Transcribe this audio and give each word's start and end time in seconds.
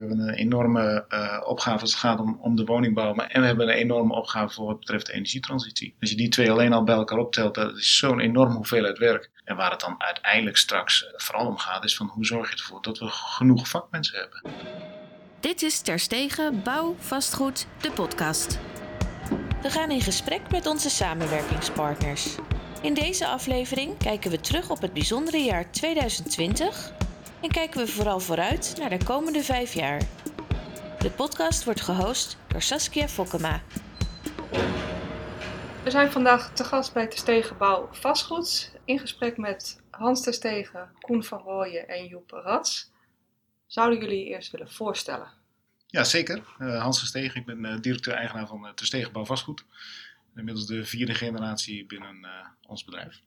We 0.00 0.06
hebben 0.06 0.28
een 0.28 0.34
enorme 0.34 1.04
uh, 1.08 1.40
opgave 1.44 1.80
als 1.80 1.90
het 1.90 2.00
gaat 2.00 2.20
om, 2.20 2.38
om 2.40 2.56
de 2.56 2.64
woningbouw. 2.64 3.14
Maar, 3.14 3.26
en 3.26 3.40
we 3.40 3.46
hebben 3.46 3.68
een 3.68 3.74
enorme 3.74 4.14
opgave 4.14 4.54
voor 4.54 4.66
wat 4.66 4.78
betreft 4.78 5.06
de 5.06 5.12
energietransitie. 5.12 5.94
Als 6.00 6.10
je 6.10 6.16
die 6.16 6.28
twee 6.28 6.50
alleen 6.50 6.72
al 6.72 6.84
bij 6.84 6.94
elkaar 6.94 7.18
optelt, 7.18 7.54
dat 7.54 7.76
is 7.76 7.96
zo'n 7.98 8.20
enorme 8.20 8.54
hoeveelheid 8.54 8.98
werk. 8.98 9.30
En 9.44 9.56
waar 9.56 9.70
het 9.70 9.80
dan 9.80 9.94
uiteindelijk 9.98 10.56
straks 10.56 11.06
vooral 11.16 11.46
om 11.46 11.56
gaat, 11.56 11.84
is 11.84 11.96
van 11.96 12.06
hoe 12.06 12.24
zorg 12.24 12.50
je 12.50 12.56
ervoor 12.56 12.82
dat 12.82 12.98
we 12.98 13.06
genoeg 13.08 13.68
vakmensen 13.68 14.18
hebben. 14.18 14.42
Dit 15.40 15.62
is 15.62 15.80
Terstegen 15.80 16.62
Bouw 16.62 16.94
Vastgoed, 16.98 17.66
de 17.80 17.90
podcast. 17.90 18.58
We 19.62 19.70
gaan 19.70 19.90
in 19.90 20.00
gesprek 20.00 20.50
met 20.50 20.66
onze 20.66 20.90
samenwerkingspartners. 20.90 22.36
In 22.82 22.94
deze 22.94 23.26
aflevering 23.26 23.98
kijken 23.98 24.30
we 24.30 24.40
terug 24.40 24.70
op 24.70 24.80
het 24.80 24.92
bijzondere 24.92 25.38
jaar 25.38 25.70
2020 25.70 26.92
en 27.42 27.50
kijken 27.50 27.80
we 27.80 27.86
vooral 27.86 28.20
vooruit 28.20 28.74
naar 28.78 28.90
de 28.90 29.04
komende 29.04 29.42
vijf 29.42 29.74
jaar. 29.74 30.00
De 30.98 31.10
podcast 31.10 31.64
wordt 31.64 31.80
gehost 31.80 32.38
door 32.48 32.62
Saskia 32.62 33.08
Fokkema. 33.08 33.62
We 35.84 35.90
zijn 35.90 36.10
vandaag 36.10 36.52
te 36.52 36.64
gast 36.64 36.92
bij 36.92 37.06
Terstegen 37.06 37.56
Bouw 37.58 37.88
Vastgoed 37.92 38.78
in 38.84 38.98
gesprek 38.98 39.36
met 39.36 39.82
Hans 39.90 40.22
Terstegen, 40.22 40.90
Koen 41.00 41.24
van 41.24 41.38
Rooyen 41.38 41.88
en 41.88 42.06
Joep 42.06 42.30
Rats. 42.30 42.92
Zouden 43.66 44.00
jullie 44.00 44.26
eerst 44.26 44.50
willen 44.50 44.70
voorstellen? 44.70 45.28
Ja, 45.86 46.04
zeker. 46.04 46.42
Uh, 46.58 46.82
Hans 46.82 46.98
Verstegen, 46.98 47.40
ik 47.40 47.46
ben 47.46 47.64
uh, 47.64 47.80
directeur-eigenaar 47.80 48.46
van 48.46 48.64
uh, 48.64 48.72
Terstegen 48.72 49.12
Bouw 49.12 49.24
Vastgoed. 49.24 49.64
Inmiddels 50.36 50.66
de 50.66 50.84
vierde 50.84 51.14
generatie 51.14 51.86
binnen 51.86 52.26
ons 52.66 52.84
bedrijf. 52.84 53.22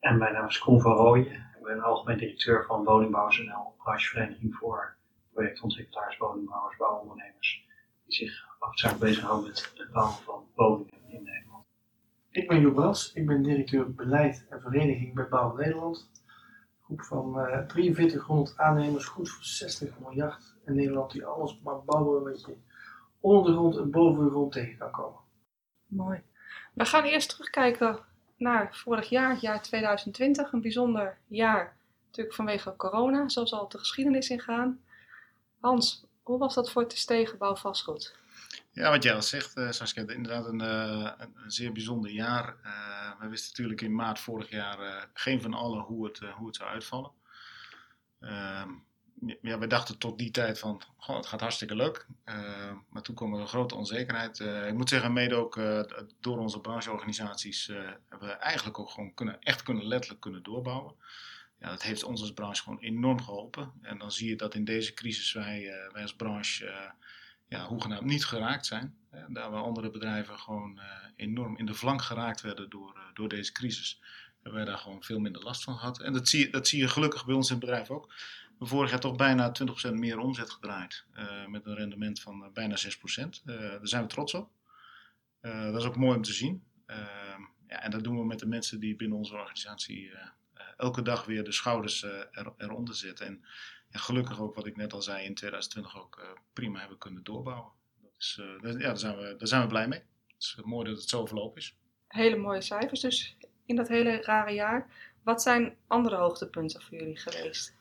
En 0.00 0.18
mijn 0.18 0.32
naam 0.32 0.46
is 0.46 0.58
Koen 0.58 0.80
van 0.80 0.92
Rooyen. 0.92 1.47
Ik 1.68 1.74
ben 1.74 1.82
algemeen 1.82 2.18
directeur 2.18 2.64
van 2.64 2.84
Woningbouw.nl, 2.84 3.74
branchevereniging 3.78 4.54
voor 4.54 4.96
projectontwikkelaars, 5.32 6.16
woningbouwers, 6.18 6.76
bouwondernemers. 6.76 7.66
Die 8.04 8.14
zich 8.14 8.46
hoofdzakelijk 8.58 9.04
bezighouden 9.04 9.48
met 9.48 9.72
het 9.74 9.92
bouwen 9.92 10.14
van 10.14 10.46
woningen 10.54 11.08
in 11.08 11.22
Nederland. 11.22 11.64
Ik 12.30 12.48
ben 12.48 12.60
Joep 12.60 12.76
Rats, 12.76 13.12
ik 13.12 13.26
ben 13.26 13.42
directeur 13.42 13.94
beleid 13.94 14.46
en 14.48 14.60
vereniging 14.60 15.14
bij 15.14 15.28
Bouw 15.28 15.56
Nederland. 15.56 16.10
Een 16.12 16.84
groep 16.84 17.02
van 17.02 17.34
4300 17.66 18.58
aannemers, 18.58 19.04
goed 19.04 19.30
voor 19.30 19.44
60 19.44 19.98
miljard 19.98 20.56
in 20.64 20.74
Nederland 20.74 21.10
die 21.10 21.24
alles 21.24 21.60
maar 21.62 21.84
bouwen 21.84 22.22
wat 22.22 22.40
je 22.40 22.56
onder 23.20 23.50
de 23.50 23.52
grond 23.52 23.76
en 23.76 23.90
boven 23.90 24.24
de 24.24 24.30
grond 24.30 24.52
tegen 24.52 24.78
kan 24.78 24.90
komen. 24.90 25.20
Mooi. 25.86 26.22
We 26.74 26.84
gaan 26.84 27.04
eerst 27.04 27.28
terugkijken 27.28 27.98
naar 28.38 28.76
vorig 28.76 29.08
jaar, 29.08 29.38
jaar 29.40 29.62
2020. 29.62 30.52
Een 30.52 30.60
bijzonder 30.60 31.18
jaar, 31.26 31.76
natuurlijk 32.06 32.34
vanwege 32.34 32.76
corona, 32.76 33.28
zoals 33.28 33.52
al 33.52 33.68
de 33.68 33.78
geschiedenis 33.78 34.30
ingaan. 34.30 34.80
Hans, 35.60 36.04
hoe 36.22 36.38
was 36.38 36.54
dat 36.54 36.70
voor 36.70 36.82
het 36.82 36.98
stegenbouw 36.98 37.56
vastgoed? 37.56 38.16
Ja, 38.70 38.90
wat 38.90 39.02
jij 39.02 39.14
al 39.14 39.22
zegt, 39.22 39.56
uh, 39.56 39.70
Saskia, 39.70 40.08
inderdaad 40.08 40.46
een, 40.46 40.62
uh, 40.62 41.10
een, 41.18 41.50
zeer 41.50 41.72
bijzonder 41.72 42.10
jaar. 42.10 42.56
Uh, 42.64 43.20
we 43.20 43.28
wisten 43.28 43.50
natuurlijk 43.50 43.80
in 43.80 43.94
maart 43.94 44.18
vorig 44.18 44.50
jaar 44.50 45.08
geen 45.12 45.42
van 45.42 45.54
allen 45.54 45.80
hoe 45.80 46.06
het, 46.06 46.18
hoe 46.18 46.46
het 46.46 46.56
zou 46.56 46.70
uitvallen. 46.70 47.10
Ehm, 48.20 48.70
ja, 49.42 49.58
we 49.58 49.66
dachten 49.66 49.98
tot 49.98 50.18
die 50.18 50.30
tijd 50.30 50.58
van, 50.58 50.82
goh, 50.96 51.16
het 51.16 51.26
gaat 51.26 51.40
hartstikke 51.40 51.74
leuk. 51.74 52.06
Uh, 52.24 52.72
maar 52.90 53.02
toen 53.02 53.14
kwam 53.14 53.34
er 53.34 53.40
een 53.40 53.48
grote 53.48 53.74
onzekerheid. 53.74 54.38
Uh, 54.38 54.66
ik 54.66 54.74
moet 54.74 54.88
zeggen, 54.88 55.12
mede 55.12 55.34
ook 55.34 55.56
uh, 55.56 55.82
door 56.20 56.38
onze 56.38 56.60
brancheorganisaties 56.60 57.66
hebben 58.08 58.28
we 58.28 58.34
eigenlijk 58.34 58.78
ook 58.78 58.90
gewoon 58.90 59.14
kunnen, 59.14 59.40
echt 59.40 59.62
kunnen 59.62 59.86
letterlijk 59.86 60.20
kunnen 60.20 60.42
doorbouwen. 60.42 60.94
Ja, 61.60 61.70
dat 61.70 61.82
heeft 61.82 62.02
ons 62.02 62.20
als 62.20 62.32
branche 62.32 62.62
gewoon 62.62 62.78
enorm 62.78 63.22
geholpen. 63.22 63.72
En 63.82 63.98
dan 63.98 64.12
zie 64.12 64.28
je 64.28 64.36
dat 64.36 64.54
in 64.54 64.64
deze 64.64 64.94
crisis 64.94 65.32
wij, 65.32 65.88
wij 65.92 66.02
als 66.02 66.14
branche 66.14 66.94
ja, 67.48 67.66
hoegenaamd 67.66 68.04
niet 68.04 68.24
geraakt 68.24 68.66
zijn. 68.66 68.96
daar 69.28 69.50
waar 69.50 69.62
andere 69.62 69.90
bedrijven 69.90 70.38
gewoon 70.38 70.80
enorm 71.16 71.56
in 71.56 71.66
de 71.66 71.74
flank 71.74 72.02
geraakt 72.02 72.40
werden 72.40 72.70
door, 72.70 73.00
door 73.14 73.28
deze 73.28 73.52
crisis. 73.52 74.00
Hebben 74.42 74.62
wij 74.62 74.64
daar 74.64 74.78
gewoon 74.78 75.02
veel 75.02 75.18
minder 75.18 75.42
last 75.42 75.64
van 75.64 75.78
gehad. 75.78 76.00
En 76.00 76.12
dat 76.12 76.28
zie, 76.28 76.40
je, 76.40 76.50
dat 76.50 76.68
zie 76.68 76.78
je 76.78 76.88
gelukkig 76.88 77.24
bij 77.24 77.34
ons 77.34 77.50
in 77.50 77.56
het 77.56 77.64
bedrijf 77.64 77.90
ook 77.90 78.12
vorig 78.58 78.90
jaar 78.90 79.00
toch 79.00 79.16
bijna 79.16 79.52
20% 79.90 79.92
meer 79.92 80.18
omzet 80.18 80.50
gedraaid. 80.50 81.04
Uh, 81.14 81.46
met 81.46 81.66
een 81.66 81.74
rendement 81.74 82.20
van 82.20 82.42
uh, 82.42 82.52
bijna 82.52 82.76
6%. 82.76 82.80
Uh, 83.18 83.58
daar 83.58 83.78
zijn 83.82 84.02
we 84.02 84.08
trots 84.08 84.34
op. 84.34 84.50
dat 85.40 85.76
is 85.76 85.84
ook 85.84 85.96
mooi 85.96 86.16
om 86.16 86.22
te 86.22 86.32
zien. 86.32 86.64
Ehm, 86.86 87.40
ja, 87.68 87.82
en 87.82 87.90
dat 87.90 88.04
doen 88.04 88.18
we 88.18 88.24
met 88.24 88.38
de 88.38 88.46
mensen 88.46 88.80
die 88.80 88.96
binnen 88.96 89.18
onze 89.18 89.34
organisatie 89.34 90.12
elke 90.76 91.02
dag 91.02 91.24
weer 91.24 91.44
de 91.44 91.52
schouders 91.52 92.02
er, 92.02 92.52
eronder 92.56 92.94
zetten. 92.94 93.26
En 93.26 93.44
ja, 93.90 93.98
gelukkig 93.98 94.40
ook, 94.40 94.54
wat 94.54 94.66
ik 94.66 94.76
net 94.76 94.92
al 94.92 95.02
zei, 95.02 95.24
in 95.24 95.34
2020 95.34 95.98
ook 95.98 96.36
prima 96.52 96.78
hebben 96.78 96.98
kunnen 96.98 97.24
doorbouwen. 97.24 97.72
Ja, 98.16 98.58
daar, 98.78 98.98
zijn 98.98 99.16
we, 99.16 99.34
daar 99.38 99.48
zijn 99.48 99.62
we 99.62 99.68
blij 99.68 99.88
mee. 99.88 100.02
Het 100.26 100.42
is 100.42 100.58
mooi 100.64 100.88
dat 100.88 100.98
het 100.98 101.08
zo 101.08 101.26
verlopen 101.26 101.60
is. 101.60 101.76
Hele 102.08 102.36
mooie 102.36 102.60
cijfers 102.62 103.00
dus 103.00 103.36
in 103.64 103.76
dat 103.76 103.88
hele 103.88 104.22
rare 104.22 104.52
jaar. 104.52 104.90
Wat 105.22 105.42
zijn 105.42 105.76
andere 105.86 106.16
hoogtepunten 106.16 106.82
voor 106.82 106.98
jullie 106.98 107.16
geweest? 107.16 107.77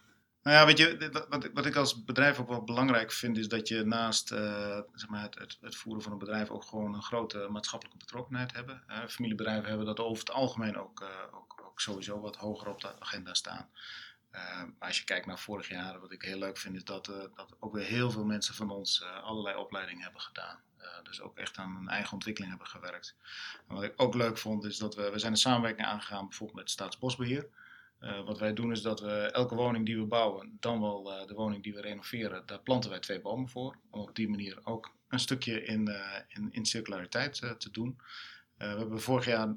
Nou 0.47 0.59
ja, 0.59 0.65
weet 0.65 0.77
je, 0.77 1.25
wat, 1.29 1.49
wat 1.53 1.65
ik 1.65 1.75
als 1.75 2.03
bedrijf 2.03 2.39
ook 2.39 2.47
wel 2.47 2.63
belangrijk 2.63 3.11
vind, 3.11 3.37
is 3.37 3.47
dat 3.47 3.67
je 3.67 3.83
naast 3.83 4.31
uh, 4.31 4.79
zeg 4.93 5.09
maar 5.09 5.23
het, 5.23 5.57
het, 5.61 5.75
voeren 5.75 6.03
van 6.03 6.11
een 6.11 6.17
bedrijf 6.17 6.49
ook 6.49 6.63
gewoon 6.63 6.93
een 6.93 7.01
grote 7.01 7.47
maatschappelijke 7.49 7.99
betrokkenheid 7.99 8.53
hebben. 8.53 8.83
Uh, 8.89 8.97
familiebedrijven 9.07 9.67
hebben 9.67 9.85
dat 9.85 9.99
over 9.99 10.19
het 10.19 10.31
algemeen 10.31 10.77
ook, 10.77 11.01
uh, 11.01 11.07
ook, 11.31 11.61
ook, 11.65 11.79
sowieso 11.79 12.19
wat 12.19 12.35
hoger 12.35 12.67
op 12.67 12.81
de 12.81 12.99
agenda 12.99 13.33
staan. 13.33 13.69
maar 14.31 14.87
als 14.87 14.97
je 14.97 15.03
kijkt 15.03 15.25
naar 15.25 15.39
vorig 15.39 15.69
jaar, 15.69 15.99
wat 15.99 16.11
ik 16.11 16.21
heel 16.21 16.39
leuk 16.39 16.57
vind, 16.57 16.75
is 16.75 16.83
dat, 16.83 17.05
dat 17.05 17.55
ook 17.59 17.73
weer 17.73 17.85
heel 17.85 18.11
veel 18.11 18.25
mensen 18.25 18.55
van 18.55 18.69
ons 18.69 19.03
allerlei 19.23 19.57
opleidingen 19.57 20.03
hebben 20.03 20.21
gedaan. 20.21 20.59
dus 21.03 21.21
ook 21.21 21.37
echt 21.37 21.57
aan 21.57 21.75
een 21.75 21.89
eigen 21.89 22.13
ontwikkeling 22.13 22.51
hebben 22.51 22.71
gewerkt. 22.71 23.15
En 23.67 23.75
wat 23.75 23.83
ik 23.83 23.93
ook 23.95 24.15
leuk 24.15 24.37
vond, 24.37 24.63
is 24.63 24.77
dat 24.77 24.95
we, 24.95 25.11
we 25.11 25.19
zijn 25.19 25.31
een 25.31 25.37
samenwerking 25.37 25.87
aangegaan 25.87 26.27
bijvoorbeeld 26.27 26.59
met 26.59 26.69
Staatsbosbeheer. 26.69 27.49
Uh, 28.01 28.25
wat 28.25 28.39
wij 28.39 28.53
doen 28.53 28.71
is 28.71 28.81
dat 28.81 28.99
we 28.99 29.31
elke 29.31 29.55
woning 29.55 29.85
die 29.85 29.97
we 29.97 30.05
bouwen, 30.05 30.57
dan 30.59 30.81
wel 30.81 31.11
uh, 31.11 31.27
de 31.27 31.33
woning 31.33 31.63
die 31.63 31.73
we 31.73 31.81
renoveren, 31.81 32.43
daar 32.45 32.59
planten 32.59 32.89
wij 32.89 32.99
twee 32.99 33.21
bomen 33.21 33.49
voor. 33.49 33.77
Om 33.89 34.01
op 34.01 34.15
die 34.15 34.29
manier 34.29 34.59
ook 34.63 34.91
een 35.09 35.19
stukje 35.19 35.63
in, 35.63 35.89
uh, 35.89 36.19
in, 36.27 36.49
in 36.51 36.65
circulariteit 36.65 37.35
te 37.57 37.71
doen. 37.71 37.97
We 38.57 38.65
hebben 38.65 39.01
vorig 39.01 39.25
jaar 39.25 39.55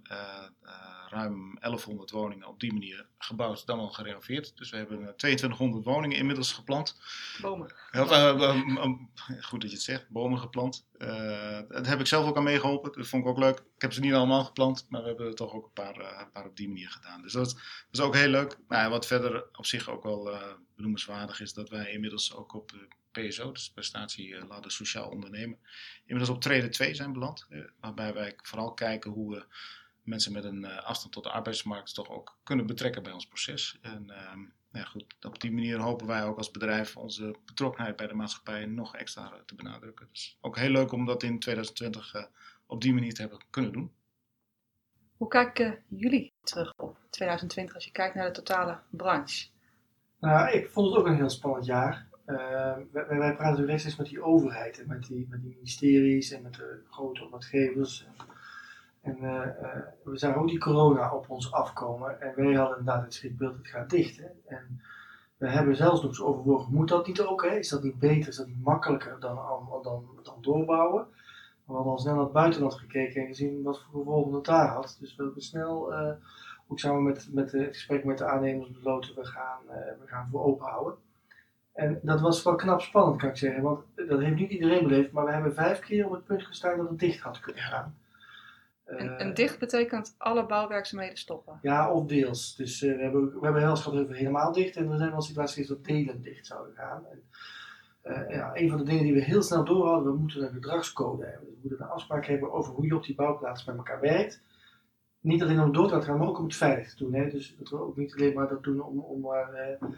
ruim 1.11 1.56
1100 1.61 2.11
woningen 2.11 2.47
op 2.47 2.61
die 2.61 2.72
manier 2.72 3.06
gebouwd, 3.19 3.66
dan 3.66 3.78
wel 3.78 3.91
gerenoveerd. 3.91 4.56
Dus 4.56 4.71
we 4.71 4.77
hebben 4.77 5.16
2200 5.16 5.84
woningen 5.84 6.16
inmiddels 6.16 6.53
geplant. 6.53 7.00
Bomen. 7.41 7.75
goed 9.41 9.60
dat 9.60 9.71
je 9.71 9.77
het 9.77 9.83
zegt, 9.83 10.09
bomen 10.09 10.39
geplant. 10.39 10.87
daar 10.99 11.87
heb 11.87 12.00
ik 12.00 12.06
zelf 12.06 12.27
ook 12.28 12.37
aan 12.37 12.43
meegeholpen, 12.43 12.93
dat 12.93 13.06
vond 13.06 13.22
ik 13.25 13.28
ook 13.28 13.39
leuk. 13.39 13.59
Ik 13.59 13.83
heb 13.83 13.93
ze 13.93 14.00
niet 14.00 14.12
allemaal 14.12 14.44
geplant, 14.44 14.87
maar 14.89 15.03
we 15.03 15.09
hebben 15.09 15.27
er 15.27 15.34
toch 15.34 15.55
ook 15.55 15.65
een 15.65 15.72
paar, 15.72 16.21
een 16.21 16.31
paar 16.33 16.47
op 16.47 16.56
die 16.56 16.69
manier 16.69 16.91
gedaan. 16.91 17.22
Dus 17.22 17.33
dat, 17.33 17.60
is 17.91 18.00
ook 18.00 18.15
heel 18.15 18.28
leuk. 18.28 18.59
Nou, 18.69 18.91
wat 18.91 19.06
verder 19.06 19.44
op 19.53 19.66
zich 19.66 19.89
ook 19.89 20.03
wel 20.03 20.31
benoemenswaardig 20.77 21.41
is, 21.41 21.53
dat 21.53 21.69
wij 21.69 21.91
inmiddels 21.93 22.34
ook 22.34 22.55
op 22.55 22.71
de 22.71 22.89
PSO, 23.10 23.53
dus 23.53 23.71
prestatie 23.71 24.47
laten 24.47 24.71
sociaal 24.71 25.09
ondernemen, 25.09 25.59
inmiddels 26.04 26.37
op 26.37 26.43
treden 26.43 26.71
2 26.71 26.94
zijn 26.94 27.12
beland. 27.12 27.47
waarbij 27.81 28.15
wij 28.15 28.34
vooral 28.37 28.75
kijken 28.75 29.10
hoe 29.10 29.34
we 29.34 29.47
mensen 30.03 30.32
met 30.32 30.44
een 30.44 30.65
uh, 30.65 30.84
afstand 30.84 31.12
tot 31.12 31.22
de 31.22 31.31
arbeidsmarkt 31.31 31.94
toch 31.94 32.09
ook 32.09 32.38
kunnen 32.43 32.66
betrekken 32.66 33.03
bij 33.03 33.12
ons 33.12 33.26
proces. 33.26 33.78
En 33.82 34.06
uh, 34.09 34.32
ja, 34.72 34.84
goed, 34.84 35.16
op 35.21 35.41
die 35.41 35.53
manier 35.53 35.78
hopen 35.78 36.06
wij 36.06 36.25
ook 36.25 36.37
als 36.37 36.50
bedrijf 36.50 36.97
onze 36.97 37.37
betrokkenheid 37.44 37.97
bij 37.97 38.06
de 38.06 38.15
maatschappij 38.15 38.66
nog 38.66 38.97
extra 38.97 39.42
te 39.47 39.54
benadrukken. 39.54 40.09
Dus 40.12 40.38
ook 40.41 40.59
heel 40.59 40.71
leuk 40.71 40.92
om 40.92 41.06
dat 41.06 41.22
in 41.22 41.38
2020 41.38 42.15
uh, 42.15 42.25
op 42.66 42.81
die 42.81 42.94
manier 42.94 43.15
te 43.15 43.21
hebben 43.21 43.41
kunnen 43.50 43.72
doen. 43.72 43.92
Hoe 45.16 45.28
kijken 45.28 45.82
jullie 45.88 46.32
terug 46.42 46.72
op 46.77 46.98
2020 47.10 47.75
als 47.75 47.84
je 47.84 47.91
kijkt 47.91 48.15
naar 48.15 48.27
de 48.27 48.32
totale 48.32 48.81
branche? 48.91 49.48
Nou, 50.21 50.50
ik 50.50 50.69
vond 50.71 50.91
het 50.91 50.98
ook 50.98 51.06
een 51.06 51.16
heel 51.16 51.31
spannend 51.31 51.66
jaar. 51.66 52.09
Uh, 52.30 52.76
wij, 52.92 53.18
wij, 53.18 53.36
praten 53.36 53.64
rechtstreeks 53.64 53.98
met 53.98 54.06
die 54.06 54.22
overheid 54.22 54.80
en 54.80 54.88
met 54.88 55.06
die, 55.06 55.27
met 55.30 55.42
die 55.42 55.54
ministeries 55.54 56.30
en 56.30 56.42
met 56.42 56.54
de 56.54 56.82
grote 56.91 57.24
opdrachtgevers. 57.24 58.06
En 59.00 59.16
uh, 59.21 59.30
uh, 59.30 59.77
we 60.03 60.18
zagen 60.18 60.41
ook 60.41 60.48
die 60.48 60.59
corona 60.59 61.15
op 61.15 61.30
ons 61.30 61.53
afkomen. 61.53 62.21
En 62.21 62.32
wij 62.36 62.54
hadden 62.54 62.78
inderdaad 62.78 63.04
het 63.04 63.15
schrikbeeld, 63.15 63.56
het 63.56 63.66
gaat 63.66 63.91
dicht. 63.91 64.16
Hè? 64.16 64.27
En 64.47 64.80
we 65.36 65.48
hebben 65.48 65.77
zelfs 65.77 66.00
nog 66.00 66.10
eens 66.10 66.22
overwogen, 66.22 66.74
moet 66.74 66.88
dat 66.88 67.06
niet 67.06 67.21
ook? 67.21 67.44
Hè? 67.44 67.50
Is 67.50 67.68
dat 67.68 67.82
niet 67.82 67.98
beter, 67.98 68.28
is 68.28 68.36
dat 68.36 68.47
niet 68.47 68.65
makkelijker 68.65 69.21
dan, 69.21 69.36
dan, 69.83 70.04
dan 70.22 70.38
doorbouwen? 70.41 71.06
We 71.66 71.72
hadden 71.72 71.92
al 71.92 71.98
snel 71.98 72.15
naar 72.15 72.24
het 72.24 72.33
buitenland 72.33 72.74
gekeken 72.74 73.21
en 73.21 73.26
gezien 73.26 73.62
wat 73.62 73.80
voor 73.80 74.00
gevolgen 74.00 74.34
het 74.34 74.44
daar 74.44 74.68
had. 74.68 74.97
Dus 75.00 75.16
we 75.16 75.22
hebben 75.22 75.42
snel, 75.42 75.92
uh, 75.92 76.12
ook 76.68 76.78
samen 76.78 77.03
met, 77.03 77.28
met 77.33 77.53
het 77.53 77.66
gesprek 77.66 78.04
met 78.04 78.18
de 78.18 78.26
aannemers 78.26 78.71
besloten, 78.71 79.15
we 79.15 79.24
gaan, 79.24 79.60
we 80.00 80.06
gaan 80.06 80.28
voor 80.28 80.44
open 80.44 80.66
houden. 80.66 80.94
En 81.72 82.01
dat 82.03 82.21
was 82.21 82.43
wel 82.43 82.55
knap 82.55 82.81
spannend, 82.81 83.21
kan 83.21 83.28
ik 83.28 83.37
zeggen. 83.37 83.63
Want 83.63 83.84
dat 83.95 84.21
heeft 84.21 84.37
niet 84.37 84.51
iedereen 84.51 84.83
beleefd, 84.83 85.13
maar 85.13 85.25
we 85.25 85.33
hebben 85.33 85.55
vijf 85.55 85.78
keer 85.78 86.07
op 86.07 86.13
het 86.13 86.25
punt 86.25 86.43
gestaan 86.43 86.77
dat 86.77 86.89
het 86.89 86.99
dicht 86.99 87.21
had 87.21 87.41
kunnen 87.41 87.63
gaan. 87.63 87.99
En, 88.84 89.19
en, 89.19 89.34
dicht 89.34 89.59
betekent 89.59 90.15
alle 90.19 90.47
bouwwerkzaamheden 90.47 91.17
stoppen? 91.17 91.59
Ja, 91.63 91.93
of 91.93 92.07
deels. 92.07 92.57
Dus 92.57 92.83
uh, 92.83 92.97
we 92.97 93.03
hebben, 93.03 93.25
we 93.25 93.45
hebben 93.45 93.63
heel 93.63 93.77
gehad 93.77 94.01
over 94.01 94.15
helemaal 94.15 94.53
dicht 94.53 94.77
en 94.77 94.91
er 94.91 94.99
zijn 94.99 95.11
wel 95.11 95.21
situaties 95.21 95.69
dat 95.69 95.84
delen 95.84 96.22
dicht 96.22 96.47
zouden 96.47 96.75
gaan. 96.75 97.05
En 97.11 97.22
eh, 98.03 98.37
ja, 98.37 98.51
een 98.55 98.69
van 98.69 98.78
de 98.78 98.84
dingen 98.84 99.05
die 99.05 99.13
we 99.13 99.21
heel 99.21 99.43
snel 99.43 99.65
door 99.65 99.87
hadden, 99.87 100.13
we 100.13 100.19
moeten 100.19 100.43
een 100.43 100.53
gedragscode 100.53 101.25
hebben. 101.25 101.47
Dus 101.47 101.55
we 101.55 101.69
moeten 101.69 101.87
een 101.87 101.93
afspraak 101.93 102.27
hebben 102.27 102.53
over 102.53 102.72
hoe 102.72 102.87
je 102.87 102.97
op 102.97 103.05
die 103.05 103.15
bouwplaats 103.15 103.65
met 103.65 103.77
elkaar 103.77 104.01
werkt. 104.01 104.43
Niet 105.21 105.43
alleen 105.43 105.61
om 105.61 105.72
door 105.72 105.89
te 105.89 106.03
gaan, 106.03 106.19
maar 106.19 106.28
ook 106.28 106.39
om 106.39 106.45
het 106.45 106.57
veilig 106.57 106.95
te 106.95 107.05
doen. 107.05 107.15
Hè? 107.15 107.28
Dus 107.28 107.57
dat 107.59 107.69
we 107.69 107.81
ook 107.81 107.97
niet 107.97 108.15
alleen 108.15 108.34
maar 108.34 108.49
dat 108.49 108.63
doen 108.63 108.81
om, 108.81 108.99
om 108.99 109.21
maar 109.21 109.53
eh, 109.53 109.89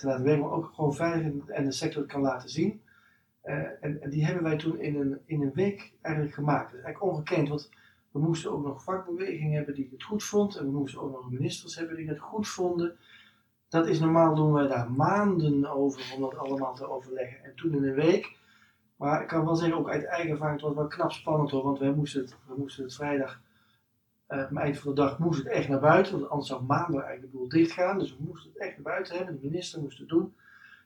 te 0.00 0.06
laten 0.06 0.24
werken, 0.24 0.42
maar 0.42 0.52
ook 0.52 0.72
gewoon 0.74 0.94
veilig 0.94 1.26
en, 1.26 1.42
en 1.46 1.64
de 1.64 1.72
sector 1.72 2.06
kan 2.06 2.20
laten 2.20 2.48
zien. 2.48 2.80
Eh, 3.40 3.84
en, 3.84 4.00
die 4.10 4.24
hebben 4.24 4.42
wij 4.42 4.56
toen 4.56 4.78
in 4.78 4.96
een, 4.96 5.18
in 5.24 5.42
een 5.42 5.52
week 5.54 5.92
eigenlijk 6.00 6.34
gemaakt. 6.34 6.70
Dat 6.70 6.78
is 6.78 6.84
eigenlijk 6.84 7.12
ongekend, 7.12 7.48
want 7.48 7.70
we 8.10 8.18
moesten 8.18 8.52
ook 8.52 8.64
nog 8.64 8.82
vakbeweging 8.82 9.54
hebben 9.54 9.74
die 9.74 9.88
het 9.90 10.02
goed 10.02 10.24
vond. 10.24 10.56
En 10.56 10.64
we 10.64 10.78
moesten 10.78 11.00
ook 11.00 11.12
nog 11.12 11.30
ministers 11.30 11.76
hebben 11.76 11.96
die 11.96 12.08
het 12.08 12.18
goed 12.18 12.48
vonden. 12.48 12.96
Dat 13.68 13.86
is 13.86 14.00
normaal 14.00 14.34
doen 14.34 14.52
wij 14.52 14.66
daar 14.66 14.90
maanden 14.90 15.66
over 15.66 16.12
om 16.14 16.20
dat 16.20 16.36
allemaal 16.36 16.74
te 16.74 16.88
overleggen. 16.88 17.44
En 17.44 17.54
toen 17.54 17.74
in 17.74 17.84
een 17.84 17.94
week. 17.94 18.38
Maar 18.96 19.22
ik 19.22 19.28
kan 19.28 19.44
wel 19.44 19.56
zeggen, 19.56 19.78
ook 19.78 19.88
uit 19.88 20.04
eigen 20.04 20.30
ervaring, 20.30 20.62
het 20.62 20.74
wel 20.74 20.86
knap 20.86 21.12
spannend 21.12 21.50
hoor. 21.50 21.62
Want 21.62 21.78
wij 21.78 21.92
moesten 21.92 22.20
het, 22.20 22.36
we 22.46 22.54
moesten 22.56 22.84
het 22.84 22.94
vrijdag, 22.94 23.40
uh, 24.30 24.38
het 24.38 24.56
eind 24.56 24.78
van 24.78 24.94
de 24.94 25.00
dag, 25.00 25.18
moest 25.18 25.38
het 25.38 25.52
echt 25.52 25.68
naar 25.68 25.80
buiten. 25.80 26.18
Want 26.18 26.30
anders 26.30 26.48
zou 26.48 26.62
maandag 26.62 27.02
eigenlijk 27.02 27.32
de 27.32 27.38
boel 27.38 27.48
dicht 27.48 27.72
gaan. 27.72 27.98
Dus 27.98 28.16
we 28.16 28.24
moesten 28.24 28.50
het 28.52 28.62
echt 28.62 28.74
naar 28.74 28.92
buiten 28.94 29.16
hebben. 29.16 29.34
De 29.40 29.46
minister 29.46 29.80
moest 29.80 29.98
het 29.98 30.08
doen. 30.08 30.34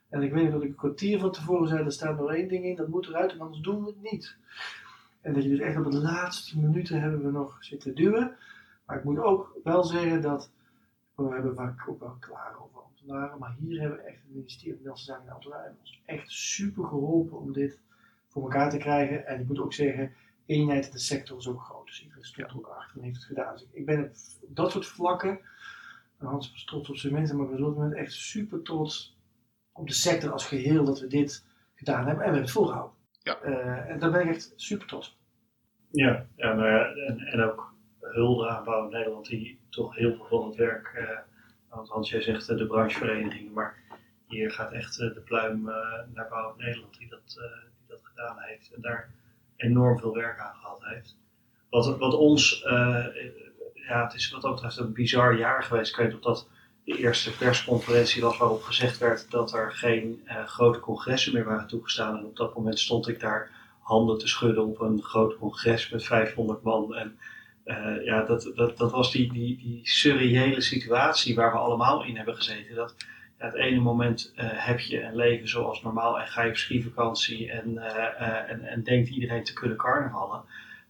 En 0.09 0.21
ik 0.21 0.33
weet 0.33 0.51
dat 0.51 0.61
ik 0.61 0.69
een 0.69 0.75
kwartier 0.75 1.19
van 1.19 1.31
tevoren 1.31 1.67
zei, 1.67 1.83
er 1.83 1.91
staat 1.91 2.17
nog 2.17 2.31
één 2.31 2.47
ding 2.47 2.65
in, 2.65 2.75
dat 2.75 2.87
moet 2.87 3.07
eruit 3.07 3.39
anders 3.39 3.61
doen 3.61 3.83
we 3.83 3.87
het 3.87 4.11
niet. 4.11 4.35
En 5.21 5.33
dat 5.33 5.43
je 5.43 5.49
dus 5.49 5.59
echt 5.59 5.77
op 5.77 5.91
de 5.91 6.01
laatste 6.01 6.59
minuten 6.59 7.01
hebben 7.01 7.23
we 7.23 7.31
nog 7.31 7.57
zitten 7.59 7.95
duwen. 7.95 8.35
Maar 8.85 8.97
ik 8.97 9.03
moet 9.03 9.19
ook 9.19 9.57
wel 9.63 9.83
zeggen 9.83 10.21
dat, 10.21 10.49
we 11.15 11.33
hebben 11.33 11.55
vaak 11.55 11.89
ook 11.89 11.99
wel 11.99 12.17
klaar 12.19 12.55
over 12.61 12.81
ambtenaren, 12.81 13.39
maar 13.39 13.55
hier 13.59 13.79
hebben 13.79 13.97
we 13.97 14.03
echt 14.03 14.21
het 14.21 14.33
ministerie 14.33 14.73
van 14.73 14.83
Nederlandse 14.83 15.05
Zaken 15.05 15.27
en 15.27 15.33
Ambtenaren 15.33 15.77
ons 15.79 16.01
echt 16.05 16.31
super 16.31 16.83
geholpen 16.83 17.39
om 17.39 17.53
dit 17.53 17.79
voor 18.27 18.43
elkaar 18.43 18.69
te 18.69 18.77
krijgen. 18.77 19.27
En 19.27 19.39
ik 19.39 19.47
moet 19.47 19.59
ook 19.59 19.73
zeggen, 19.73 20.13
eenheid 20.45 20.85
in 20.85 20.91
de 20.91 20.99
sector 20.99 21.37
is 21.37 21.47
ook 21.47 21.61
groot. 21.61 21.85
Dus 21.85 22.01
iedereen 22.01 22.23
stond 22.23 22.49
er 22.49 22.57
ook 22.57 22.67
achter 22.67 22.97
en 22.97 23.03
heeft 23.03 23.15
het 23.15 23.25
gedaan. 23.25 23.53
Dus 23.53 23.65
ik 23.71 23.85
ben 23.85 24.11
op 24.41 24.55
dat 24.55 24.71
soort 24.71 24.85
vlakken, 24.85 25.39
Hans 26.17 26.51
was 26.51 26.65
trots 26.65 26.89
op 26.89 26.97
zijn 26.97 27.13
mensen, 27.13 27.37
maar 27.37 27.49
we 27.49 27.73
zijn 27.77 27.93
echt 27.93 28.13
super 28.13 28.61
trots 28.61 29.17
op 29.71 29.87
de 29.87 29.93
sector 29.93 30.31
als 30.31 30.47
geheel 30.47 30.85
dat 30.85 30.99
we 30.99 31.07
dit 31.07 31.45
gedaan 31.75 32.05
hebben. 32.05 32.11
En 32.11 32.17
we 32.17 32.23
hebben 32.23 32.41
het 32.41 32.51
volgehouden. 32.51 32.95
Ja. 33.21 33.43
Uh, 33.43 33.89
en 33.89 33.99
daar 33.99 34.11
ben 34.11 34.21
ik 34.21 34.27
echt 34.27 34.53
super 34.55 34.87
trots 34.87 35.17
Ja, 35.91 36.27
ja, 36.35 36.53
nou 36.53 36.69
ja 36.69 36.85
en, 36.85 37.19
en 37.19 37.41
ook 37.41 37.73
hulde 37.99 38.47
aan 38.49 38.63
Bouw 38.63 38.89
Nederland, 38.89 39.25
die 39.25 39.59
toch 39.69 39.95
heel 39.95 40.15
veel 40.15 40.25
van 40.25 40.47
het 40.47 40.55
werk, 40.55 40.93
uh, 40.97 41.19
want 41.69 41.89
Hans, 41.89 42.09
jij 42.09 42.21
zegt 42.21 42.49
uh, 42.49 42.57
de 42.57 42.67
branchevereniging, 42.67 43.53
maar 43.53 43.77
hier 44.27 44.51
gaat 44.51 44.71
echt 44.71 44.97
de 44.97 45.21
pluim 45.25 45.63
naar 46.13 46.27
Bouw 46.29 46.55
Nederland 46.55 46.97
die 46.97 47.09
dat, 47.09 47.39
die 47.77 47.87
dat 47.87 47.99
gedaan 48.03 48.37
heeft 48.39 48.73
en 48.73 48.81
daar 48.81 49.13
enorm 49.57 49.99
veel 49.99 50.13
werk 50.13 50.39
aan 50.39 50.55
gehad 50.55 50.83
heeft. 50.83 51.17
Wat, 51.69 51.97
wat 51.97 52.13
ons, 52.13 52.61
ja, 53.87 54.03
het 54.03 54.13
is 54.13 54.31
wat 54.31 54.41
dat 54.41 54.53
betreft 54.53 54.77
een 54.77 54.93
bizar 54.93 55.37
jaar 55.37 55.63
geweest. 55.63 55.91
Ik 55.91 55.97
weet 55.97 56.13
of 56.13 56.19
dat 56.19 56.47
de 56.85 56.97
eerste 56.97 57.37
persconferentie 57.37 58.21
was 58.21 58.37
waarop 58.37 58.63
gezegd 58.63 58.97
werd 58.97 59.31
dat 59.31 59.53
er 59.53 59.71
geen 59.71 60.23
uh, 60.25 60.45
grote 60.45 60.79
congressen 60.79 61.33
meer 61.33 61.43
waren 61.43 61.67
toegestaan. 61.67 62.17
En 62.17 62.25
op 62.25 62.35
dat 62.35 62.55
moment 62.55 62.79
stond 62.79 63.07
ik 63.07 63.19
daar 63.19 63.51
handen 63.79 64.17
te 64.17 64.27
schudden 64.27 64.65
op 64.65 64.79
een 64.79 65.01
groot 65.01 65.37
congres 65.37 65.89
met 65.89 66.03
500 66.03 66.61
man. 66.61 66.95
En 66.95 67.17
uh, 67.65 68.05
ja, 68.05 68.23
dat, 68.23 68.51
dat, 68.55 68.77
dat 68.77 68.91
was 68.91 69.11
die, 69.11 69.33
die, 69.33 69.57
die 69.57 69.79
surreële 69.83 70.61
situatie 70.61 71.35
waar 71.35 71.51
we 71.51 71.57
allemaal 71.57 72.03
in 72.03 72.15
hebben 72.15 72.35
gezeten. 72.35 72.75
Dat 72.75 72.95
het 73.37 73.53
ene 73.53 73.79
moment 73.79 74.33
uh, 74.35 74.45
heb 74.47 74.79
je 74.79 75.01
een 75.01 75.15
leven 75.15 75.47
zoals 75.47 75.81
normaal 75.81 76.19
en 76.19 76.27
ga 76.27 76.41
je 76.41 76.49
op 76.49 76.57
skivakantie 76.57 77.51
en, 77.51 77.77
en, 78.47 78.63
en 78.63 78.83
denkt 78.83 79.09
iedereen 79.09 79.43
te 79.43 79.53
kunnen 79.53 79.77
carnavallen. 79.77 80.43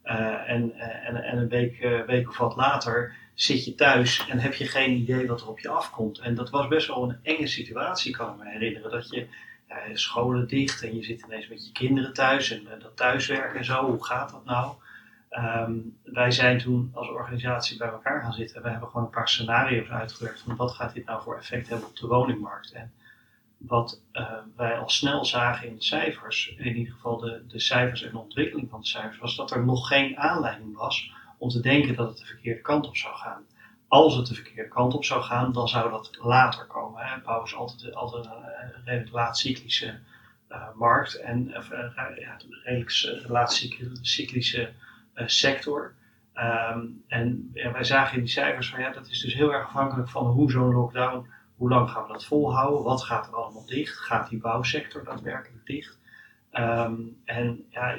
en, 0.03 0.73
en, 1.05 1.23
en 1.23 1.37
een 1.37 1.47
week, 1.47 2.03
week 2.05 2.29
of 2.29 2.37
wat 2.37 2.55
later 2.55 3.15
zit 3.33 3.65
je 3.65 3.75
thuis 3.75 4.27
en 4.27 4.39
heb 4.39 4.53
je 4.53 4.67
geen 4.67 4.91
idee 4.91 5.27
wat 5.27 5.41
er 5.41 5.47
op 5.47 5.59
je 5.59 5.69
afkomt. 5.69 6.19
En 6.19 6.35
dat 6.35 6.49
was 6.49 6.67
best 6.67 6.87
wel 6.87 7.03
een 7.03 7.17
enge 7.23 7.47
situatie, 7.47 8.15
kan 8.15 8.29
ik 8.29 8.43
me 8.43 8.49
herinneren. 8.49 8.91
Dat 8.91 9.09
je 9.09 9.27
scholen 9.93 10.47
dicht 10.47 10.83
en 10.83 10.95
je 10.95 11.03
zit 11.03 11.21
ineens 11.25 11.47
met 11.47 11.65
je 11.65 11.71
kinderen 11.71 12.13
thuis 12.13 12.51
en 12.51 12.79
dat 12.79 12.97
thuiswerken 12.97 13.59
en 13.59 13.65
zo. 13.65 13.85
Hoe 13.85 14.05
gaat 14.05 14.31
dat 14.31 14.45
nou? 14.45 14.73
Um, 15.37 15.97
wij 16.03 16.31
zijn 16.31 16.57
toen 16.57 16.91
als 16.93 17.09
organisatie 17.09 17.77
bij 17.77 17.87
elkaar 17.87 18.21
gaan 18.21 18.33
zitten 18.33 18.55
en 18.55 18.63
we 18.63 18.69
hebben 18.69 18.89
gewoon 18.89 19.05
een 19.05 19.11
paar 19.11 19.29
scenario's 19.29 19.89
uitgewerkt 19.89 20.39
van 20.39 20.55
wat 20.55 20.71
gaat 20.71 20.93
dit 20.93 21.05
nou 21.05 21.21
voor 21.21 21.37
effect 21.37 21.69
hebben 21.69 21.87
op 21.87 21.95
de 21.95 22.07
woningmarkt. 22.07 22.71
En 22.71 22.91
wat 23.57 24.01
uh, 24.13 24.31
wij 24.55 24.77
al 24.77 24.89
snel 24.89 25.25
zagen 25.25 25.67
in 25.67 25.75
de 25.75 25.83
cijfers, 25.83 26.55
in 26.57 26.77
ieder 26.77 26.93
geval 26.93 27.17
de, 27.17 27.43
de 27.47 27.59
cijfers 27.59 28.03
en 28.03 28.11
de 28.11 28.17
ontwikkeling 28.17 28.69
van 28.69 28.79
de 28.79 28.87
cijfers, 28.87 29.17
was 29.17 29.35
dat 29.35 29.51
er 29.51 29.65
nog 29.65 29.87
geen 29.87 30.17
aanleiding 30.17 30.77
was 30.77 31.11
om 31.37 31.49
te 31.49 31.61
denken 31.61 31.95
dat 31.95 32.07
het 32.07 32.17
de 32.17 32.25
verkeerde 32.25 32.61
kant 32.61 32.87
op 32.87 32.97
zou 32.97 33.15
gaan. 33.15 33.43
Als 33.87 34.15
het 34.15 34.27
de 34.27 34.35
verkeerde 34.35 34.69
kant 34.69 34.93
op 34.93 35.05
zou 35.05 35.21
gaan, 35.21 35.51
dan 35.51 35.67
zou 35.67 35.91
dat 35.91 36.17
later 36.21 36.65
komen. 36.65 37.05
Hè. 37.05 37.19
Bouw 37.21 37.43
is 37.43 37.55
altijd, 37.55 37.95
altijd 37.95 38.25
een 38.25 38.83
redelijk 38.85 39.11
laatcyclische 39.11 39.99
uh, 40.49 40.67
markt 40.75 41.15
en 41.15 41.47
uh, 41.47 41.69
ja, 42.19 42.37
redelijk 42.63 43.27
laatcyclische 43.27 44.61
uh, 44.61 44.67
sector. 45.15 45.93
Um, 46.35 47.03
en 47.07 47.51
wij 47.53 47.83
zagen 47.83 48.15
in 48.15 48.23
die 48.23 48.31
cijfers 48.31 48.69
van 48.69 48.79
ja, 48.79 48.91
dat 48.91 49.07
is 49.07 49.21
dus 49.21 49.33
heel 49.33 49.53
erg 49.53 49.65
afhankelijk 49.65 50.09
van 50.09 50.25
hoe 50.25 50.51
zo'n 50.51 50.73
lockdown, 50.73 51.27
hoe 51.55 51.69
lang 51.69 51.89
gaan 51.89 52.03
we 52.05 52.11
dat 52.11 52.25
volhouden, 52.25 52.83
wat 52.83 53.03
gaat 53.03 53.27
er 53.27 53.35
allemaal 53.35 53.65
dicht, 53.65 53.97
gaat 53.97 54.29
die 54.29 54.39
bouwsector 54.39 55.03
daadwerkelijk 55.03 55.65
dicht. 55.65 55.99
Um, 56.51 57.21
en 57.25 57.65
ja, 57.69 57.95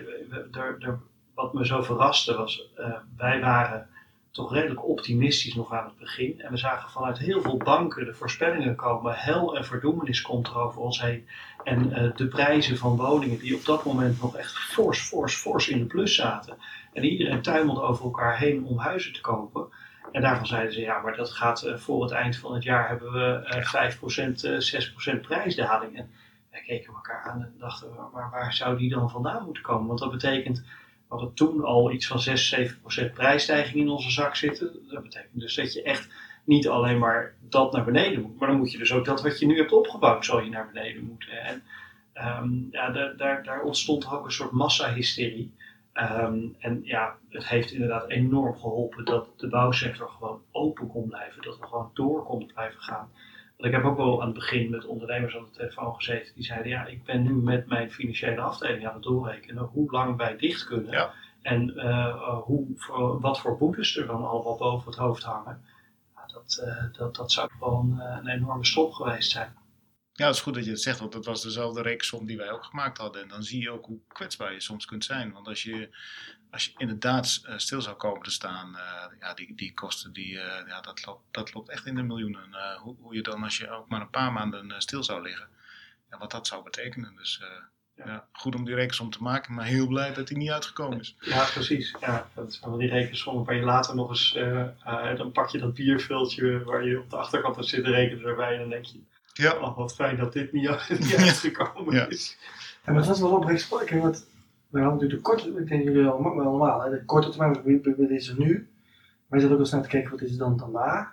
er, 0.52 0.76
er 0.78 0.98
wat 1.34 1.52
me 1.52 1.66
zo 1.66 1.82
verraste 1.82 2.36
was, 2.36 2.70
uh, 2.78 2.96
wij 3.16 3.40
waren 3.40 3.88
toch 4.36 4.52
redelijk 4.52 4.88
optimistisch 4.88 5.54
nog 5.54 5.72
aan 5.72 5.84
het 5.84 5.98
begin. 5.98 6.40
En 6.40 6.50
we 6.50 6.56
zagen 6.56 6.90
vanuit 6.90 7.18
heel 7.18 7.40
veel 7.40 7.56
banken 7.56 8.04
de 8.04 8.14
voorspellingen 8.14 8.76
komen. 8.76 9.14
Hel 9.14 9.56
en 9.56 9.64
verdoemenis 9.64 10.22
komt 10.22 10.46
er 10.46 10.58
over 10.58 10.80
ons 10.80 11.00
heen. 11.00 11.28
En 11.64 11.90
uh, 11.90 12.16
de 12.16 12.26
prijzen 12.26 12.76
van 12.76 12.96
woningen 12.96 13.38
die 13.38 13.54
op 13.54 13.64
dat 13.64 13.84
moment 13.84 14.20
nog 14.20 14.36
echt 14.36 14.58
fors, 14.58 15.00
fors, 15.00 15.34
fors 15.34 15.68
in 15.68 15.78
de 15.78 15.84
plus 15.84 16.14
zaten. 16.14 16.56
En 16.92 17.04
iedereen 17.04 17.42
tuimelde 17.42 17.80
over 17.80 18.04
elkaar 18.04 18.38
heen 18.38 18.64
om 18.64 18.78
huizen 18.78 19.12
te 19.12 19.20
kopen. 19.20 19.68
En 20.12 20.22
daarvan 20.22 20.46
zeiden 20.46 20.72
ze, 20.72 20.80
ja, 20.80 21.00
maar 21.00 21.16
dat 21.16 21.30
gaat 21.30 21.64
uh, 21.64 21.76
voor 21.76 22.02
het 22.02 22.12
eind 22.12 22.36
van 22.36 22.54
het 22.54 22.62
jaar 22.62 22.88
hebben 22.88 23.12
we 23.12 23.42
5%, 25.12 25.16
6% 25.16 25.20
prijsdaling. 25.20 25.96
En 25.96 26.10
wij 26.50 26.60
keken 26.66 26.94
elkaar 26.94 27.22
aan 27.22 27.42
en 27.42 27.54
dachten, 27.58 27.88
maar 28.12 28.30
waar 28.30 28.52
zou 28.52 28.78
die 28.78 28.90
dan 28.90 29.10
vandaan 29.10 29.44
moeten 29.44 29.62
komen? 29.62 29.86
Want 29.86 29.98
dat 29.98 30.10
betekent 30.10 30.64
we 31.08 31.14
hadden 31.14 31.34
toen 31.34 31.64
al 31.64 31.92
iets 31.92 32.06
van 32.06 32.20
6, 32.20 32.48
7 32.48 32.80
procent 32.80 33.12
prijsstijging 33.12 33.76
in 33.76 33.88
onze 33.88 34.10
zak 34.10 34.36
zitten. 34.36 34.72
Dat 34.90 35.02
betekent 35.02 35.40
dus 35.40 35.54
dat 35.54 35.72
je 35.72 35.82
echt 35.82 36.08
niet 36.44 36.68
alleen 36.68 36.98
maar 36.98 37.34
dat 37.40 37.72
naar 37.72 37.84
beneden 37.84 38.22
moet, 38.22 38.38
maar 38.38 38.48
dan 38.48 38.58
moet 38.58 38.72
je 38.72 38.78
dus 38.78 38.92
ook 38.92 39.04
dat 39.04 39.22
wat 39.22 39.38
je 39.38 39.46
nu 39.46 39.56
hebt 39.56 39.72
opgebouwd, 39.72 40.24
zal 40.24 40.40
je 40.40 40.50
naar 40.50 40.70
beneden 40.72 41.04
moeten. 41.04 41.42
En 41.42 41.62
um, 42.42 42.68
ja, 42.70 42.90
daar, 42.90 43.42
daar, 43.42 43.62
ontstond 43.62 44.10
ook 44.10 44.24
een 44.24 44.32
soort 44.32 44.50
massahysterie. 44.50 45.54
Um, 45.94 46.56
en 46.58 46.80
ja, 46.84 47.16
het 47.28 47.48
heeft 47.48 47.70
inderdaad 47.70 48.10
enorm 48.10 48.56
geholpen 48.56 49.04
dat 49.04 49.28
de 49.36 49.48
bouwsector 49.48 50.08
gewoon 50.08 50.42
open 50.50 50.86
kon 50.86 51.08
blijven, 51.08 51.42
dat 51.42 51.58
we 51.58 51.66
gewoon 51.66 51.90
door 51.94 52.24
konden 52.24 52.52
blijven 52.52 52.80
gaan. 52.80 53.10
Want 53.56 53.74
ik 53.74 53.80
heb 53.80 53.84
ook 53.84 53.96
wel 53.96 54.20
aan 54.20 54.26
het 54.26 54.34
begin 54.34 54.70
met 54.70 54.84
ondernemers 54.84 55.36
aan 55.36 55.44
de 55.44 55.58
telefoon 55.58 55.94
gezeten 55.94 56.34
die 56.34 56.44
zeiden: 56.44 56.68
Ja, 56.68 56.86
ik 56.86 57.04
ben 57.04 57.22
nu 57.22 57.32
met 57.34 57.66
mijn 57.66 57.90
financiële 57.90 58.40
afdeling 58.40 58.86
aan 58.86 58.94
het 58.94 59.02
doorrekenen 59.02 59.64
hoe 59.64 59.90
lang 59.90 60.16
wij 60.16 60.36
dicht 60.36 60.64
kunnen. 60.64 60.92
Ja. 60.92 61.12
En 61.42 61.72
uh, 61.76 62.38
hoe, 62.38 62.66
voor, 62.76 63.20
wat 63.20 63.40
voor 63.40 63.58
boetes 63.58 63.96
er 63.96 64.06
dan 64.06 64.24
allemaal 64.28 64.56
boven 64.56 64.90
het 64.90 64.98
hoofd 64.98 65.22
hangen. 65.22 65.64
Ja, 66.14 66.26
dat, 66.26 66.62
uh, 66.64 66.98
dat, 66.98 67.14
dat 67.14 67.32
zou 67.32 67.50
gewoon 67.58 67.94
uh, 67.98 68.16
een 68.20 68.28
enorme 68.28 68.64
stop 68.64 68.92
geweest 68.92 69.30
zijn. 69.30 69.54
Ja, 70.12 70.26
het 70.26 70.34
is 70.34 70.40
goed 70.40 70.54
dat 70.54 70.64
je 70.64 70.70
het 70.70 70.80
zegt, 70.80 70.98
want 70.98 71.12
dat 71.12 71.24
was 71.24 71.42
dezelfde 71.42 71.82
reeksom 71.82 72.26
die 72.26 72.36
wij 72.36 72.50
ook 72.50 72.64
gemaakt 72.64 72.98
hadden. 72.98 73.22
En 73.22 73.28
dan 73.28 73.42
zie 73.42 73.60
je 73.60 73.70
ook 73.70 73.84
hoe 73.86 74.00
kwetsbaar 74.08 74.52
je 74.52 74.60
soms 74.60 74.84
kunt 74.84 75.04
zijn. 75.04 75.32
Want 75.32 75.46
als 75.48 75.62
je, 75.62 75.96
als 76.56 76.64
je 76.64 76.72
inderdaad 76.76 77.42
uh, 77.48 77.54
stil 77.56 77.82
zou 77.82 77.96
komen 77.96 78.22
te 78.22 78.30
staan, 78.30 78.70
uh, 78.74 79.18
ja, 79.20 79.34
die, 79.34 79.54
die 79.54 79.74
kosten, 79.74 80.12
die, 80.12 80.32
uh, 80.32 80.42
ja, 80.66 80.80
dat, 80.80 81.06
loopt, 81.06 81.22
dat 81.30 81.54
loopt 81.54 81.68
echt 81.68 81.86
in 81.86 81.94
de 81.94 82.02
miljoenen. 82.02 82.56
Hoe, 82.82 82.96
hoe, 83.00 83.14
je 83.14 83.22
dan, 83.22 83.42
als 83.42 83.56
je 83.56 83.70
ook 83.70 83.88
maar 83.88 84.00
een 84.00 84.10
paar 84.10 84.32
maanden 84.32 84.82
stil 84.82 85.04
zou 85.04 85.22
liggen, 85.22 85.48
ja, 86.10 86.18
wat 86.18 86.30
dat 86.30 86.46
zou 86.46 86.62
betekenen. 86.62 87.16
Dus 87.16 87.42
ja. 87.96 88.06
ja. 88.06 88.28
goed 88.32 88.54
om 88.54 88.64
die 88.64 88.74
rekensom 88.74 89.10
te 89.10 89.22
maken, 89.22 89.54
maar 89.54 89.64
heel 89.64 89.86
blij 89.86 90.14
dat 90.14 90.28
die 90.28 90.36
niet 90.36 90.50
uitgekomen 90.50 91.00
is. 91.00 91.16
Ja, 91.20 91.44
precies. 91.44 91.94
Ja, 92.00 92.30
dat 92.34 92.54
zijn 92.54 92.70
wel 92.70 92.78
die 92.78 92.88
rekensommen 92.88 93.44
waar 93.44 93.54
je 93.54 93.62
later 93.62 93.94
nog 93.94 94.08
eens, 94.08 94.32
dan 95.16 95.32
pak 95.32 95.48
je 95.48 95.58
dat 95.58 95.74
bierveeltje 95.74 96.64
waar 96.64 96.84
je 96.84 97.00
op 97.00 97.10
de 97.10 97.16
achterkant 97.16 97.56
hebt 97.56 97.68
zitten 97.68 97.92
rekenen 97.92 98.24
erbij 98.24 98.52
en 98.52 98.58
dan 98.58 98.70
denk 98.70 98.84
je... 98.84 99.00
Ja. 99.32 99.56
Oh, 99.56 99.76
wat 99.76 99.94
fijn 99.94 100.16
dat 100.16 100.32
dit 100.32 100.52
niet, 100.52 100.88
niet 100.98 101.16
uitgekomen 101.16 101.94
ja. 101.94 102.06
is. 102.06 102.36
Ja, 102.84 102.92
maar 102.92 102.96
het 102.96 103.06
was 103.06 103.20
wel 103.20 103.36
oprecht 103.36 103.60
spreken, 103.60 104.00
want 104.00 104.26
we 104.76 104.82
hadden 104.82 105.08
natuurlijk 105.08 105.40
de 105.40 105.44
korte, 105.44 105.60
ik 105.60 105.68
denk 105.68 105.82
jullie 105.82 106.02
wel 106.02 106.20
normaal, 106.20 106.82
hè? 106.82 106.90
de 106.90 107.04
korte 107.04 107.28
termijn, 107.28 107.82
wat 107.96 108.10
is 108.10 108.28
er 108.28 108.38
nu? 108.38 108.68
Wij 109.26 109.40
zaten 109.40 109.50
ook 109.50 109.56
wel 109.56 109.66
snel 109.66 109.82
te 109.82 109.88
kijken, 109.88 110.10
wat 110.10 110.20
is 110.20 110.32
er 110.32 110.38
dan 110.38 110.56
daarna? 110.56 111.12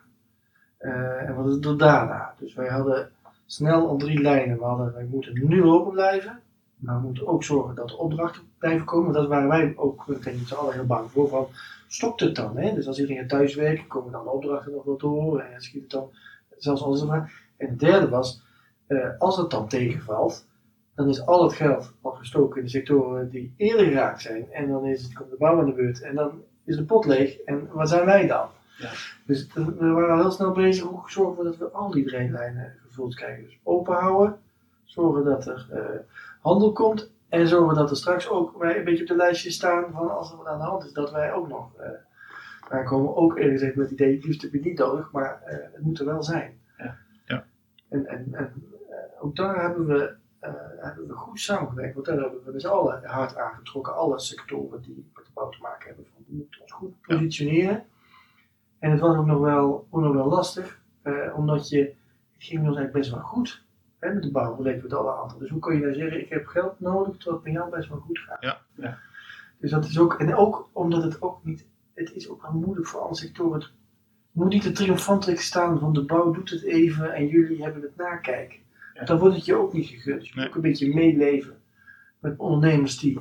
Uh, 0.79 1.29
en 1.29 1.35
wat 1.35 1.47
is 1.47 1.69
er 1.69 1.77
daarna? 1.77 2.33
Dus 2.39 2.53
wij 2.53 2.67
hadden 2.67 3.11
snel 3.45 3.87
al 3.87 3.97
drie 3.97 4.21
lijnen. 4.21 4.57
We 4.57 4.63
hadden, 4.63 4.93
wij 4.93 5.05
moeten 5.05 5.47
nu 5.47 5.63
open 5.63 5.91
blijven. 5.91 6.39
Maar 6.75 6.95
we 6.95 7.05
moeten 7.05 7.27
ook 7.27 7.43
zorgen 7.43 7.75
dat 7.75 7.87
de 7.87 7.97
opdrachten 7.97 8.43
blijven 8.57 8.85
komen. 8.85 9.13
Dat 9.13 9.27
waren 9.27 9.47
wij 9.47 9.73
ook, 9.75 10.07
ik 10.07 10.23
denk 10.23 10.37
z'n 10.47 10.53
allen 10.53 10.73
heel 10.73 10.85
bang 10.85 11.11
voor. 11.11 11.27
Van, 11.27 11.47
stopt 11.87 12.19
het 12.19 12.35
dan? 12.35 12.57
Hè? 12.57 12.73
Dus 12.73 12.87
als 12.87 12.99
iedereen 12.99 13.27
thuis 13.27 13.55
werkt, 13.55 13.87
komen 13.87 14.11
dan 14.11 14.23
de 14.23 14.29
opdrachten 14.29 14.71
nog 14.71 14.83
wel 14.83 14.97
door. 14.97 15.39
En 15.39 15.61
schiet 15.61 15.81
het 15.81 15.91
dan 15.91 16.09
zelfs 16.57 16.83
alles 16.83 17.01
ervan. 17.01 17.27
En 17.57 17.69
het 17.69 17.79
derde 17.79 18.09
was, 18.09 18.43
uh, 18.87 19.09
als 19.17 19.37
het 19.37 19.49
dan 19.49 19.67
tegenvalt, 19.67 20.45
dan 20.95 21.09
is 21.09 21.25
al 21.25 21.43
het 21.43 21.53
geld 21.53 21.93
al 22.01 22.11
gestoken 22.11 22.57
in 22.57 22.63
de 22.63 22.69
sectoren 22.69 23.29
die 23.29 23.53
eerder 23.57 23.85
geraakt 23.85 24.21
zijn. 24.21 24.51
En 24.51 24.67
dan 24.67 24.85
is 24.85 25.03
het, 25.03 25.13
komt 25.13 25.29
de 25.29 25.35
bouw 25.37 25.59
aan 25.59 25.65
de 25.65 25.73
beurt. 25.73 26.01
En 26.01 26.15
dan 26.15 26.41
is 26.63 26.75
de 26.75 26.83
pot 26.83 27.05
leeg. 27.05 27.39
En 27.39 27.67
wat 27.71 27.89
zijn 27.89 28.05
wij 28.05 28.27
dan? 28.27 28.47
Ja. 28.77 28.89
Dus 29.25 29.53
we 29.53 29.91
waren 29.91 30.15
al 30.15 30.21
heel 30.21 30.31
snel 30.31 30.51
bezig 30.51 30.85
om 30.85 31.03
te 31.03 31.11
zorgen 31.11 31.43
dat 31.43 31.57
we 31.57 31.69
al 31.69 31.91
die 31.91 32.05
drainlijnen 32.05 32.75
gevuld 32.87 33.15
krijgen. 33.15 33.43
Dus 33.43 33.59
open 33.63 33.95
houden, 33.95 34.39
zorgen 34.83 35.23
dat 35.23 35.47
er 35.47 35.67
uh, 35.73 35.79
handel 36.39 36.71
komt 36.71 37.11
en 37.29 37.47
zorgen 37.47 37.75
dat 37.75 37.89
er 37.89 37.97
straks 37.97 38.29
ook 38.29 38.57
wij 38.57 38.77
een 38.77 38.83
beetje 38.83 39.01
op 39.01 39.07
de 39.07 39.15
lijstje 39.15 39.51
staan 39.51 39.91
van 39.91 40.17
als 40.17 40.31
er 40.31 40.37
wat 40.37 40.45
aan 40.45 40.59
de 40.59 40.65
hand 40.65 40.85
is, 40.85 40.91
dat 40.91 41.11
wij 41.11 41.33
ook 41.33 41.47
nog. 41.47 41.71
Uh, 41.79 41.87
daar 42.69 42.83
komen 42.83 43.05
we 43.05 43.15
ook 43.15 43.37
eerlijk 43.37 43.53
gezegd 43.53 43.75
met 43.75 43.89
het 43.89 43.99
idee, 43.99 44.19
liefst 44.21 44.41
heb 44.41 44.53
je 44.53 44.59
niet 44.59 44.77
nodig, 44.77 45.11
maar 45.11 45.41
uh, 45.45 45.51
het 45.51 45.81
moet 45.81 45.99
er 45.99 46.05
wel 46.05 46.23
zijn. 46.23 46.59
Ja. 46.77 46.97
ja. 47.25 47.45
En, 47.89 48.05
en, 48.05 48.27
en 48.31 48.53
ook 49.19 49.35
daar 49.35 49.61
hebben 49.61 49.85
we, 49.85 50.15
hebben 50.77 51.07
we 51.07 51.13
goed 51.13 51.39
samengewerkt, 51.39 51.93
want 51.93 52.05
daar 52.05 52.19
hebben 52.19 52.43
we 52.43 52.51
met 52.51 52.61
z'n 52.61 52.67
allen 52.67 53.05
hard 53.05 53.37
aangetrokken, 53.37 53.95
alle 53.95 54.19
sectoren 54.19 54.81
die 54.81 55.11
met 55.15 55.25
de 55.25 55.31
bouw 55.33 55.49
te 55.49 55.61
maken 55.61 55.87
hebben. 55.87 56.05
Van, 56.13 56.23
we 56.27 56.35
moeten 56.35 56.61
ons 56.61 56.71
goed 56.71 57.01
positioneren. 57.01 57.85
En 58.79 58.91
het 58.91 58.99
was 58.99 59.17
ook 59.17 59.25
nog 59.25 59.39
wel, 59.39 59.87
ook 59.89 60.01
nog 60.01 60.13
wel 60.13 60.27
lastig, 60.27 60.81
omdat 61.35 61.69
je, 61.69 61.79
het 62.33 62.43
ging 62.43 62.67
ons 62.67 62.77
eigenlijk 62.77 62.91
best 62.91 63.11
wel 63.11 63.19
goed 63.19 63.63
hè, 64.03 64.13
met 64.13 64.23
de 64.23 64.31
bouw 64.31 64.57
we 64.57 64.69
het 64.69 64.93
alle 64.93 65.15
aantal. 65.15 65.37
Dus 65.37 65.49
hoe 65.49 65.59
kun 65.59 65.75
je 65.75 65.81
nou 65.81 65.93
zeggen, 65.93 66.19
ik 66.19 66.29
heb 66.29 66.45
geld 66.45 66.79
nodig 66.79 67.15
terwijl 67.15 67.35
het 67.35 67.43
bij 67.43 67.53
jou 67.53 67.69
best 67.69 67.89
wel 67.89 67.99
goed 67.99 68.19
gaat. 68.19 68.41
Ja. 68.41 68.61
ja. 68.75 68.97
Dus 69.57 69.71
dat 69.71 69.85
is 69.85 69.99
ook, 69.99 70.13
en 70.13 70.35
ook 70.35 70.69
omdat 70.71 71.03
het 71.03 71.21
ook 71.21 71.43
niet, 71.43 71.67
het 71.93 72.13
is 72.13 72.29
ook 72.29 72.41
wel 72.41 72.51
moeilijk 72.51 72.87
voor 72.87 72.99
alle 72.99 73.15
sectoren. 73.15 73.59
Het 73.61 73.71
moet 74.31 74.49
niet 74.49 74.63
de 74.63 74.71
triomfantelijk 74.71 75.41
staan 75.41 75.79
van 75.79 75.93
de 75.93 76.05
bouw 76.05 76.31
doet 76.31 76.49
het 76.49 76.63
even 76.63 77.13
en 77.13 77.27
jullie 77.27 77.63
hebben 77.63 77.81
het 77.81 77.95
nakijken. 77.95 78.59
Dan 79.05 79.17
wordt 79.17 79.35
het 79.35 79.45
je 79.45 79.55
ook 79.55 79.73
niet 79.73 79.87
gegund. 79.87 80.19
Dus 80.19 80.29
je 80.29 80.33
moet 80.35 80.47
ook 80.47 80.55
een 80.55 80.61
beetje 80.61 80.93
meeleven 80.93 81.61
met 82.19 82.37
ondernemers 82.37 82.97
die 82.97 83.19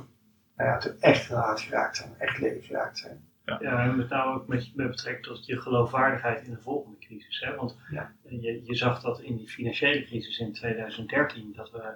nou 0.55 0.69
ja, 0.69 0.79
echt 0.99 1.27
hard 1.27 1.61
geraakt 1.61 1.97
zijn, 1.97 2.15
echt 2.17 2.39
leven 2.39 2.63
geraakt 2.63 2.97
zijn. 2.97 3.31
Ja. 3.45 3.57
ja, 3.61 3.83
en 3.83 3.97
met 3.97 4.09
name 4.09 4.33
ook 4.33 4.47
met, 4.47 4.71
met 4.75 4.89
betrekking 4.89 5.25
tot 5.25 5.45
je 5.45 5.61
geloofwaardigheid 5.61 6.45
in 6.45 6.51
de 6.51 6.61
volgende 6.61 6.97
crisis. 6.97 7.39
Hè? 7.39 7.55
Want 7.55 7.77
ja. 7.91 8.11
je, 8.23 8.61
je 8.65 8.75
zag 8.75 9.01
dat 9.01 9.21
in 9.21 9.37
die 9.37 9.47
financiële 9.47 10.03
crisis 10.03 10.39
in 10.39 10.53
2013, 10.53 11.53
dat 11.55 11.71
we, 11.71 11.93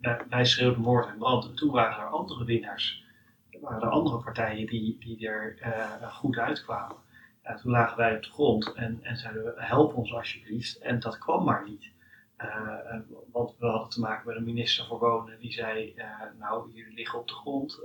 uh, 0.00 0.20
wij 0.28 0.44
schreeuwden 0.44 0.80
moord 0.80 1.08
en 1.08 1.18
brand. 1.18 1.44
En 1.44 1.54
toen 1.54 1.72
waren 1.72 1.98
er 1.98 2.08
andere 2.08 2.44
winnaars. 2.44 3.04
Er 3.50 3.60
waren 3.60 3.82
er 3.82 3.88
andere 3.88 4.22
partijen 4.22 4.66
die, 4.66 4.96
die 4.98 5.28
er 5.28 5.58
uh, 5.62 6.12
goed 6.12 6.38
uitkwamen. 6.38 6.96
Ja, 7.42 7.54
toen 7.54 7.70
lagen 7.70 7.96
wij 7.96 8.16
op 8.16 8.22
de 8.22 8.30
grond 8.30 8.72
en, 8.72 8.98
en 9.02 9.16
zeiden 9.16 9.44
we, 9.44 9.52
help 9.56 9.94
ons 9.94 10.12
alsjeblieft. 10.12 10.78
En 10.78 11.00
dat 11.00 11.18
kwam 11.18 11.44
maar 11.44 11.64
niet. 11.68 11.90
Uh, 12.38 13.00
want 13.32 13.54
we 13.58 13.66
hadden 13.66 13.88
te 13.88 14.00
maken 14.00 14.26
met 14.26 14.36
een 14.36 14.44
minister 14.44 14.86
voor 14.86 14.98
Wonen 14.98 15.38
die 15.40 15.52
zei: 15.52 15.94
uh, 15.96 16.04
Nou, 16.38 16.70
jullie 16.74 16.94
liggen 16.94 17.18
op 17.18 17.28
de 17.28 17.34
grond. 17.34 17.80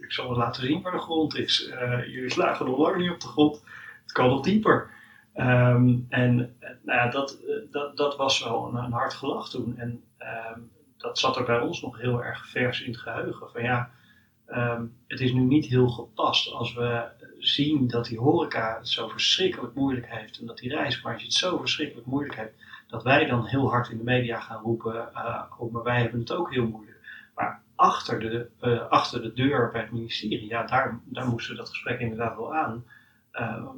Ik, 0.00 0.12
zal 0.12 0.28
het 0.28 0.38
laten 0.38 0.62
zien 0.62 0.82
waar 0.82 0.92
de 0.92 0.98
grond 0.98 1.36
is. 1.36 1.72
jullie 2.06 2.30
slagen 2.30 2.66
nog 2.66 2.78
lang 2.78 2.96
niet 2.96 3.10
op 3.10 3.20
de 3.20 3.26
grond. 3.26 3.62
Het 4.02 4.12
kan 4.12 4.28
nog 4.28 4.42
dieper. 4.42 4.90
Um, 5.36 6.06
en 6.08 6.36
nou 6.60 6.98
ja, 6.98 7.08
dat, 7.08 7.38
dat, 7.70 7.96
dat 7.96 8.16
was 8.16 8.44
wel 8.44 8.68
een, 8.68 8.74
een 8.74 8.92
hard 8.92 9.14
gelach 9.14 9.50
toen. 9.50 9.78
En 9.78 10.02
um, 10.54 10.70
dat 10.96 11.18
zat 11.18 11.36
er 11.36 11.44
bij 11.44 11.60
ons 11.60 11.82
nog 11.82 12.00
heel 12.00 12.24
erg 12.24 12.48
vers 12.48 12.82
in 12.82 12.90
het 12.90 13.00
geheugen. 13.00 13.50
Van 13.50 13.62
ja, 13.62 13.90
um, 14.48 14.96
het 15.06 15.20
is 15.20 15.32
nu 15.32 15.40
niet 15.40 15.66
heel 15.66 15.88
gepast 15.88 16.52
als 16.52 16.74
we 16.74 17.08
zien 17.38 17.88
dat 17.88 18.04
die 18.04 18.18
horeca 18.18 18.76
het 18.78 18.88
zo 18.88 19.08
verschrikkelijk 19.08 19.74
moeilijk 19.74 20.06
heeft. 20.08 20.38
En 20.38 20.46
dat 20.46 20.58
die 20.58 20.74
reisbranche 20.74 21.24
het 21.24 21.34
zo 21.34 21.58
verschrikkelijk 21.58 22.06
moeilijk 22.06 22.36
heeft 22.36 22.54
dat 22.92 23.02
wij 23.02 23.26
dan 23.26 23.46
heel 23.46 23.70
hard 23.70 23.88
in 23.88 23.96
de 23.96 24.04
media 24.04 24.40
gaan 24.40 24.62
roepen, 24.62 25.08
uh, 25.14 25.42
oh, 25.58 25.72
maar 25.72 25.82
wij 25.82 26.00
hebben 26.00 26.20
het 26.20 26.32
ook 26.32 26.52
heel 26.52 26.66
moeilijk. 26.66 26.98
Maar 27.34 27.62
achter 27.74 28.20
de, 28.20 28.48
uh, 28.60 28.88
achter 28.88 29.22
de 29.22 29.32
deur 29.32 29.70
bij 29.70 29.80
het 29.80 29.90
ministerie, 29.90 30.48
ja, 30.48 30.62
daar, 30.62 31.00
daar 31.04 31.26
moesten 31.26 31.52
we 31.52 31.58
dat 31.58 31.68
gesprek 31.68 32.00
inderdaad 32.00 32.36
wel 32.36 32.54
aan. 32.54 32.84
Uh, 33.32 33.68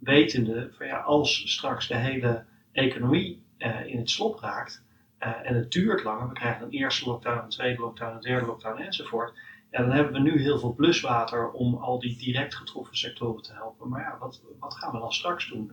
wetende 0.00 0.70
van 0.76 0.86
ja, 0.86 0.98
als 0.98 1.52
straks 1.52 1.88
de 1.88 1.96
hele 1.96 2.44
economie 2.72 3.42
in 3.86 3.98
het 3.98 4.10
slop 4.10 4.38
raakt 4.38 4.84
en 5.18 5.54
het 5.54 5.72
duurt 5.72 6.02
langer, 6.02 6.28
we 6.28 6.34
krijgen 6.34 6.64
een 6.64 6.70
eerste 6.70 7.08
lockdown, 7.08 7.42
een 7.42 7.48
tweede 7.48 7.80
lockdown, 7.80 8.14
een 8.14 8.20
derde 8.20 8.46
lockdown 8.46 8.80
enzovoort. 8.80 9.32
Ja, 9.70 9.80
dan 9.80 9.90
hebben 9.90 10.12
we 10.12 10.18
nu 10.18 10.40
heel 10.40 10.58
veel 10.58 10.74
pluswater 10.74 11.50
om 11.50 11.74
al 11.74 11.98
die 11.98 12.18
direct 12.18 12.54
getroffen 12.54 12.96
sectoren 12.96 13.42
te 13.42 13.52
helpen. 13.52 13.88
Maar 13.88 14.00
ja, 14.00 14.16
wat, 14.18 14.42
wat 14.58 14.74
gaan 14.74 14.92
we 14.92 14.98
dan 14.98 15.12
straks 15.12 15.48
doen? 15.48 15.72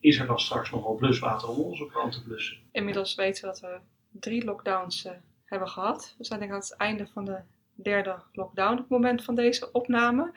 Is 0.00 0.18
er 0.18 0.26
dan 0.26 0.40
straks 0.40 0.70
nog 0.70 0.84
wel 0.84 0.94
bluswater 0.94 1.48
om 1.48 1.58
onze 1.58 1.86
kant 1.86 2.12
te 2.12 2.22
blussen. 2.22 2.56
Inmiddels 2.72 3.14
weten 3.14 3.40
we 3.40 3.46
dat 3.46 3.60
we 3.60 3.78
drie 4.10 4.44
lockdowns 4.44 5.04
uh, 5.04 5.12
hebben 5.44 5.68
gehad. 5.68 6.14
We 6.18 6.24
zijn 6.24 6.38
denk 6.38 6.50
ik 6.50 6.56
aan 6.56 6.62
het 6.62 6.76
einde 6.76 7.06
van 7.12 7.24
de 7.24 7.38
derde 7.74 8.22
lockdown 8.32 8.72
op 8.72 8.78
het 8.78 8.88
moment 8.88 9.24
van 9.24 9.34
deze 9.34 9.72
opname. 9.72 10.32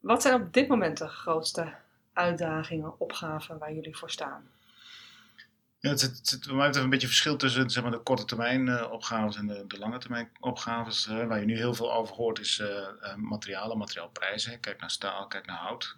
Wat 0.00 0.22
zijn 0.22 0.34
op 0.34 0.52
dit 0.52 0.68
moment 0.68 0.98
de 0.98 1.08
grootste 1.08 1.74
uitdagingen, 2.12 3.00
opgaven 3.00 3.58
waar 3.58 3.74
jullie 3.74 3.96
voor 3.96 4.10
staan? 4.10 4.48
Ja, 5.78 5.90
het, 5.90 6.00
het, 6.00 6.30
het, 6.30 6.44
het 6.44 6.76
een 6.76 6.90
beetje 6.90 7.06
verschil 7.06 7.36
tussen 7.36 7.70
zeg 7.70 7.82
maar, 7.82 7.92
de 7.92 7.98
korte 7.98 8.24
termijn 8.24 8.66
uh, 8.66 8.92
opgaves 8.92 9.36
en 9.36 9.46
de, 9.46 9.64
de, 9.66 9.78
lange 9.78 9.98
termijn 9.98 10.30
opgaves. 10.40 11.06
Uh, 11.06 11.26
waar 11.26 11.40
je 11.40 11.46
nu 11.46 11.56
heel 11.56 11.74
veel 11.74 11.94
over 11.94 12.14
hoort 12.14 12.38
is 12.38 12.58
uh, 12.58 13.14
materialen, 13.16 13.78
materiaalprijzen. 13.78 14.60
Kijk 14.60 14.80
naar 14.80 14.90
staal, 14.90 15.26
kijk 15.26 15.46
naar 15.46 15.56
hout. 15.56 15.96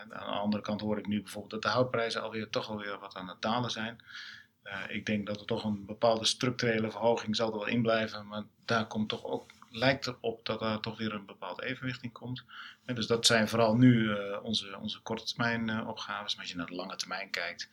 Aan 0.00 0.08
de 0.08 0.38
andere 0.40 0.62
kant 0.62 0.80
hoor 0.80 0.98
ik 0.98 1.06
nu 1.06 1.22
bijvoorbeeld 1.22 1.52
dat 1.52 1.62
de 1.62 1.78
houtprijzen 1.78 2.22
alweer 2.22 2.50
toch 2.50 2.68
alweer 2.68 2.98
wat 2.98 3.14
aan 3.14 3.28
het 3.28 3.42
dalen 3.42 3.70
zijn. 3.70 4.00
Uh, 4.64 4.78
ik 4.88 5.06
denk 5.06 5.26
dat 5.26 5.40
er 5.40 5.46
toch 5.46 5.64
een 5.64 5.86
bepaalde 5.86 6.24
structurele 6.24 6.90
verhoging 6.90 7.36
zal 7.36 7.52
er 7.52 7.58
wel 7.58 7.66
in 7.66 7.82
blijven, 7.82 8.26
maar 8.26 8.42
daar 8.64 8.86
komt 8.86 9.08
toch 9.08 9.24
ook, 9.24 9.50
lijkt 9.70 10.06
erop 10.06 10.44
dat 10.44 10.62
er 10.62 10.80
toch 10.80 10.98
weer 10.98 11.14
een 11.14 11.26
bepaald 11.26 11.62
evenwicht 11.62 12.02
in 12.02 12.12
komt. 12.12 12.44
Dus 12.84 13.06
dat 13.06 13.26
zijn 13.26 13.48
vooral 13.48 13.76
nu 13.76 13.94
uh, 13.94 14.38
onze, 14.42 14.78
onze 14.78 15.00
korte 15.00 15.24
termijn 15.24 15.68
uh, 15.68 15.88
opgaves. 15.88 16.32
Maar 16.34 16.42
als 16.42 16.52
je 16.52 16.56
naar 16.56 16.66
de 16.66 16.74
lange 16.74 16.96
termijn 16.96 17.30
kijkt, 17.30 17.68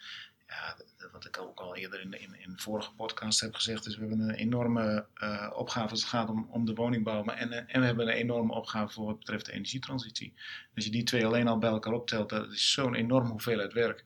ja, 0.47 0.77
wat 1.11 1.25
ik 1.25 1.39
ook 1.39 1.59
al 1.59 1.75
eerder 1.75 2.01
in, 2.01 2.13
in, 2.13 2.51
de 2.51 2.61
vorige 2.61 2.93
podcast 2.93 3.39
heb 3.39 3.55
gezegd, 3.55 3.85
is 3.85 3.95
we 3.97 4.07
hebben 4.07 4.29
een 4.29 4.35
enorme 4.35 5.05
uh, 5.15 5.51
opgave 5.55 5.89
als 5.89 5.99
het 5.99 6.09
gaat 6.09 6.29
om, 6.29 6.47
om 6.49 6.65
de 6.65 6.73
woningbouw. 6.73 7.23
Maar 7.23 7.35
en, 7.35 7.67
en 7.67 7.79
we 7.79 7.85
hebben 7.85 8.07
een 8.07 8.13
enorme 8.13 8.53
opgave 8.53 8.93
voor 8.93 9.05
wat 9.05 9.19
betreft 9.19 9.45
de 9.45 9.51
energietransitie. 9.51 10.33
Als 10.75 10.85
je 10.85 10.91
die 10.91 11.03
twee 11.03 11.25
alleen 11.25 11.47
al 11.47 11.57
bij 11.57 11.69
elkaar 11.69 11.93
optelt, 11.93 12.29
dat 12.29 12.51
is 12.51 12.71
zo'n 12.71 12.95
enorme 12.95 13.29
hoeveelheid 13.29 13.73
werk. 13.73 14.05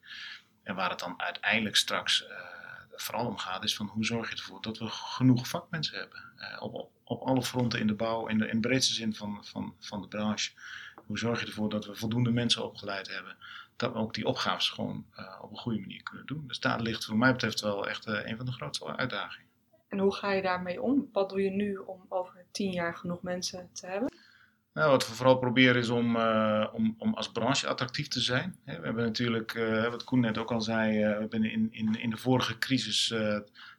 En 0.63 0.75
waar 0.75 0.89
het 0.89 1.00
dan 1.00 1.21
uiteindelijk 1.21 1.75
straks 1.75 2.21
uh, 2.21 2.29
vooral 2.95 3.25
om 3.25 3.38
gaat, 3.38 3.63
is 3.63 3.75
van 3.75 3.88
hoe 3.88 4.05
zorg 4.05 4.29
je 4.29 4.36
ervoor 4.36 4.62
dat 4.62 4.77
we 4.77 4.88
genoeg 4.89 5.48
vakmensen 5.48 5.98
hebben. 5.98 6.24
Uh, 6.38 6.62
op, 6.62 6.89
op, 7.03 7.21
alle 7.21 7.43
fronten 7.43 7.79
in 7.79 7.88
de 7.88 7.93
bouw, 7.93 8.27
in 8.27 8.38
de, 8.38 8.48
in 8.48 8.62
breedste 8.62 8.93
zin 8.93 9.15
van, 9.15 9.45
van, 9.45 9.75
van 9.79 10.01
de 10.01 10.07
branche. 10.07 10.51
Hoe 11.05 11.17
zorg 11.19 11.39
je 11.39 11.45
ervoor 11.45 11.69
dat 11.69 11.86
we 11.86 11.95
voldoende 11.95 12.31
mensen 12.31 12.63
opgeleid 12.63 13.07
hebben? 13.07 13.38
Dat 13.81 13.93
we 13.93 14.00
ook 14.00 14.13
die 14.13 14.25
opgaves 14.25 14.69
gewoon 14.69 15.05
uh, 15.19 15.39
op 15.41 15.51
een 15.51 15.57
goede 15.57 15.79
manier 15.79 16.03
kunnen 16.03 16.25
doen. 16.25 16.43
Dus 16.47 16.59
daar 16.59 16.81
ligt 16.81 17.05
voor 17.05 17.17
mij 17.17 17.31
betreft 17.31 17.61
wel 17.61 17.88
echt 17.88 18.07
uh, 18.07 18.19
een 18.23 18.38
van 18.38 18.45
de 18.45 18.51
grootste 18.51 18.97
uitdagingen. 18.97 19.50
En 19.88 20.00
hoe 20.00 20.15
ga 20.15 20.31
je 20.31 20.41
daarmee 20.41 20.81
om? 20.81 21.09
Wat 21.11 21.29
doe 21.29 21.41
je 21.41 21.50
nu 21.50 21.77
om 21.77 22.05
over 22.09 22.45
tien 22.51 22.71
jaar 22.71 22.95
genoeg 22.95 23.21
mensen 23.21 23.69
te 23.73 23.88
hebben? 23.88 24.13
Nou, 24.73 24.89
wat 24.89 25.07
we 25.07 25.13
vooral 25.13 25.38
proberen 25.38 25.81
is 25.81 25.89
om, 25.89 26.15
uh, 26.15 26.67
om, 26.73 26.95
om 26.97 27.13
als 27.13 27.31
branche 27.31 27.67
attractief 27.67 28.07
te 28.07 28.19
zijn. 28.19 28.55
we 28.65 28.71
hebben 28.71 29.03
natuurlijk, 29.03 29.53
wat 29.89 30.03
Koen 30.03 30.19
net 30.19 30.38
ook 30.38 30.51
al 30.51 30.61
zei, 30.61 30.97
we 30.97 31.19
hebben 31.19 31.43
in, 31.43 31.67
in, 31.71 32.00
in 32.00 32.09
de 32.09 32.17
vorige 32.17 32.57
crisis 32.57 33.13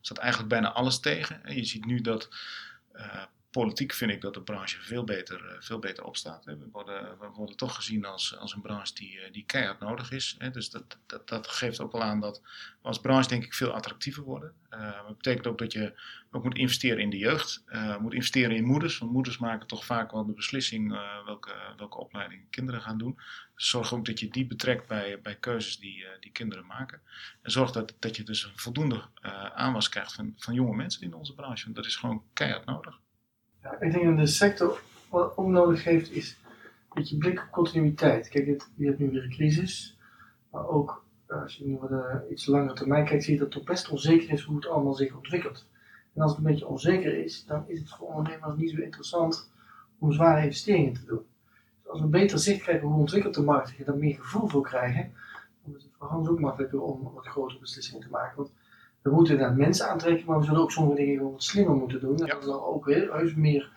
zat 0.00 0.18
eigenlijk 0.18 0.50
bijna 0.50 0.73
alles 0.73 1.00
tegen. 1.00 1.54
je 1.54 1.64
ziet 1.64 1.85
nu 1.85 2.00
dat 2.00 2.28
politiek 3.52 3.92
vind 3.92 4.11
ik 4.11 4.21
dat 4.21 4.35
de 4.35 4.42
branche 4.42 4.82
veel 4.82 5.04
beter, 5.04 5.47
eh, 5.47 5.56
veel 5.61 5.78
beter 5.78 6.04
opstaat. 6.04 6.44
We 6.44 6.68
worden, 6.73 7.18
we 7.18 7.28
worden 7.35 7.56
toch 7.56 7.75
gezien 7.75 8.04
als, 8.04 8.37
als 8.37 8.54
een 8.54 8.61
branche 8.61 8.94
die, 8.94 9.21
eh, 9.21 9.32
die 9.32 9.44
keihard 9.47 9.80
nodig 9.80 10.11
is. 10.11 10.37
Dus 10.52 10.71
dat, 10.71 10.99
dat, 11.06 11.28
dat 11.28 11.47
geeft 11.49 11.80
ook 11.80 11.92
wel 11.92 12.02
aan 12.02 12.21
dat 12.21 12.40
we 12.82 12.88
als 12.88 13.00
branche 13.00 13.28
denk 13.28 13.44
ik 13.44 13.54
veel 13.54 13.73
attractiever 13.73 14.23
worden. 14.23 14.52
Uh, 14.71 15.06
dat 15.06 15.16
betekent 15.16 15.47
ook 15.47 15.59
dat 15.59 15.73
je 15.73 16.00
moet 16.30 16.56
investeren 16.56 16.99
in 16.99 17.11
de 17.11 17.18
jeugd. 17.18 17.64
Uh, 17.66 17.99
moet 17.99 18.14
investeren 18.14 18.56
in 18.56 18.64
moeders. 18.64 18.99
Want 18.99 19.12
moeders 19.12 19.38
maken 19.38 19.66
toch 19.66 19.85
vaak 19.85 20.11
wel 20.11 20.26
de 20.26 20.32
beslissing 20.32 20.90
welke, 21.25 21.54
welke 21.76 21.99
opleiding 21.99 22.50
kinderen 22.50 22.80
gaan 22.80 22.99
doen. 22.99 23.21
Dus 23.54 23.68
zorg 23.68 23.94
ook 23.94 24.04
dat 24.04 24.21
je 24.21 24.28
die 24.28 24.47
betrekt 24.47 24.87
bij, 24.87 25.21
bij 25.21 25.37
keuzes 25.37 25.78
die, 25.78 26.06
die 26.21 26.32
kinderen 26.32 26.66
maken. 26.66 27.00
En 27.42 27.50
zorg 27.50 27.71
dat, 27.71 27.94
dat 27.99 28.16
je 28.16 28.23
dus 28.23 28.44
een 28.44 28.59
voldoende 28.59 29.02
aanwas 29.54 29.88
krijgt 29.88 30.12
van, 30.12 30.35
van 30.37 30.54
jonge 30.54 30.76
mensen 30.76 31.02
in 31.02 31.14
onze 31.14 31.35
branche. 31.35 31.64
Want 31.64 31.76
dat 31.76 31.87
is 31.87 31.97
gewoon 31.97 32.23
keihard 32.32 32.64
nodig. 32.64 33.00
Ik 33.62 33.92
denk 33.92 34.04
dat 34.04 34.16
de 34.16 34.26
sector 34.26 34.83
wat 35.11 35.37
ook 35.37 35.47
nodig 35.47 35.85
heeft 35.85 36.12
is 36.12 36.38
een 36.45 36.88
beetje 36.95 37.16
blik 37.16 37.40
op 37.40 37.49
continuïteit. 37.50 38.28
Kijk, 38.28 38.45
je 38.75 38.87
hebt 38.87 38.99
nu 38.99 39.11
weer 39.11 39.23
een 39.23 39.31
crisis, 39.31 39.99
maar 40.50 40.69
ook 40.69 41.04
eh, 41.26 41.42
als 41.42 41.57
je 41.57 41.66
nu 41.66 41.76
wat 41.76 41.90
uh, 41.90 42.14
iets 42.31 42.47
langer 42.47 42.75
termijn 42.75 43.04
kijkt, 43.04 43.25
zie 43.25 43.35
je 43.35 43.40
dat 43.40 43.54
het 43.54 43.64
best 43.64 43.88
onzeker 43.88 44.31
is 44.31 44.42
hoe 44.42 44.57
het 44.57 44.66
allemaal 44.66 44.95
zich 44.95 45.14
ontwikkelt. 45.14 45.66
En 46.14 46.23
als 46.23 46.31
het 46.31 46.40
een 46.40 46.50
beetje 46.50 46.66
onzeker 46.66 47.25
is, 47.25 47.45
dan 47.47 47.64
is 47.66 47.78
het 47.78 47.90
voor 47.90 48.09
ondernemers 48.09 48.57
niet 48.57 48.71
zo 48.71 48.81
interessant 48.81 49.50
om 49.99 50.12
zware 50.12 50.42
investeringen 50.42 50.92
te 50.92 51.04
doen. 51.04 51.26
Dus 51.83 51.90
als 51.90 52.00
we 52.00 52.07
beter 52.07 52.38
zicht 52.38 52.62
krijgen 52.62 52.88
hoe 52.88 52.99
ontwikkelt 52.99 53.35
de 53.35 53.42
markt 53.42 53.76
en 53.76 53.85
daar 53.85 53.97
meer 53.97 54.14
gevoel 54.14 54.49
voor 54.49 54.62
krijgen, 54.62 55.12
dan 55.64 55.76
is 55.76 55.83
het 55.83 55.92
voor 55.99 56.09
Hans 56.09 56.28
ook 56.28 56.40
makkelijker 56.40 56.81
om 56.81 57.11
wat 57.14 57.26
grotere 57.26 57.61
beslissingen 57.61 58.02
te 58.02 58.11
maken. 58.11 58.49
We 59.02 59.11
moeten 59.11 59.32
inderdaad 59.35 59.56
mensen 59.56 59.88
aantrekken, 59.88 60.26
maar 60.26 60.38
we 60.38 60.44
zullen 60.44 60.61
ook 60.61 60.71
sommige 60.73 60.97
dingen 60.97 61.16
gewoon 61.16 61.32
wat 61.32 61.42
slimmer 61.42 61.75
moeten 61.76 62.00
doen. 62.00 62.18
En 62.18 62.26
Ja. 62.26 62.37
er 62.37 62.42
zal 62.42 62.66
ook 62.66 62.85
weer 62.85 63.12
heus 63.12 63.35
meer 63.35 63.71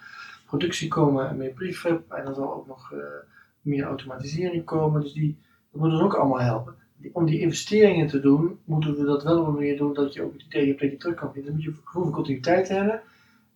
productie 0.45 0.87
komen 0.87 1.29
en 1.29 1.37
meer 1.37 1.51
prefab 1.53 2.11
en 2.11 2.25
er 2.25 2.35
zal 2.35 2.53
ook 2.53 2.67
nog 2.67 2.91
eh, 2.91 2.99
meer 3.61 3.83
automatisering 3.83 4.65
komen. 4.65 5.01
Dus 5.01 5.13
die, 5.13 5.37
dat 5.71 5.81
moet 5.81 5.91
ons 5.91 6.01
ook 6.01 6.13
allemaal 6.15 6.41
helpen. 6.41 6.75
Om 7.11 7.25
die 7.25 7.39
investeringen 7.39 8.07
te 8.07 8.19
doen, 8.19 8.59
moeten 8.65 8.95
we 8.95 9.03
dat 9.03 9.23
wel 9.23 9.39
op 9.41 9.47
een 9.47 9.53
manier 9.53 9.77
doen 9.77 9.93
dat 9.93 10.13
je 10.13 10.21
ook 10.23 10.33
het 10.33 10.41
idee 10.41 10.67
hebt 10.67 10.79
dat 10.79 10.91
je 10.91 10.97
terug 10.97 11.15
kan 11.15 11.31
vinden. 11.33 11.43
Dan 11.51 11.53
moet 11.53 11.63
je 11.63 11.69
het 11.69 11.79
gevoel 11.85 12.03
van 12.03 12.11
continuïteit 12.11 12.67
hebben. 12.67 13.01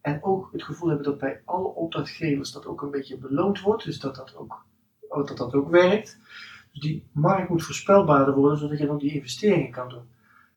En 0.01 0.23
ook 0.23 0.49
het 0.51 0.63
gevoel 0.63 0.87
hebben 0.87 1.05
dat 1.05 1.17
bij 1.17 1.41
alle 1.45 1.67
opdrachtgevers 1.67 2.51
dat 2.51 2.65
ook 2.65 2.81
een 2.81 2.91
beetje 2.91 3.17
beloond 3.17 3.61
wordt. 3.61 3.83
Dus 3.83 3.99
dat 3.99 4.15
dat 4.15 4.35
ook, 4.37 4.65
oh, 5.07 5.27
dat, 5.27 5.37
dat 5.37 5.53
ook 5.53 5.69
werkt. 5.69 6.17
Dus 6.71 6.81
die 6.81 7.03
markt 7.11 7.49
moet 7.49 7.63
voorspelbaarder 7.63 8.35
worden, 8.35 8.57
zodat 8.57 8.79
je 8.79 8.85
dan 8.85 8.97
die 8.97 9.13
investeringen 9.13 9.71
kan 9.71 9.89
doen. 9.89 10.03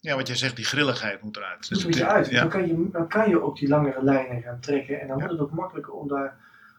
Ja, 0.02 0.16
wat 0.16 0.26
jij 0.26 0.36
zegt, 0.36 0.56
die 0.56 0.64
grilligheid 0.64 1.22
moet 1.22 1.36
eruit. 1.36 1.68
Dat 1.68 1.70
moet 1.70 1.78
een 1.78 1.86
het- 1.86 1.98
beetje 1.98 2.12
uit. 2.14 2.28
Ja. 2.30 2.40
Dan, 2.40 2.48
kan 2.48 2.66
je, 2.66 2.88
dan 2.92 3.08
kan 3.08 3.28
je 3.28 3.42
ook 3.42 3.56
die 3.58 3.68
langere 3.68 4.02
lijnen 4.02 4.42
gaan 4.42 4.60
trekken. 4.60 5.00
En 5.00 5.08
dan 5.08 5.16
wordt 5.18 5.32
het 5.32 5.40
ook 5.40 5.52
makkelijker 5.52 5.92
om 5.92 6.08
daar 6.08 6.36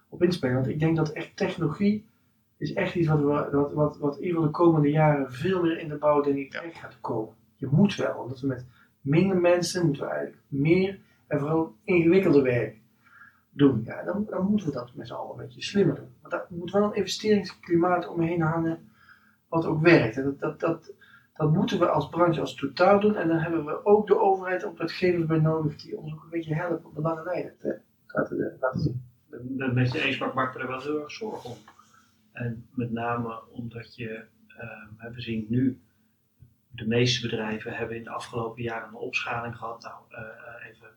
op 0.10 0.24
in 0.24 0.30
te 0.30 0.36
spelen. 0.36 0.56
Want 0.56 0.68
ik 0.68 0.80
denk 0.80 0.96
dat 0.96 1.10
echt 1.12 1.38
technologie 1.38 2.06
is 2.58 2.74
echt 2.74 2.96
iets 2.96 3.08
wat, 3.08 3.20
we, 3.20 3.50
wat, 3.51 3.74
wat, 3.74 3.98
wat 3.98 4.15
in 4.18 4.22
ieder 4.24 4.36
geval 4.36 4.51
de 4.51 4.58
komende 4.58 4.89
jaren 4.89 5.34
veel 5.34 5.62
meer 5.62 5.80
in 5.80 5.88
de 5.88 5.96
bouw 5.96 6.22
denk 6.22 6.38
ik 6.38 6.74
gaat 6.74 6.98
komen. 7.01 7.34
Je 7.56 7.68
moet 7.72 7.96
wel, 7.96 8.15
omdat 8.15 8.39
we 8.39 8.48
met 8.48 8.65
minder 9.01 9.38
mensen 9.38 9.86
moeten 9.86 10.03
we 10.03 10.10
eigenlijk 10.10 10.42
meer 10.48 11.00
en 11.27 11.39
vooral 11.39 11.75
ingewikkelder 11.84 12.44
werk 12.44 12.75
doen. 13.50 13.82
Ja, 13.86 14.03
dan, 14.03 14.25
dan 14.30 14.46
moeten 14.46 14.68
we 14.68 14.74
dat 14.74 14.92
met 14.94 15.08
z'n 15.08 15.13
allen 15.13 15.32
een 15.39 15.46
beetje 15.46 15.63
slimmer 15.63 15.96
doen. 15.96 16.10
Maar 16.22 16.32
daar 16.32 16.46
moet 16.50 16.72
wel 16.72 16.84
een 16.84 16.96
investeringsklimaat 16.96 18.08
omheen 18.08 18.42
hangen 18.42 18.89
wat 19.48 19.65
ook 19.65 19.82
werkt. 19.82 20.18
En 20.18 20.24
dat, 20.24 20.39
dat, 20.39 20.60
dat, 20.60 20.92
dat 21.33 21.53
moeten 21.53 21.79
we 21.79 21.89
als 21.89 22.09
branche 22.09 22.39
als 22.39 22.55
totaal 22.55 22.99
doen. 22.99 23.15
En 23.15 23.27
dan 23.27 23.37
hebben 23.37 23.65
we 23.65 23.85
ook 23.85 24.07
de 24.07 24.19
overheid 24.19 24.63
opdrachtgevers 24.63 25.25
bij 25.25 25.39
nodig 25.39 25.75
die 25.75 25.97
ons 25.97 26.13
ook 26.13 26.23
een 26.23 26.29
beetje 26.29 26.55
helpen 26.55 26.85
om 26.85 26.93
de 26.93 27.01
lange 27.01 27.23
lijnen 27.23 27.57
te 27.57 27.79
laten, 28.07 28.57
laten 28.59 28.81
zien. 28.81 29.03
Ik 29.57 29.73
met 29.73 29.91
je 29.91 30.01
eens, 30.01 30.17
maar 30.17 30.55
er 30.55 30.67
wel 30.67 30.81
heel 30.81 31.01
erg 31.01 31.11
zorgen 31.11 31.49
om. 31.49 31.57
En 32.31 32.67
met 32.71 32.91
name 32.91 33.41
omdat 33.51 33.95
je, 33.95 34.23
ehm, 34.47 35.13
we 35.13 35.21
zien 35.21 35.45
nu, 35.49 35.81
de 36.75 36.87
meeste 36.87 37.29
bedrijven 37.29 37.73
hebben 37.73 37.97
in 37.97 38.03
de 38.03 38.09
afgelopen 38.09 38.63
jaren 38.63 38.87
een 38.87 38.95
opschaling 38.95 39.55
gehad. 39.55 39.81
Nou, 39.81 39.95
eh, 40.09 40.21
eh, 40.21 40.69
even 40.69 40.87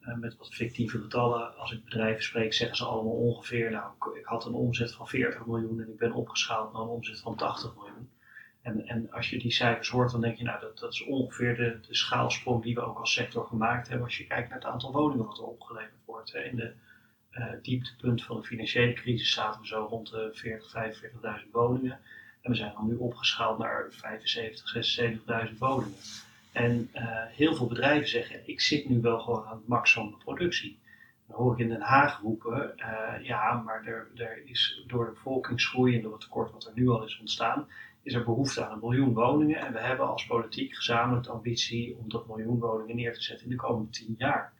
eh, 0.00 0.14
met 0.14 0.36
wat 0.36 0.54
fictieve 0.54 0.98
getallen, 0.98 1.56
als 1.56 1.72
ik 1.72 1.84
bedrijven 1.84 2.22
spreek, 2.22 2.52
zeggen 2.52 2.76
ze 2.76 2.84
allemaal 2.84 3.12
ongeveer, 3.12 3.70
nou, 3.70 3.92
ik, 3.98 4.18
ik 4.18 4.24
had 4.24 4.44
een 4.44 4.54
omzet 4.54 4.94
van 4.94 5.08
40 5.08 5.46
miljoen 5.46 5.80
en 5.80 5.88
ik 5.88 5.96
ben 5.96 6.12
opgeschaald 6.12 6.72
naar 6.72 6.82
een 6.82 6.88
omzet 6.88 7.20
van 7.20 7.36
80 7.36 7.74
miljoen. 7.74 8.10
En, 8.62 8.86
en 8.86 9.10
als 9.12 9.30
je 9.30 9.38
die 9.38 9.52
cijfers 9.52 9.88
hoort, 9.88 10.10
dan 10.10 10.20
denk 10.20 10.36
je, 10.36 10.44
nou, 10.44 10.60
dat, 10.60 10.78
dat 10.78 10.92
is 10.92 11.04
ongeveer 11.04 11.56
de, 11.56 11.78
de 11.88 11.94
schaalsprong 11.94 12.62
die 12.62 12.74
we 12.74 12.80
ook 12.80 12.98
als 12.98 13.12
sector 13.12 13.46
gemaakt 13.46 13.88
hebben. 13.88 14.06
Als 14.06 14.18
je 14.18 14.26
kijkt 14.26 14.48
naar 14.48 14.58
het 14.58 14.66
aantal 14.66 14.92
woningen 14.92 15.26
wat 15.26 15.38
er 15.38 15.44
opgeleverd 15.44 16.04
wordt. 16.04 16.34
In 16.34 16.56
de 16.56 16.72
eh, 17.30 17.46
dieptepunt 17.62 18.24
van 18.24 18.36
de 18.36 18.46
financiële 18.46 18.92
crisis 18.92 19.32
zaten 19.32 19.60
we 19.60 19.66
zo 19.66 19.86
rond 19.90 20.10
de 20.10 20.30
40, 20.32 21.42
45.000 21.42 21.50
woningen. 21.50 21.98
En 22.40 22.50
we 22.50 22.56
zijn 22.56 22.72
dan 22.74 22.86
nu 22.86 22.96
opgeschaald 22.96 23.58
naar 23.58 23.86
75, 23.90 25.50
76.000 25.52 25.58
woningen. 25.58 25.98
En 26.52 26.88
eh, 26.92 27.04
heel 27.28 27.54
veel 27.54 27.66
bedrijven 27.66 28.08
zeggen, 28.08 28.48
ik 28.48 28.60
zit 28.60 28.88
nu 28.88 29.00
wel 29.00 29.18
gewoon 29.18 29.44
aan 29.44 29.56
het 29.56 29.68
max 29.68 29.92
van 29.92 30.10
de 30.10 30.16
productie. 30.24 30.78
Dan 31.26 31.36
hoor 31.36 31.52
ik 31.52 31.58
in 31.58 31.68
Den 31.68 31.80
Haag 31.80 32.20
roepen, 32.20 32.78
eh, 32.78 33.24
ja, 33.24 33.52
maar 33.52 33.86
er, 33.86 34.10
er 34.14 34.42
is 34.44 34.84
door 34.86 35.04
de 35.04 35.12
bevolkingsgroei 35.12 35.96
en 35.96 36.02
door 36.02 36.12
het 36.12 36.20
tekort 36.20 36.52
wat 36.52 36.64
er 36.64 36.72
nu 36.74 36.88
al 36.88 37.04
is 37.04 37.18
ontstaan, 37.18 37.68
is 38.02 38.14
er 38.14 38.24
behoefte 38.24 38.64
aan 38.64 38.72
een 38.72 38.78
miljoen 38.78 39.14
woningen. 39.14 39.58
En 39.58 39.72
we 39.72 39.80
hebben 39.80 40.08
als 40.08 40.26
politiek 40.26 40.74
gezamenlijk 40.74 41.24
de 41.24 41.30
ambitie 41.30 41.96
om 41.98 42.08
dat 42.08 42.26
miljoen 42.26 42.58
woningen 42.58 42.96
neer 42.96 43.14
te 43.14 43.22
zetten 43.22 43.44
in 43.44 43.52
de 43.52 43.62
komende 43.62 43.90
tien 43.90 44.14
jaar. 44.18 44.52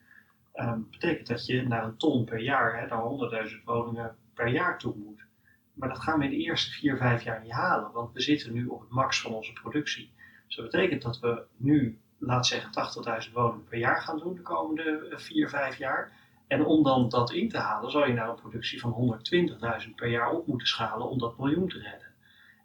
Dat 0.52 0.90
betekent 0.90 1.26
dat 1.26 1.46
je 1.46 1.62
naar 1.62 1.84
een 1.84 1.96
ton 1.96 2.24
per 2.24 2.40
jaar, 2.40 2.80
hè, 2.80 2.86
naar 2.86 3.02
100.000 3.50 3.64
woningen 3.64 4.16
per 4.34 4.48
jaar 4.48 4.78
toe 4.78 4.94
moet. 4.96 5.24
Maar 5.74 5.88
dat 5.88 5.98
gaan 5.98 6.18
we 6.18 6.24
in 6.24 6.30
de 6.30 6.36
eerste 6.36 6.70
vier, 6.70 6.96
vijf 6.96 7.22
jaar 7.22 7.42
niet 7.42 7.52
halen, 7.52 7.92
want 7.92 8.12
we 8.12 8.20
zitten 8.20 8.52
nu 8.52 8.66
op 8.66 8.80
het 8.80 8.90
max 8.90 9.20
van 9.20 9.34
onze 9.34 9.52
productie. 9.52 10.12
Dus 10.46 10.56
dat 10.56 10.70
betekent 10.70 11.02
dat 11.02 11.18
we 11.18 11.42
nu, 11.56 11.98
laat 12.18 12.46
zeggen, 12.46 12.70
80.000 13.26 13.32
woningen 13.32 13.64
per 13.64 13.78
jaar 13.78 14.00
gaan 14.00 14.18
doen 14.18 14.34
de 14.34 14.42
komende 14.42 15.08
eh, 15.10 15.18
vier, 15.18 15.48
vijf 15.48 15.76
jaar. 15.76 16.12
En 16.46 16.64
om 16.64 16.82
dan 16.82 17.08
dat 17.08 17.32
in 17.32 17.48
te 17.48 17.58
halen, 17.58 17.90
zal 17.90 18.06
je 18.06 18.12
naar 18.12 18.28
een 18.28 18.34
productie 18.34 18.80
van 18.80 19.20
120.000 19.86 19.94
per 19.94 20.08
jaar 20.08 20.30
op 20.30 20.46
moeten 20.46 20.66
schalen 20.66 21.08
om 21.08 21.18
dat 21.18 21.38
miljoen 21.38 21.68
te 21.68 21.78
redden. 21.78 22.09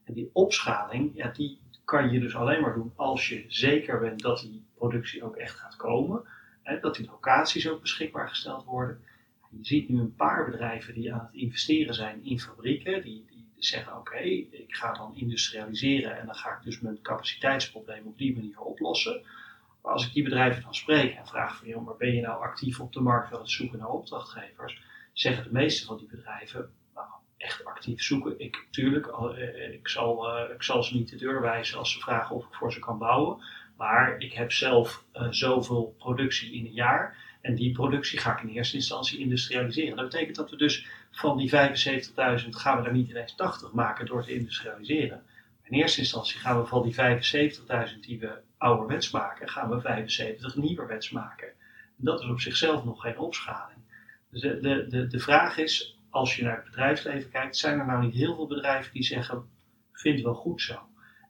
En 0.05 0.13
die 0.13 0.29
opschaling, 0.33 1.11
ja, 1.13 1.27
die 1.29 1.59
kan 1.85 2.11
je 2.11 2.19
dus 2.19 2.35
alleen 2.35 2.61
maar 2.61 2.73
doen 2.73 2.93
als 2.95 3.29
je 3.29 3.45
zeker 3.47 3.99
bent 3.99 4.21
dat 4.21 4.39
die 4.39 4.65
productie 4.75 5.23
ook 5.23 5.35
echt 5.35 5.55
gaat 5.55 5.75
komen. 5.75 6.23
Hè, 6.61 6.79
dat 6.79 6.95
die 6.95 7.05
locaties 7.05 7.69
ook 7.69 7.81
beschikbaar 7.81 8.29
gesteld 8.29 8.63
worden. 8.63 9.03
Je 9.49 9.65
ziet 9.65 9.89
nu 9.89 9.99
een 9.99 10.15
paar 10.15 10.51
bedrijven 10.51 10.93
die 10.93 11.13
aan 11.13 11.19
het 11.19 11.33
investeren 11.33 11.93
zijn 11.93 12.25
in 12.25 12.39
fabrieken. 12.39 13.03
Die, 13.03 13.25
die 13.29 13.45
zeggen, 13.57 13.97
oké, 13.97 14.19
ik 14.19 14.75
ga 14.75 14.93
dan 14.93 15.15
industrialiseren 15.15 16.19
en 16.19 16.25
dan 16.25 16.35
ga 16.35 16.49
ik 16.49 16.63
dus 16.63 16.79
mijn 16.79 17.01
capaciteitsprobleem 17.01 18.05
op 18.05 18.17
die 18.17 18.35
manier 18.35 18.59
oplossen. 18.59 19.21
Maar 19.81 19.93
als 19.93 20.07
ik 20.07 20.13
die 20.13 20.23
bedrijven 20.23 20.63
dan 20.63 20.75
spreek 20.75 21.15
en 21.15 21.27
vraag 21.27 21.57
van, 21.57 21.67
joh, 21.67 21.85
maar 21.85 21.97
ben 21.97 22.13
je 22.13 22.21
nou 22.21 22.43
actief 22.43 22.79
op 22.79 22.93
de 22.93 23.01
markt 23.01 23.33
aan 23.33 23.39
het 23.39 23.49
zoeken 23.49 23.79
naar 23.79 23.89
opdrachtgevers? 23.89 24.81
Zeggen 25.13 25.43
de 25.43 25.51
meeste 25.51 25.85
van 25.85 25.97
die 25.97 26.07
bedrijven, 26.07 26.71
echt 27.45 27.65
actief 27.65 28.03
zoeken. 28.03 28.39
Ik, 28.39 28.65
tuurlijk, 28.71 29.07
eh, 29.07 29.73
ik 29.73 29.87
zal, 29.87 30.29
eh, 30.29 30.53
ik 30.53 30.63
zal 30.63 30.83
ze 30.83 30.95
niet 30.95 31.09
de 31.09 31.17
deur 31.17 31.41
wijzen 31.41 31.77
als 31.77 31.91
ze 31.91 31.99
vragen 31.99 32.35
of 32.35 32.45
ik 32.45 32.53
voor 32.53 32.73
ze 32.73 32.79
kan 32.79 32.97
bouwen. 32.97 33.43
Maar 33.77 34.15
ik 34.17 34.33
heb 34.33 34.51
zelf 34.51 35.03
eh, 35.11 35.27
zoveel 35.29 35.95
productie 35.97 36.53
in 36.53 36.65
een 36.65 36.73
jaar. 36.73 37.17
En 37.41 37.55
die 37.55 37.71
productie 37.71 38.19
ga 38.19 38.37
ik 38.37 38.43
in 38.43 38.49
eerste 38.49 38.75
instantie 38.75 39.19
industrialiseren. 39.19 39.95
Dat 39.95 40.09
betekent 40.09 40.35
dat 40.35 40.49
we 40.49 40.57
dus 40.57 40.87
van 41.11 41.37
die 41.37 41.49
75.000 41.49 42.49
gaan 42.49 42.81
we 42.81 42.87
er 42.87 42.93
niet 42.93 43.09
ineens 43.09 43.35
80 43.35 43.71
maken 43.71 44.05
door 44.05 44.23
te 44.23 44.33
industrialiseren. 44.33 45.23
In 45.63 45.77
eerste 45.77 45.99
instantie 45.99 46.39
gaan 46.39 46.61
we 46.61 46.67
van 46.67 46.83
die 46.83 46.93
75.000 47.93 47.99
die 47.99 48.19
we 48.19 48.31
ouderwets 48.57 49.11
maken, 49.11 49.49
gaan 49.49 49.69
we 49.69 49.81
75 49.81 50.55
nieuwerwets 50.55 51.09
maken. 51.09 51.47
En 51.97 52.05
dat 52.05 52.21
is 52.21 52.29
op 52.29 52.39
zichzelf 52.39 52.83
nog 52.83 53.01
geen 53.01 53.17
opschaling. 53.17 53.79
Dus 54.29 54.41
de, 54.41 54.85
de, 54.89 55.07
de 55.07 55.19
vraag 55.19 55.57
is, 55.57 55.94
als 56.15 56.35
je 56.35 56.43
naar 56.43 56.55
het 56.55 56.65
bedrijfsleven 56.65 57.31
kijkt, 57.31 57.57
zijn 57.57 57.79
er 57.79 57.85
nou 57.85 58.05
niet 58.05 58.13
heel 58.13 58.35
veel 58.35 58.47
bedrijven 58.47 58.93
die 58.93 59.03
zeggen, 59.03 59.49
vind 59.91 60.21
wel 60.21 60.33
goed 60.33 60.61
zo. 60.61 60.79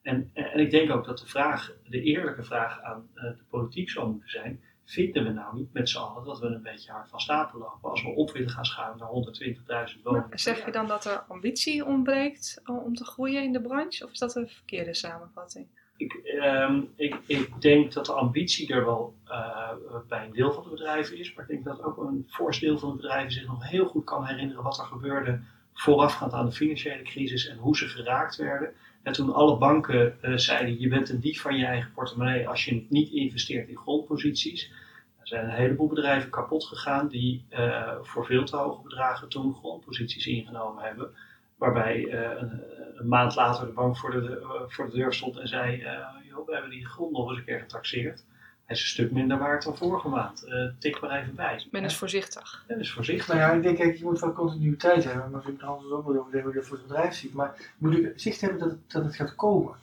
En, 0.02 0.30
en 0.34 0.60
ik 0.60 0.72
denk 0.72 0.92
ook 0.92 1.06
dat 1.06 1.18
de 1.18 1.28
vraag, 1.28 1.74
de 1.84 2.02
eerlijke 2.02 2.44
vraag 2.44 2.82
aan 2.82 3.10
eh, 3.14 3.24
de 3.24 3.44
politiek 3.50 3.90
zou 3.90 4.12
moeten 4.12 4.30
zijn, 4.30 4.64
vinden 4.84 5.24
we 5.24 5.30
nou 5.30 5.56
niet 5.56 5.74
met 5.74 5.90
z'n 5.90 5.98
allen 5.98 6.24
dat 6.26 6.40
we 6.40 6.46
een 6.46 6.62
beetje 6.62 6.92
hard 6.92 7.10
van 7.10 7.20
stapel 7.20 7.60
lopen 7.60 7.90
als 7.90 8.04
we 8.04 8.10
op 8.10 8.32
willen 8.32 8.50
gaan 8.50 8.66
schalen 8.66 8.98
naar 8.98 9.90
120.000 9.96 10.02
woningen? 10.04 10.30
Maar 10.30 10.40
zeg 10.40 10.66
je 10.66 10.72
dan 10.72 10.88
dat 10.88 11.06
er 11.06 11.20
ambitie 11.20 11.86
ontbreekt 11.86 12.62
om 12.66 12.96
te 12.96 13.06
groeien 13.06 13.44
in 13.44 13.54
de 13.54 13.62
branche? 13.62 14.06
Of 14.06 14.12
is 14.12 14.20
dat 14.20 14.36
een 14.36 14.50
verkeerde 14.50 14.94
samenvatting? 14.94 15.68
Ik, 15.98 16.14
ehm, 16.14 16.82
ik, 16.96 17.16
ik 17.26 17.62
denk 17.62 17.94
dat 17.94 18.06
de 18.06 18.14
ambitie 18.14 18.74
er 18.74 18.86
wel 18.86 19.16
eh, 19.26 19.72
bij 20.08 20.26
een 20.26 20.34
deel 20.34 20.54
van 20.54 20.64
de 20.64 20.70
bedrijven 20.70 21.18
is, 21.18 21.34
maar 21.34 21.44
ik 21.44 21.50
denk 21.50 21.66
dat 21.66 21.84
ook 21.84 21.98
een 21.98 22.26
fors 22.30 22.60
deel 22.60 22.78
van 22.78 22.90
de 22.90 22.96
bedrijven 22.96 23.32
zich 23.32 23.48
nog 23.48 23.70
heel 23.70 23.86
goed 23.86 24.04
kan 24.04 24.26
herinneren 24.26 24.64
wat 24.64 24.80
er 24.80 24.86
gebeurde 24.86 25.40
voorafgaand 25.74 26.34
aan 26.34 26.46
de 26.46 26.52
financiële 26.52 27.04
crisis 27.04 27.48
en 27.48 27.58
hoe 27.58 27.78
ze 27.78 27.88
geraakt 27.88 28.36
werden. 28.36 28.74
En 29.04 29.14
toen 29.14 29.34
alle 29.34 29.58
banken 29.58 30.22
eh, 30.22 30.38
zeiden, 30.38 30.80
je 30.80 30.88
bent 30.88 31.10
een 31.10 31.20
dief 31.20 31.42
van 31.42 31.58
je 31.58 31.66
eigen 31.66 31.92
portemonnee 31.92 32.48
als 32.48 32.66
je 32.66 32.86
niet 32.90 33.10
investeert 33.10 33.70
in 33.70 33.78
grondposities. 33.78 34.72
Er 35.20 35.28
zijn 35.28 35.46
een 35.46 35.56
heleboel 35.56 35.88
bedrijven 35.88 36.30
kapot 36.30 36.66
gegaan 36.66 37.08
die 37.08 37.46
eh, 37.50 37.92
voor 38.02 38.26
veel 38.26 38.44
te 38.44 38.56
hoge 38.56 38.82
bedragen 38.82 39.30
toen 39.30 39.54
grondposities 39.54 40.28
ingenomen 40.28 40.84
hebben. 40.84 41.10
Waarbij 41.56 42.08
eh, 42.08 42.42
een, 42.42 42.62
een 42.96 43.08
maand 43.08 43.36
later 43.36 43.66
de 43.66 43.72
bank 43.72 43.98
voor 43.98 44.12
de, 44.12 44.42
voor 44.68 44.86
de 44.90 44.98
deur 44.98 45.14
stond 45.14 45.38
en 45.38 45.48
zei, 45.48 45.82
eh, 45.82 45.92
joh, 46.30 46.46
we 46.46 46.54
hebben 46.54 46.70
die 46.72 46.86
grond 46.86 47.12
nog 47.12 47.30
eens 47.30 47.38
een 47.40 47.46
keer 47.46 47.60
getaxeerd. 47.60 48.24
Hij 48.66 48.76
is 48.76 48.82
een 48.82 48.88
stuk 48.90 49.12
minder 49.12 49.38
waard 49.38 49.64
dan 49.64 49.78
vorige 49.78 50.08
maand. 50.08 50.44
Eh, 50.44 50.66
tik 50.80 51.02
maar 51.02 51.22
even 51.22 51.36
bij. 51.36 51.66
Men 51.72 51.84
is 51.84 51.96
voorzichtig. 51.98 52.64
Dat 52.68 52.80
is 52.80 52.92
voorzichtig. 52.92 53.28
Nou 53.28 53.40
ja, 53.40 53.52
ik 53.52 53.62
denk, 53.64 53.78
kijk, 53.78 53.98
je 53.98 54.04
moet 54.04 54.20
wel 54.20 54.34
continuïteit 54.34 55.04
hebben, 55.04 55.32
maar 55.32 55.48
ik 55.50 55.60
Hans 55.60 55.84
ook 55.84 55.90
wel 56.06 56.18
over 56.20 56.42
hoe 56.42 56.50
je 56.52 56.56
dat 56.60 56.66
voor 56.66 56.78
het 56.78 56.88
bedrijf 56.88 57.14
ziet. 57.14 57.34
Maar 57.34 57.54
je 57.58 57.88
moet 57.88 57.98
ook 57.98 58.12
zicht 58.16 58.42
hebben 58.42 58.60
dat 58.60 58.70
het, 58.70 58.80
dat 58.92 59.04
het 59.04 59.16
gaat 59.16 59.36
komen. 59.36 59.74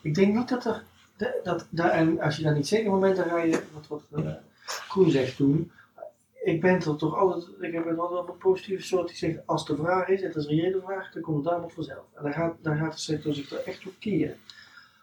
Ik 0.00 0.14
denk 0.14 0.34
niet 0.34 0.48
dat 0.48 0.64
er, 0.64 0.82
de- 1.16 1.40
dat, 1.44 1.66
daar, 1.70 1.90
en 1.90 2.20
als 2.20 2.36
je 2.36 2.42
daar 2.42 2.54
niet 2.54 2.68
zeker 2.68 2.90
van 2.90 3.00
bent, 3.00 3.16
dan 3.16 3.28
ga 3.28 3.38
je, 3.38 3.62
wat, 3.72 3.86
wat 4.10 4.24
uh, 4.24 4.30
Koen 4.88 5.10
zegt 5.10 5.38
doen. 5.38 5.70
Ik 6.48 6.60
ben 6.60 6.74
er 6.74 6.96
toch 6.96 7.16
altijd, 7.16 7.48
ik 7.60 7.72
heb 7.72 7.86
altijd 7.86 8.10
wel 8.10 8.28
een 8.28 8.38
positieve 8.38 8.82
soort 8.82 9.08
die 9.08 9.16
zegt, 9.16 9.46
als 9.46 9.66
de 9.66 9.76
vraag 9.76 10.08
is, 10.08 10.20
en 10.20 10.26
het 10.26 10.36
is 10.36 10.46
een 10.46 10.56
reële 10.56 10.80
vraag, 10.84 11.12
dan 11.12 11.22
komt 11.22 11.36
het 11.36 11.44
daarom 11.44 11.70
vanzelf. 11.70 12.04
En 12.14 12.22
dan 12.22 12.32
gaat, 12.32 12.56
dan 12.62 12.76
gaat 12.76 12.92
de 12.92 12.98
sector 12.98 13.34
zich 13.34 13.50
er 13.50 13.62
echt 13.64 13.86
op 13.86 13.92
keren. 13.98 14.36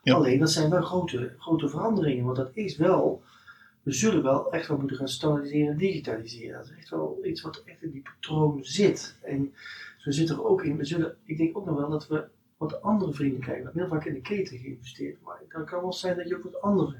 Ja. 0.04 0.16
Alleen, 0.16 0.40
dat 0.40 0.52
zijn 0.52 0.70
wel 0.70 0.82
grote, 0.82 1.34
grote 1.38 1.70
veranderingen, 1.70 2.26
want 2.26 2.38
dat 2.38 2.50
is 2.54 2.78
wel 2.78 3.22
we 3.86 3.92
zullen 3.92 4.24
wel 4.24 4.52
echt 4.52 4.68
wel 4.68 4.78
moeten 4.78 4.98
gaan 4.98 5.08
standaardiseren 5.08 5.72
en 5.72 5.78
digitaliseren. 5.78 6.58
Dat 6.58 6.66
is 6.66 6.78
echt 6.78 6.90
wel 6.90 7.20
iets 7.24 7.42
wat 7.42 7.64
echt 7.66 7.82
in 7.82 7.92
die 7.92 8.02
patroon 8.02 8.60
zit. 8.62 9.18
En 9.22 9.54
zo 9.98 10.12
zit 10.12 10.30
er 10.30 10.46
ook 10.46 10.64
in, 10.64 10.78
we 10.78 10.86
zullen, 10.86 11.18
ik 11.26 11.38
denk 11.38 11.58
ook 11.58 11.66
nog 11.66 11.78
wel 11.78 11.90
dat 11.90 12.08
we 12.08 12.24
wat 12.58 12.82
andere 12.82 13.14
vrienden 13.14 13.40
krijgen. 13.40 13.64
We 13.64 13.70
hebben 13.70 13.90
heel 13.90 14.00
vaak 14.00 14.08
in 14.08 14.14
de 14.14 14.22
keten 14.22 14.58
geïnvesteerd, 14.58 15.22
maar 15.22 15.42
dan 15.50 15.66
kan 15.66 15.82
wel 15.82 15.94
zijn 15.94 16.18
dat 16.18 16.28
je 16.28 16.36
ook 16.36 16.44
wat 16.44 16.62
andere 16.62 16.96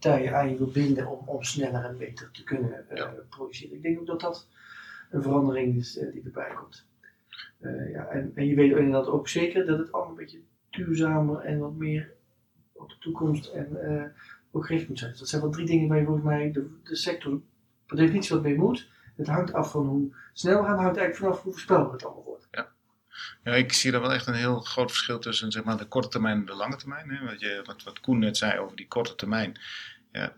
partijen 0.00 0.34
aan 0.34 0.50
je 0.50 0.56
wil 0.56 0.70
binden 0.70 1.06
om, 1.06 1.28
om 1.28 1.42
sneller 1.42 1.84
en 1.84 1.96
beter 1.96 2.30
te 2.30 2.44
kunnen 2.44 2.84
uh, 2.92 3.08
produceren. 3.28 3.76
Ik 3.76 3.82
denk 3.82 4.00
ook 4.00 4.06
dat 4.06 4.20
dat 4.20 4.48
een 5.10 5.22
verandering 5.22 5.76
is 5.76 5.98
uh, 5.98 6.12
die 6.12 6.22
erbij 6.24 6.52
komt. 6.54 6.86
Uh, 7.60 7.92
ja, 7.92 8.06
en, 8.06 8.32
en 8.34 8.46
je 8.46 8.54
weet 8.54 8.76
inderdaad 8.76 9.06
ook 9.06 9.28
zeker 9.28 9.66
dat 9.66 9.78
het 9.78 9.92
allemaal 9.92 10.10
een 10.10 10.16
beetje 10.16 10.40
duurzamer 10.70 11.40
en 11.40 11.58
wat 11.58 11.74
meer 11.74 12.12
op 12.72 12.88
de 12.88 12.98
toekomst 12.98 13.46
en 13.46 13.78
ook 14.50 14.66
gericht 14.66 14.88
moet 14.88 14.98
zijn. 14.98 15.10
Dus 15.10 15.20
dat 15.20 15.28
zijn 15.28 15.42
wel 15.42 15.50
drie 15.50 15.66
dingen 15.66 15.88
waar 15.88 15.98
je 15.98 16.04
volgens 16.04 16.26
mij 16.26 16.52
de, 16.52 16.78
de 16.84 16.96
sector 16.96 17.40
per 17.86 17.96
definitie 17.96 18.34
wat 18.34 18.44
mee 18.44 18.56
moet. 18.56 18.90
Het 19.16 19.26
hangt 19.26 19.52
af 19.52 19.70
van 19.70 19.86
hoe 19.86 20.14
snel 20.32 20.56
we 20.56 20.62
gaan, 20.62 20.72
het 20.72 20.80
hangt 20.80 20.96
eigenlijk 20.98 21.16
vanaf 21.16 21.42
hoe 21.42 21.52
voorspelbaar 21.52 21.92
het 21.92 22.04
allemaal 22.04 22.24
wordt. 22.24 22.39
Ja. 23.44 23.52
Ik 23.52 23.72
zie 23.72 23.90
daar 23.90 24.00
wel 24.00 24.12
echt 24.12 24.26
een 24.26 24.34
heel 24.34 24.60
groot 24.60 24.90
verschil 24.90 25.18
tussen 25.18 25.52
zeg 25.52 25.64
maar, 25.64 25.76
de 25.76 25.88
korte 25.88 26.08
termijn 26.08 26.38
en 26.38 26.44
de 26.44 26.54
lange 26.54 26.76
termijn. 26.76 27.10
Hè. 27.10 27.24
Wat, 27.24 27.40
je, 27.40 27.62
wat, 27.64 27.82
wat 27.82 28.00
Koen 28.00 28.18
net 28.18 28.36
zei 28.36 28.58
over 28.58 28.76
die 28.76 28.88
korte 28.88 29.14
termijn. 29.14 29.60
Ja, 30.12 30.32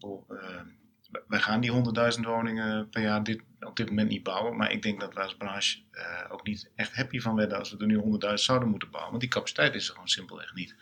uh, 0.00 0.60
wij 1.28 1.40
gaan 1.40 1.60
die 1.60 1.72
100.000 2.16 2.20
woningen 2.20 2.88
per 2.88 3.02
jaar 3.02 3.22
dit, 3.22 3.42
op 3.60 3.76
dit 3.76 3.88
moment 3.88 4.08
niet 4.08 4.22
bouwen. 4.22 4.56
Maar 4.56 4.72
ik 4.72 4.82
denk 4.82 5.00
dat 5.00 5.14
we 5.14 5.22
als 5.22 5.36
branche 5.36 5.78
uh, 5.92 6.24
ook 6.28 6.46
niet 6.46 6.70
echt 6.74 6.94
happy 6.94 7.20
van 7.20 7.34
werden 7.34 7.58
als 7.58 7.70
we 7.70 7.78
er 7.78 7.86
nu 7.86 8.18
100.000 8.28 8.34
zouden 8.34 8.68
moeten 8.68 8.90
bouwen. 8.90 9.10
Want 9.10 9.22
die 9.22 9.32
capaciteit 9.32 9.74
is 9.74 9.86
er 9.86 9.92
gewoon 9.92 10.08
simpelweg 10.08 10.54
niet. 10.54 10.76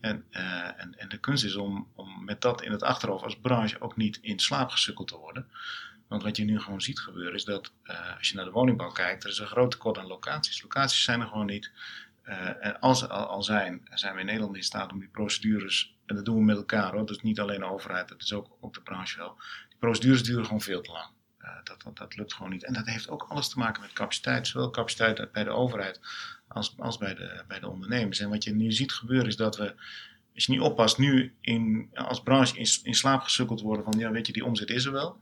En, 0.00 0.24
uh, 0.30 0.80
en, 0.82 0.94
en 0.98 1.08
de 1.08 1.18
kunst 1.18 1.44
is 1.44 1.56
om, 1.56 1.88
om 1.94 2.24
met 2.24 2.40
dat 2.40 2.62
in 2.62 2.72
het 2.72 2.82
achterhoofd 2.82 3.24
als 3.24 3.38
branche 3.38 3.80
ook 3.80 3.96
niet 3.96 4.18
in 4.22 4.38
slaap 4.38 4.70
gesukkeld 4.70 5.08
te 5.08 5.16
worden. 5.16 5.46
Want 6.08 6.22
wat 6.22 6.36
je 6.36 6.44
nu 6.44 6.60
gewoon 6.60 6.80
ziet 6.80 7.00
gebeuren 7.00 7.34
is 7.34 7.44
dat 7.44 7.72
uh, 7.84 8.16
als 8.18 8.28
je 8.28 8.36
naar 8.36 8.44
de 8.44 8.50
woningbouw 8.50 8.90
kijkt, 8.90 9.24
er 9.24 9.30
is 9.30 9.38
een 9.38 9.46
groot 9.46 9.70
tekort 9.70 9.98
aan 9.98 10.06
locaties. 10.06 10.62
Locaties 10.62 11.04
zijn 11.04 11.20
er 11.20 11.26
gewoon 11.26 11.46
niet. 11.46 11.70
Uh, 12.24 12.64
en 12.64 12.80
als 12.80 12.98
ze 12.98 13.08
al, 13.08 13.26
al, 13.26 13.42
zijn, 13.42 13.88
zijn 13.90 14.14
we 14.14 14.20
in 14.20 14.26
Nederland 14.26 14.56
in 14.56 14.62
staat 14.62 14.92
om 14.92 14.98
die 14.98 15.08
procedures, 15.08 15.96
en 16.06 16.16
dat 16.16 16.24
doen 16.24 16.36
we 16.36 16.42
met 16.42 16.56
elkaar 16.56 16.92
hoor, 16.92 17.06
dus 17.06 17.22
niet 17.22 17.40
alleen 17.40 17.60
de 17.60 17.66
overheid, 17.66 18.08
dat 18.08 18.22
is 18.22 18.32
ook, 18.32 18.56
ook 18.60 18.74
de 18.74 18.80
branche 18.80 19.18
wel. 19.18 19.36
Die 19.68 19.78
procedures 19.78 20.22
duren 20.22 20.44
gewoon 20.44 20.60
veel 20.60 20.80
te 20.80 20.92
lang. 20.92 21.06
Dat, 21.64 21.82
dat, 21.82 21.96
dat, 21.96 22.16
lukt 22.16 22.34
gewoon 22.34 22.50
niet. 22.50 22.64
En 22.64 22.72
dat 22.72 22.86
heeft 22.86 23.08
ook 23.08 23.26
alles 23.28 23.48
te 23.48 23.58
maken 23.58 23.82
met 23.82 23.92
capaciteit, 23.92 24.46
zowel 24.46 24.70
capaciteit 24.70 25.32
bij 25.32 25.44
de 25.44 25.50
overheid 25.50 26.00
als, 26.48 26.74
als 26.78 26.98
bij, 26.98 27.14
de, 27.14 27.44
bij 27.48 27.60
de 27.60 27.68
ondernemers. 27.68 28.20
En 28.20 28.28
wat 28.28 28.44
je 28.44 28.54
nu 28.54 28.72
ziet 28.72 28.92
gebeuren 28.92 29.26
is 29.26 29.36
dat 29.36 29.56
we, 29.56 29.74
als 30.34 30.46
je 30.46 30.52
niet 30.52 30.60
oppast, 30.60 30.98
nu 30.98 31.34
in, 31.40 31.90
als 31.94 32.22
branche 32.22 32.58
in, 32.58 32.66
in 32.82 32.94
slaap 32.94 33.22
gesukkeld 33.22 33.60
worden 33.60 33.84
van, 33.84 33.98
ja 33.98 34.10
weet 34.10 34.26
je, 34.26 34.32
die 34.32 34.44
omzet 34.44 34.70
is 34.70 34.84
er 34.84 34.92
wel. 34.92 35.20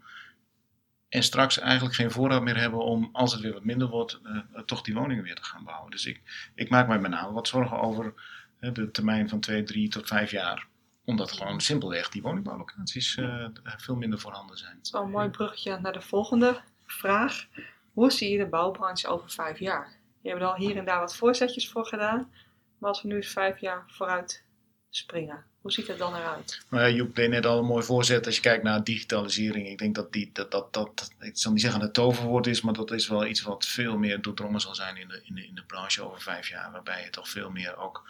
En 1.13 1.23
straks 1.23 1.59
eigenlijk 1.59 1.95
geen 1.95 2.11
voorraad 2.11 2.43
meer 2.43 2.57
hebben 2.57 2.85
om, 2.85 3.09
als 3.13 3.33
het 3.33 3.43
weer 3.43 3.53
wat 3.53 3.65
minder 3.65 3.89
wordt, 3.89 4.21
uh, 4.25 4.39
toch 4.67 4.83
die 4.83 4.95
woningen 4.95 5.25
weer 5.25 5.35
te 5.35 5.45
gaan 5.45 5.65
bouwen. 5.65 5.91
Dus 5.91 6.07
ik, 6.07 6.21
ik 6.55 6.71
maak 6.71 6.89
mij 6.89 6.99
met 6.99 7.11
name 7.11 7.33
wat 7.33 7.49
zorgen 7.49 7.81
over 7.81 8.15
de 8.61 8.91
termijn 8.91 9.29
van 9.29 9.41
2, 9.41 9.63
3 9.63 9.89
tot 9.89 10.07
5 10.07 10.31
jaar. 10.31 10.67
Omdat 11.05 11.33
gewoon 11.33 11.61
simpelweg 11.61 12.09
die 12.09 12.23
woningbouwlocaties 12.23 13.17
uh, 13.17 13.47
veel 13.63 13.97
minder 13.97 14.19
voorhanden 14.19 14.57
zijn. 14.57 14.79
Wel 14.91 15.03
een 15.03 15.11
mooi 15.11 15.29
bruggetje 15.29 15.79
naar 15.81 15.93
de 15.93 16.01
volgende 16.01 16.61
vraag. 16.87 17.47
Hoe 17.93 18.11
zie 18.11 18.31
je 18.31 18.39
de 18.39 18.49
bouwbranche 18.49 19.09
over 19.09 19.31
5 19.31 19.59
jaar? 19.59 19.93
Je 20.21 20.29
hebt 20.29 20.43
al 20.43 20.57
hier 20.57 20.77
en 20.77 20.85
daar 20.85 21.01
wat 21.01 21.17
voorzetjes 21.17 21.69
voor 21.69 21.87
gedaan. 21.87 22.33
Maar 22.79 22.89
als 22.89 23.03
we 23.03 23.09
nu 23.09 23.17
eens 23.17 23.33
5 23.33 23.59
jaar 23.59 23.85
vooruit 23.87 24.45
springen, 24.91 25.45
hoe 25.63 25.73
ziet 25.73 25.87
het 25.87 25.99
dan 25.99 26.17
eruit? 26.17 26.61
Nou 26.69 26.83
ja, 26.83 26.95
Joep 26.95 27.17
net 27.17 27.47
al 27.47 27.59
een 27.59 27.65
mooi 27.65 27.85
voorzet 27.85 28.27
als 28.27 28.35
je 28.35 28.41
kijkt 28.41 28.63
naar 28.63 28.85
digitalisering. 28.85 29.69
Ik 29.69 29.79
denk 29.79 29.95
dat 29.95 30.13
die, 30.13 30.31
dat, 30.33 30.51
dat, 30.51 30.73
dat, 30.73 31.11
ik 31.21 31.31
zal 31.35 31.53
niet 31.53 31.61
zeggen 31.61 31.81
het 31.81 31.95
toverwoord 31.95 32.47
is, 32.47 32.61
maar 32.61 32.75
dat 32.75 32.91
is 32.91 33.09
wel 33.09 33.27
iets 33.27 33.43
wat 33.43 33.67
veel 33.67 33.99
meer 33.99 34.23
doordrongen 34.23 34.61
zal 34.61 34.75
zijn 34.75 34.97
in 34.97 35.09
de, 35.09 35.21
in 35.25 35.35
de, 35.35 35.47
in 35.47 35.55
de 35.55 35.63
branche 35.63 36.03
over 36.03 36.21
vijf 36.21 36.49
jaar. 36.49 36.73
Waarbij 36.73 37.05
je 37.05 37.11
toch 37.11 37.29
veel 37.29 37.51
meer 37.51 37.77
ook 37.77 38.03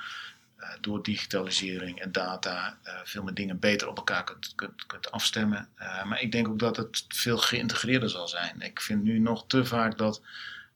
uh, 0.58 0.68
door 0.80 1.02
digitalisering 1.02 2.00
en 2.00 2.12
data 2.12 2.78
uh, 2.84 2.94
veel 3.04 3.22
meer 3.22 3.34
dingen 3.34 3.58
beter 3.58 3.88
op 3.88 3.96
elkaar 3.96 4.24
kunt, 4.24 4.52
kunt, 4.54 4.86
kunt 4.86 5.10
afstemmen. 5.10 5.68
Uh, 5.78 6.04
maar 6.04 6.20
ik 6.20 6.32
denk 6.32 6.48
ook 6.48 6.58
dat 6.58 6.76
het 6.76 7.04
veel 7.08 7.38
geïntegreerder 7.38 8.10
zal 8.10 8.28
zijn. 8.28 8.60
Ik 8.60 8.80
vind 8.80 9.02
nu 9.02 9.18
nog 9.18 9.44
te 9.46 9.64
vaak 9.64 9.98
dat 9.98 10.22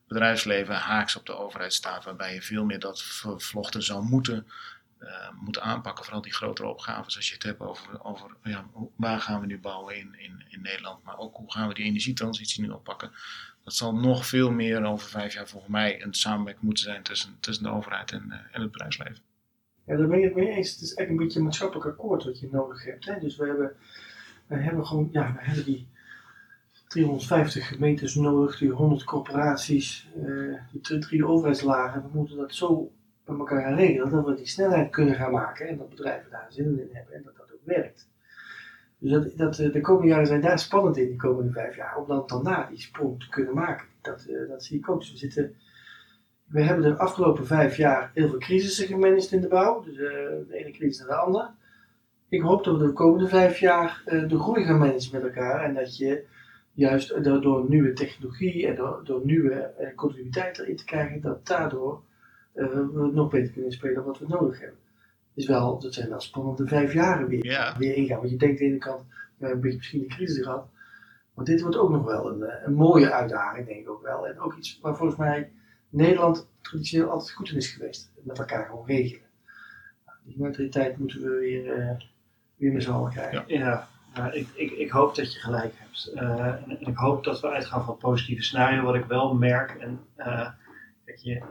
bedrijfsleven 0.08 0.74
haaks 0.74 1.16
op 1.16 1.26
de 1.26 1.36
overheid 1.36 1.72
staat, 1.72 2.04
waarbij 2.04 2.34
je 2.34 2.42
veel 2.42 2.64
meer 2.64 2.78
dat 2.80 3.02
vervlochten 3.02 3.82
zou 3.82 4.04
moeten 4.04 4.46
uh, 5.07 5.31
moeten 5.40 5.62
aanpakken. 5.62 6.05
Vooral 6.05 6.23
die 6.23 6.33
grotere 6.33 6.69
opgaves 6.69 7.16
als 7.16 7.29
je 7.29 7.35
het 7.35 7.42
hebt 7.42 7.61
over, 7.61 8.05
over 8.05 8.31
ja, 8.42 8.66
waar 8.97 9.21
gaan 9.21 9.40
we 9.40 9.47
nu 9.47 9.59
bouwen 9.59 9.97
in, 9.97 10.14
in, 10.19 10.45
in 10.49 10.61
Nederland. 10.62 11.05
Maar 11.05 11.19
ook 11.19 11.37
hoe 11.37 11.53
gaan 11.53 11.69
we 11.69 11.75
die 11.75 11.85
energietransitie 11.85 12.62
nu 12.62 12.69
oppakken. 12.69 13.11
Dat 13.64 13.75
zal 13.75 13.95
nog 13.95 14.27
veel 14.27 14.51
meer 14.51 14.85
over 14.85 15.09
vijf 15.09 15.35
jaar 15.35 15.49
volgens 15.49 15.73
mij 15.73 16.03
een 16.03 16.14
samenwerking 16.14 16.64
moeten 16.64 16.85
zijn 16.85 17.03
tussen, 17.03 17.37
tussen 17.40 17.64
de 17.64 17.71
overheid 17.71 18.12
en, 18.12 18.25
uh, 18.29 18.35
en 18.53 18.62
het 18.62 18.71
bedrijfsleven. 18.71 19.23
Ja, 19.87 19.97
daar 19.97 20.07
ben 20.07 20.19
je 20.19 20.25
het 20.25 20.35
mee 20.35 20.49
eens. 20.49 20.71
Het 20.71 20.81
is 20.81 20.95
echt 20.95 21.09
een 21.09 21.16
beetje 21.16 21.38
een 21.38 21.45
maatschappelijk 21.45 21.87
akkoord 21.87 22.25
wat 22.25 22.40
je 22.40 22.49
nodig 22.51 22.85
hebt. 22.85 23.05
Hè? 23.05 23.19
Dus 23.21 23.37
we 23.37 23.47
hebben, 23.47 23.73
we 24.47 24.57
hebben 24.57 24.87
gewoon, 24.87 25.09
ja, 25.12 25.33
we 25.33 25.45
hebben 25.45 25.64
die 25.64 25.88
350 26.88 27.69
gemeentes 27.69 28.14
nodig, 28.14 28.59
die 28.59 28.71
100 28.71 29.05
corporaties, 29.05 30.09
uh, 30.16 30.59
die 30.73 30.99
drie 30.99 31.27
overheidslagen. 31.27 32.03
We 32.03 32.19
moeten 32.19 32.37
dat 32.37 32.55
zo 32.55 32.92
met 33.26 33.38
elkaar 33.38 33.62
gaan 33.62 33.76
regelen, 33.76 34.10
dat 34.10 34.24
we 34.24 34.34
die 34.34 34.46
snelheid 34.46 34.90
kunnen 34.90 35.14
gaan 35.14 35.32
maken 35.32 35.68
en 35.68 35.76
dat 35.76 35.88
bedrijven 35.88 36.30
daar 36.30 36.46
zin 36.48 36.64
in 36.64 36.88
hebben 36.92 37.14
en 37.14 37.22
dat 37.22 37.36
dat 37.36 37.52
ook 37.52 37.64
werkt. 37.64 38.08
Dus 38.98 39.10
dat, 39.10 39.36
dat, 39.36 39.72
de 39.72 39.80
komende 39.80 40.08
jaren 40.08 40.26
zijn 40.26 40.40
daar 40.40 40.58
spannend 40.58 40.96
in, 40.96 41.06
die 41.06 41.16
komende 41.16 41.52
vijf 41.52 41.76
jaar, 41.76 41.96
om 41.96 42.06
dan 42.06 42.24
daarna 42.26 42.66
die 42.68 42.80
sprong 42.80 43.20
te 43.20 43.28
kunnen 43.28 43.54
maken. 43.54 43.86
Dat, 44.00 44.26
uh, 44.28 44.48
dat 44.48 44.64
zie 44.64 44.78
ik 44.78 44.90
ook. 44.90 45.00
Dus 45.00 45.12
we, 45.12 45.18
zitten, 45.18 45.54
we 46.46 46.62
hebben 46.62 46.84
de 46.90 46.96
afgelopen 46.96 47.46
vijf 47.46 47.76
jaar 47.76 48.10
heel 48.14 48.28
veel 48.28 48.38
crisissen 48.38 48.86
gemanaged 48.86 49.32
in 49.32 49.40
de 49.40 49.48
bouw, 49.48 49.82
dus 49.82 49.94
uh, 49.94 49.98
de 49.98 50.46
ene 50.50 50.70
crisis 50.70 50.98
naar 50.98 51.08
de 51.08 51.14
andere. 51.14 51.50
Ik 52.28 52.42
hoop 52.42 52.64
dat 52.64 52.78
we 52.78 52.86
de 52.86 52.92
komende 52.92 53.28
vijf 53.28 53.58
jaar 53.58 54.02
de 54.04 54.38
groei 54.38 54.64
gaan 54.64 54.78
managen 54.78 55.12
met 55.12 55.22
elkaar 55.22 55.64
en 55.64 55.74
dat 55.74 55.96
je 55.96 56.24
juist 56.72 57.24
door, 57.24 57.68
nieuwe 57.68 57.92
technologie 57.92 58.66
en 58.66 58.74
door, 58.74 59.00
door 59.04 59.20
nieuwe 59.24 59.92
continuïteit 59.94 60.58
erin 60.58 60.76
te 60.76 60.84
krijgen, 60.84 61.20
dat 61.20 61.46
daardoor 61.46 62.02
we 62.64 63.11
nog 63.12 63.31
beter 63.31 63.53
kunnen 63.53 63.73
spelen 63.73 64.05
wat 64.05 64.19
we 64.19 64.27
nodig 64.29 64.61
hebben. 64.61 64.79
Is 65.35 65.47
wel, 65.47 65.79
dat 65.79 65.95
zijn 65.95 66.09
wel 66.09 66.21
spannende 66.21 66.66
vijf 66.66 66.92
jaren 66.92 67.29
weer, 67.29 67.45
ja. 67.45 67.75
weer 67.79 67.95
ingaan. 67.95 68.19
Want 68.19 68.31
je 68.31 68.37
denkt 68.37 68.61
aan 68.61 68.66
de 68.66 68.73
ene 68.73 68.79
kant, 68.79 69.01
we 69.01 69.47
hebben 69.47 69.57
een 69.57 69.61
beetje 69.61 69.77
misschien 69.77 70.03
een 70.03 70.09
crisis 70.09 70.45
gehad. 70.45 70.69
Maar 71.35 71.45
dit 71.45 71.61
wordt 71.61 71.77
ook 71.77 71.90
nog 71.90 72.05
wel 72.05 72.33
een, 72.33 72.51
een 72.64 72.75
mooie 72.75 73.12
uitdaging, 73.12 73.66
denk 73.66 73.81
ik 73.81 73.90
ook 73.90 74.03
wel. 74.03 74.27
En 74.27 74.38
ook 74.38 74.57
iets 74.57 74.79
waar 74.83 74.97
volgens 74.97 75.19
mij 75.19 75.51
Nederland 75.88 76.49
traditioneel 76.61 77.11
altijd 77.11 77.33
goed 77.33 77.51
in 77.51 77.57
is 77.57 77.71
geweest. 77.71 78.11
Met 78.23 78.38
elkaar 78.38 78.66
gewoon 78.66 78.87
regelen. 78.87 79.29
Nou, 80.05 80.19
die 80.25 80.37
mentaliteit 80.38 80.99
moeten 80.99 81.23
we 81.23 81.29
weer, 81.29 81.79
uh, 81.79 81.90
weer 82.57 82.73
met 82.73 82.83
z'n 82.83 82.90
allen 82.90 83.11
krijgen. 83.11 83.45
Ja, 83.47 83.59
ja. 83.59 83.88
Nou, 84.14 84.33
ik, 84.33 84.49
ik, 84.55 84.71
ik 84.71 84.90
hoop 84.90 85.14
dat 85.14 85.33
je 85.33 85.38
gelijk 85.38 85.73
hebt. 85.77 86.11
Uh, 86.14 86.47
en 86.47 86.81
ik 86.81 86.97
hoop 86.97 87.25
dat 87.25 87.40
we 87.40 87.49
uitgaan 87.49 87.85
van 87.85 87.92
het 87.92 88.03
positieve 88.03 88.42
scenario. 88.42 88.83
Wat 88.83 88.95
ik 88.95 89.05
wel 89.05 89.35
merk, 89.35 89.71
en 89.71 90.01
je, 91.14 91.42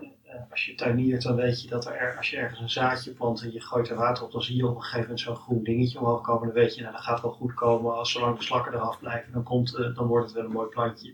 als 0.50 0.66
je 0.66 0.76
tuiniert, 0.76 1.22
dan 1.22 1.36
weet 1.36 1.62
je 1.62 1.68
dat 1.68 1.86
er, 1.86 2.18
als 2.18 2.30
je 2.30 2.38
ergens 2.38 2.60
een 2.60 2.70
zaadje 2.70 3.12
plant 3.12 3.42
en 3.42 3.52
je 3.52 3.62
gooit 3.62 3.90
er 3.90 3.96
water 3.96 4.24
op, 4.24 4.32
dan 4.32 4.42
zie 4.42 4.56
je 4.56 4.68
op 4.68 4.76
een 4.76 4.82
gegeven 4.82 5.02
moment 5.02 5.20
zo'n 5.20 5.36
groen 5.36 5.64
dingetje 5.64 6.00
omhoog 6.00 6.22
komen. 6.22 6.48
Dan 6.48 6.56
weet 6.56 6.76
je, 6.76 6.82
nou, 6.82 6.94
dat 6.94 7.04
gaat 7.04 7.22
wel 7.22 7.32
goed 7.32 7.54
komen. 7.54 7.96
Als 7.96 8.12
zolang 8.12 8.38
de 8.38 8.44
slakken 8.44 8.74
eraf 8.74 9.00
blijven, 9.00 9.32
dan, 9.32 9.44
komt, 9.44 9.76
uh, 9.78 9.96
dan 9.96 10.08
wordt 10.08 10.26
het 10.26 10.36
wel 10.36 10.46
een 10.46 10.52
mooi 10.52 10.70
plantje. 10.70 11.14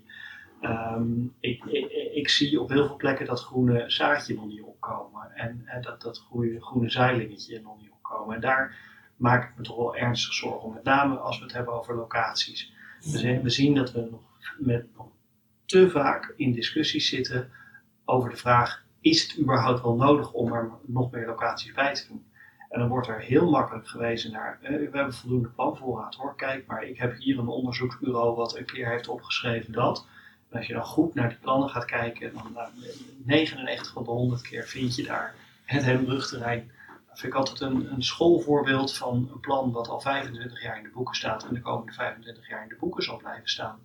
Um, 0.61 1.33
ik, 1.39 1.63
ik, 1.65 1.91
ik, 2.13 2.29
zie 2.29 2.61
op 2.61 2.69
heel 2.69 2.85
veel 2.85 2.95
plekken 2.95 3.25
dat 3.25 3.43
groene 3.43 3.83
zaadje 3.87 4.35
nog 4.35 4.45
niet 4.45 4.61
opkomen. 4.61 5.31
En, 5.35 5.65
dat, 5.81 6.01
dat 6.01 6.17
groene, 6.17 6.61
groene 6.61 6.89
zeilingetje 6.89 7.61
nog 7.61 7.81
niet 7.81 7.91
opkomen. 7.91 8.35
En 8.35 8.41
daar 8.41 8.77
maak 9.15 9.49
ik 9.49 9.57
me 9.57 9.63
toch 9.63 9.77
wel 9.77 9.95
ernstig 9.95 10.33
zorgen 10.33 10.61
om. 10.61 10.73
Met 10.73 10.83
name 10.83 11.17
als 11.17 11.37
we 11.37 11.43
het 11.43 11.53
hebben 11.53 11.73
over 11.73 11.95
locaties. 11.95 12.73
We, 12.99 13.17
zien, 13.17 13.41
we 13.41 13.49
zien 13.49 13.75
dat 13.75 13.91
we 13.91 14.07
nog, 14.11 14.21
met, 14.57 14.85
nog 14.95 15.07
te 15.65 15.89
vaak 15.89 16.33
in 16.35 16.51
discussies 16.51 17.09
zitten 17.09 17.51
over 18.05 18.29
de 18.29 18.35
vraag 18.35 18.83
is 19.01 19.21
het 19.21 19.39
überhaupt 19.39 19.81
wel 19.81 19.95
nodig 19.95 20.31
om 20.31 20.53
er 20.53 20.71
nog 20.85 21.11
meer 21.11 21.25
locaties 21.25 21.73
bij 21.73 21.93
te 21.93 22.07
doen? 22.07 22.25
En 22.71 22.79
dan 22.79 22.89
wordt 22.89 23.07
er 23.07 23.19
heel 23.19 23.49
makkelijk 23.49 23.87
gewezen 23.87 24.31
naar, 24.31 24.59
eh, 24.61 24.69
we 24.69 24.97
hebben 24.97 25.13
voldoende 25.13 25.47
planvoorraad 25.47 26.15
hoor, 26.15 26.35
kijk 26.35 26.65
maar, 26.65 26.83
ik 26.83 26.97
heb 26.97 27.17
hier 27.17 27.39
een 27.39 27.47
onderzoeksbureau 27.47 28.35
wat 28.35 28.57
een 28.57 28.65
keer 28.65 28.89
heeft 28.89 29.07
opgeschreven 29.07 29.73
dat. 29.73 30.05
En 30.49 30.57
als 30.57 30.67
je 30.67 30.73
dan 30.73 30.85
goed 30.85 31.13
naar 31.13 31.29
die 31.29 31.37
plannen 31.37 31.69
gaat 31.69 31.85
kijken, 31.85 32.33
dan 32.33 32.51
nou, 32.53 32.69
99 33.25 33.91
van 33.91 34.03
de 34.03 34.09
100 34.09 34.41
keer 34.41 34.63
vind 34.63 34.95
je 34.95 35.03
daar 35.03 35.35
het 35.63 35.83
hele 35.83 36.03
brugterrein. 36.03 36.71
Vind 37.13 37.33
ik 37.33 37.39
altijd 37.39 37.59
een, 37.59 37.93
een 37.93 38.03
schoolvoorbeeld 38.03 38.93
van 38.93 39.29
een 39.33 39.39
plan 39.39 39.71
wat 39.71 39.87
al 39.87 39.99
25 39.99 40.61
jaar 40.61 40.77
in 40.77 40.83
de 40.83 40.89
boeken 40.89 41.15
staat 41.15 41.45
en 41.45 41.53
de 41.53 41.61
komende 41.61 41.91
25 41.91 42.49
jaar 42.49 42.63
in 42.63 42.69
de 42.69 42.77
boeken 42.79 43.03
zal 43.03 43.17
blijven 43.17 43.49
staan. 43.49 43.79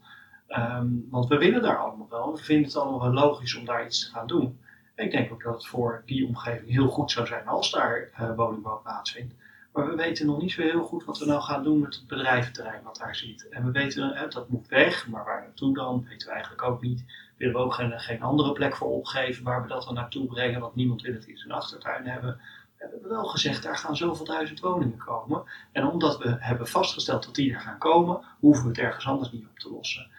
Um, 0.48 1.06
want 1.10 1.28
we 1.28 1.38
willen 1.38 1.62
daar 1.62 1.78
allemaal 1.78 2.08
wel, 2.10 2.32
we 2.32 2.42
vinden 2.42 2.66
het 2.66 2.76
allemaal 2.76 3.00
wel 3.00 3.12
logisch 3.12 3.56
om 3.56 3.64
daar 3.64 3.84
iets 3.84 4.04
te 4.04 4.10
gaan 4.10 4.26
doen. 4.26 4.58
Ik 4.94 5.10
denk 5.10 5.32
ook 5.32 5.42
dat 5.42 5.54
het 5.54 5.66
voor 5.66 6.02
die 6.04 6.26
omgeving 6.26 6.70
heel 6.70 6.88
goed 6.88 7.10
zou 7.10 7.26
zijn 7.26 7.46
als 7.46 7.70
daar 7.70 8.10
uh, 8.20 8.34
woningbouw 8.36 8.80
plaatsvindt. 8.82 9.34
Maar 9.72 9.86
we 9.86 9.94
weten 9.94 10.26
nog 10.26 10.40
niet 10.40 10.52
zo 10.52 10.62
heel 10.62 10.84
goed 10.84 11.04
wat 11.04 11.18
we 11.18 11.26
nou 11.26 11.40
gaan 11.42 11.62
doen 11.62 11.80
met 11.80 11.94
het 11.94 12.06
bedrijventerrein 12.06 12.82
wat 12.82 12.96
daar 12.96 13.16
zit. 13.16 13.48
En 13.48 13.64
we 13.64 13.70
weten, 13.70 14.14
hè, 14.14 14.28
dat 14.28 14.48
moet 14.48 14.68
weg, 14.68 15.08
maar 15.08 15.24
waar 15.24 15.40
naartoe 15.40 15.74
dan, 15.74 16.06
weten 16.08 16.26
we 16.26 16.32
eigenlijk 16.32 16.62
ook 16.62 16.82
niet. 16.82 17.04
Willen 17.36 17.54
we 17.54 17.60
ook 17.60 17.74
geen, 17.74 18.00
geen 18.00 18.22
andere 18.22 18.52
plek 18.52 18.76
voor 18.76 18.88
opgeven 18.88 19.44
waar 19.44 19.62
we 19.62 19.68
dat 19.68 19.84
dan 19.84 19.94
naartoe 19.94 20.26
brengen, 20.26 20.60
want 20.60 20.74
niemand 20.74 21.02
wil 21.02 21.14
het 21.14 21.26
in 21.26 21.38
zijn 21.38 21.52
achtertuin 21.52 22.06
hebben. 22.06 22.40
We 22.78 22.86
hebben 22.90 23.10
wel 23.10 23.24
gezegd, 23.24 23.62
daar 23.62 23.76
gaan 23.76 23.96
zoveel 23.96 24.24
duizend 24.24 24.60
woningen 24.60 24.98
komen. 24.98 25.42
En 25.72 25.86
omdat 25.86 26.18
we 26.18 26.36
hebben 26.38 26.68
vastgesteld 26.68 27.24
dat 27.24 27.34
die 27.34 27.54
er 27.54 27.60
gaan 27.60 27.78
komen, 27.78 28.20
hoeven 28.40 28.62
we 28.62 28.68
het 28.68 28.78
ergens 28.78 29.06
anders 29.06 29.32
niet 29.32 29.46
op 29.46 29.58
te 29.58 29.70
lossen. 29.70 30.10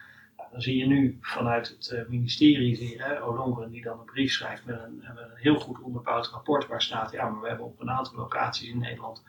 Dan 0.52 0.60
zie 0.60 0.76
je 0.76 0.86
nu 0.86 1.18
vanuit 1.20 1.68
het 1.68 1.90
uh, 1.94 2.08
ministerie, 2.08 2.76
zie 2.76 2.96
je, 2.96 3.20
Olongren 3.20 3.70
die 3.70 3.82
dan 3.82 3.98
een 3.98 4.04
brief 4.04 4.32
schrijft 4.32 4.64
met 4.64 4.76
een, 4.80 5.04
een 5.04 5.30
heel 5.34 5.58
goed 5.58 5.80
onderbouwd 5.80 6.26
rapport 6.26 6.66
waar 6.66 6.82
staat, 6.82 7.12
ja, 7.12 7.28
maar 7.28 7.40
we 7.40 7.48
hebben 7.48 7.66
op 7.66 7.80
een 7.80 7.90
aantal 7.90 8.16
locaties 8.16 8.68
in 8.68 8.78
Nederland 8.78 9.22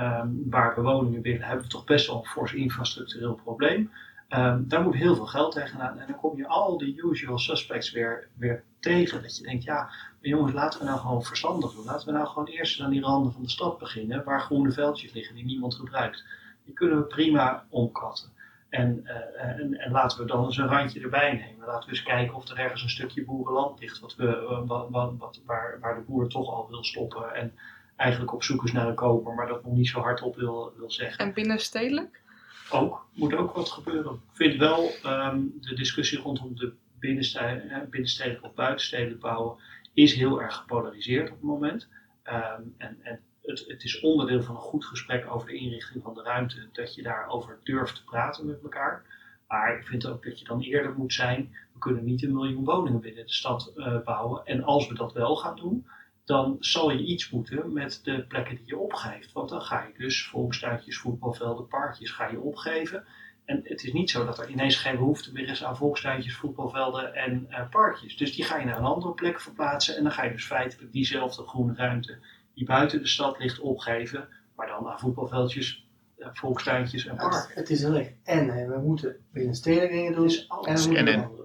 um, 0.00 0.42
waar 0.50 0.74
we 0.74 0.82
woningen 0.82 1.22
willen, 1.22 1.46
hebben 1.46 1.64
we 1.64 1.70
toch 1.70 1.84
best 1.84 2.06
wel 2.06 2.16
een 2.16 2.24
fors 2.24 2.52
infrastructureel 2.52 3.34
probleem. 3.34 3.90
Um, 4.28 4.68
daar 4.68 4.82
moet 4.82 4.94
heel 4.94 5.14
veel 5.16 5.26
geld 5.26 5.52
tegenaan. 5.52 5.98
En 5.98 6.06
dan 6.06 6.16
kom 6.16 6.36
je 6.36 6.46
al 6.46 6.78
die 6.78 7.04
usual 7.04 7.38
suspects 7.38 7.90
weer, 7.90 8.28
weer 8.36 8.64
tegen. 8.80 9.22
Dat 9.22 9.36
je 9.36 9.42
denkt, 9.42 9.64
ja, 9.64 9.90
jongens, 10.20 10.52
laten 10.52 10.80
we 10.80 10.86
nou 10.86 10.98
gewoon 10.98 11.22
verstandig 11.22 11.72
doen. 11.72 11.84
Laten 11.84 12.06
we 12.06 12.12
nou 12.12 12.26
gewoon 12.26 12.46
eerst 12.46 12.80
aan 12.80 12.90
die 12.90 13.00
randen 13.00 13.32
van 13.32 13.42
de 13.42 13.50
stad 13.50 13.78
beginnen, 13.78 14.24
waar 14.24 14.40
groene 14.40 14.72
veldjes 14.72 15.12
liggen 15.12 15.34
die 15.34 15.44
niemand 15.44 15.74
gebruikt. 15.74 16.24
Die 16.64 16.74
kunnen 16.74 16.98
we 16.98 17.04
prima 17.04 17.66
omkatten. 17.68 18.32
En, 18.74 19.00
uh, 19.04 19.60
en, 19.60 19.78
en, 19.78 19.90
laten 19.90 20.18
we 20.18 20.24
dan 20.24 20.44
eens 20.44 20.56
een 20.56 20.68
randje 20.68 21.00
erbij 21.00 21.32
nemen. 21.32 21.66
Laten 21.66 21.88
we 21.88 21.94
eens 21.94 22.04
kijken 22.04 22.34
of 22.36 22.48
er 22.48 22.58
ergens 22.58 22.82
een 22.82 22.88
stukje 22.88 23.24
boerenland 23.24 23.80
ligt, 23.80 24.00
wat 24.00 24.14
we, 24.14 24.24
uh, 24.24 24.88
wat, 24.90 25.14
wat, 25.18 25.40
waar, 25.46 25.78
waar 25.80 25.94
de 25.94 26.00
boer 26.00 26.28
toch 26.28 26.48
al 26.48 26.68
wil 26.68 26.84
stoppen. 26.84 27.34
En 27.34 27.52
eigenlijk 27.96 28.32
op 28.32 28.42
zoek 28.42 28.64
is 28.64 28.72
naar 28.72 28.88
een 28.88 28.94
koper, 28.94 29.34
maar 29.34 29.46
dat 29.46 29.64
nog 29.64 29.72
niet 29.74 29.88
zo 29.88 30.00
hardop 30.00 30.36
wil, 30.36 30.72
wil 30.76 30.90
zeggen. 30.90 31.26
En 31.26 31.32
binnenstedelijk? 31.32 32.22
Ook, 32.70 33.06
moet 33.12 33.34
ook 33.34 33.52
wat 33.52 33.70
gebeuren. 33.70 34.12
Ik 34.12 34.36
vind 34.36 34.56
wel 34.56 34.90
um, 35.06 35.54
de 35.60 35.74
discussie 35.74 36.18
rondom 36.20 36.56
de 36.56 36.72
binnenstedelijk 36.98 38.44
of 38.44 38.54
buitenstedelijk 38.54 39.20
bouwen 39.20 39.56
is 39.92 40.14
heel 40.14 40.42
erg 40.42 40.56
gepolariseerd 40.56 41.30
op 41.30 41.36
het 41.36 41.44
moment. 41.44 41.88
Um, 42.24 42.74
en, 42.78 42.98
en 43.02 43.20
het, 43.44 43.84
is 43.84 44.00
onderdeel 44.00 44.42
van 44.42 44.54
een 44.54 44.60
goed 44.60 44.84
gesprek 44.84 45.30
over 45.30 45.48
de 45.48 45.54
inrichting 45.54 46.02
van 46.02 46.14
de 46.14 46.22
ruimte 46.22 46.68
dat 46.72 46.94
je 46.94 47.02
daarover 47.02 47.58
durft 47.62 47.96
te 47.96 48.04
praten 48.04 48.46
met 48.46 48.62
elkaar. 48.62 49.02
Maar 49.48 49.78
ik 49.78 49.86
vind 49.86 50.06
ook 50.06 50.24
dat 50.24 50.38
je 50.38 50.44
dan 50.44 50.60
eerder 50.60 50.94
moet 50.94 51.12
zijn, 51.12 51.54
we 51.72 51.78
kunnen 51.78 52.04
niet 52.04 52.22
een 52.22 52.32
miljoen 52.32 52.64
woningen 52.64 53.00
binnen 53.00 53.26
de 53.26 53.32
stad 53.32 53.72
uh, 53.76 53.98
bouwen. 54.04 54.44
En 54.44 54.62
als 54.62 54.88
we 54.88 54.94
dat 54.94 55.12
wel 55.12 55.36
gaan 55.36 55.56
doen, 55.56 55.86
dan 56.24 56.56
zal 56.60 56.90
je 56.90 57.04
iets 57.04 57.30
moeten 57.30 57.72
met 57.72 58.00
de 58.02 58.24
plekken 58.26 58.56
die 58.56 58.66
je 58.66 58.78
opgeeft. 58.78 59.32
Want 59.32 59.48
dan 59.48 59.62
ga 59.62 59.82
je 59.82 59.98
dus 59.98 60.26
volkstuintjes, 60.26 60.98
voetbalvelden, 60.98 61.68
parkjes 61.68 62.10
ga 62.10 62.28
je 62.28 62.40
opgeven. 62.40 63.04
En 63.44 63.60
het 63.64 63.84
is 63.84 63.92
niet 63.92 64.10
zo 64.10 64.24
dat 64.24 64.38
er 64.38 64.50
ineens 64.50 64.76
geen 64.76 64.96
behoefte 64.96 65.32
meer 65.32 65.48
is 65.48 65.64
aan 65.64 65.76
volkstuintjes, 65.76 66.36
voetbalvelden 66.36 67.14
en 67.14 67.46
uh, 67.50 67.68
parkjes. 67.70 68.16
Dus 68.16 68.34
die 68.34 68.44
ga 68.44 68.58
je 68.58 68.64
naar 68.64 68.78
een 68.78 68.84
andere 68.84 69.12
plek 69.12 69.40
verplaatsen. 69.40 69.96
En 69.96 70.02
dan 70.02 70.12
ga 70.12 70.24
je 70.24 70.32
dus 70.32 70.46
feitelijk 70.46 70.92
diezelfde 70.92 71.42
groene 71.42 71.74
ruimte 71.74 72.18
die 72.54 72.66
buiten 72.66 73.00
de 73.00 73.08
stad 73.08 73.38
ligt 73.38 73.60
opgeven. 73.60 74.28
Maar 74.56 74.66
dan 74.66 74.86
aan 74.86 74.98
voetbalveldjes, 74.98 75.88
uh, 76.18 76.28
volkstuintjes 76.32 77.06
en 77.06 77.16
parken. 77.16 77.38
Het, 77.38 77.54
het 77.54 77.70
is 77.70 77.82
heel 77.82 77.94
erg 77.94 78.12
en. 78.22 78.48
Hè. 78.48 78.66
We 78.66 78.78
moeten 78.78 79.16
binnen 79.32 79.54
steden 79.54 79.90
dingen 79.90 80.12
doen. 80.12 80.28
En 80.28 80.74
we 80.76 80.86
moeten 80.86 81.06
en, 81.06 81.20
doen. 81.22 81.44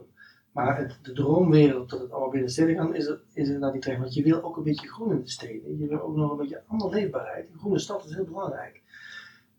Maar 0.51 0.77
het, 0.77 0.99
de 1.01 1.13
droomwereld 1.13 1.89
dat 1.89 1.99
het 1.99 2.11
allemaal 2.11 2.29
binnen 2.29 2.49
steden 2.49 2.75
kan, 2.75 2.95
is, 2.95 3.05
het, 3.05 3.21
is 3.33 3.45
inderdaad 3.45 3.73
niet 3.73 3.81
terecht. 3.81 4.01
Want 4.01 4.13
je 4.13 4.23
wil 4.23 4.43
ook 4.43 4.57
een 4.57 4.63
beetje 4.63 4.87
groen 4.87 5.11
in 5.11 5.21
de 5.21 5.29
steden. 5.29 5.77
Je 5.77 5.87
wil 5.87 6.01
ook 6.01 6.15
nog 6.15 6.31
een 6.31 6.37
beetje 6.37 6.63
andere 6.67 6.89
leefbaarheid. 6.89 7.49
Een 7.51 7.59
groene 7.59 7.79
stad 7.79 8.05
is 8.05 8.13
heel 8.15 8.25
belangrijk. 8.25 8.81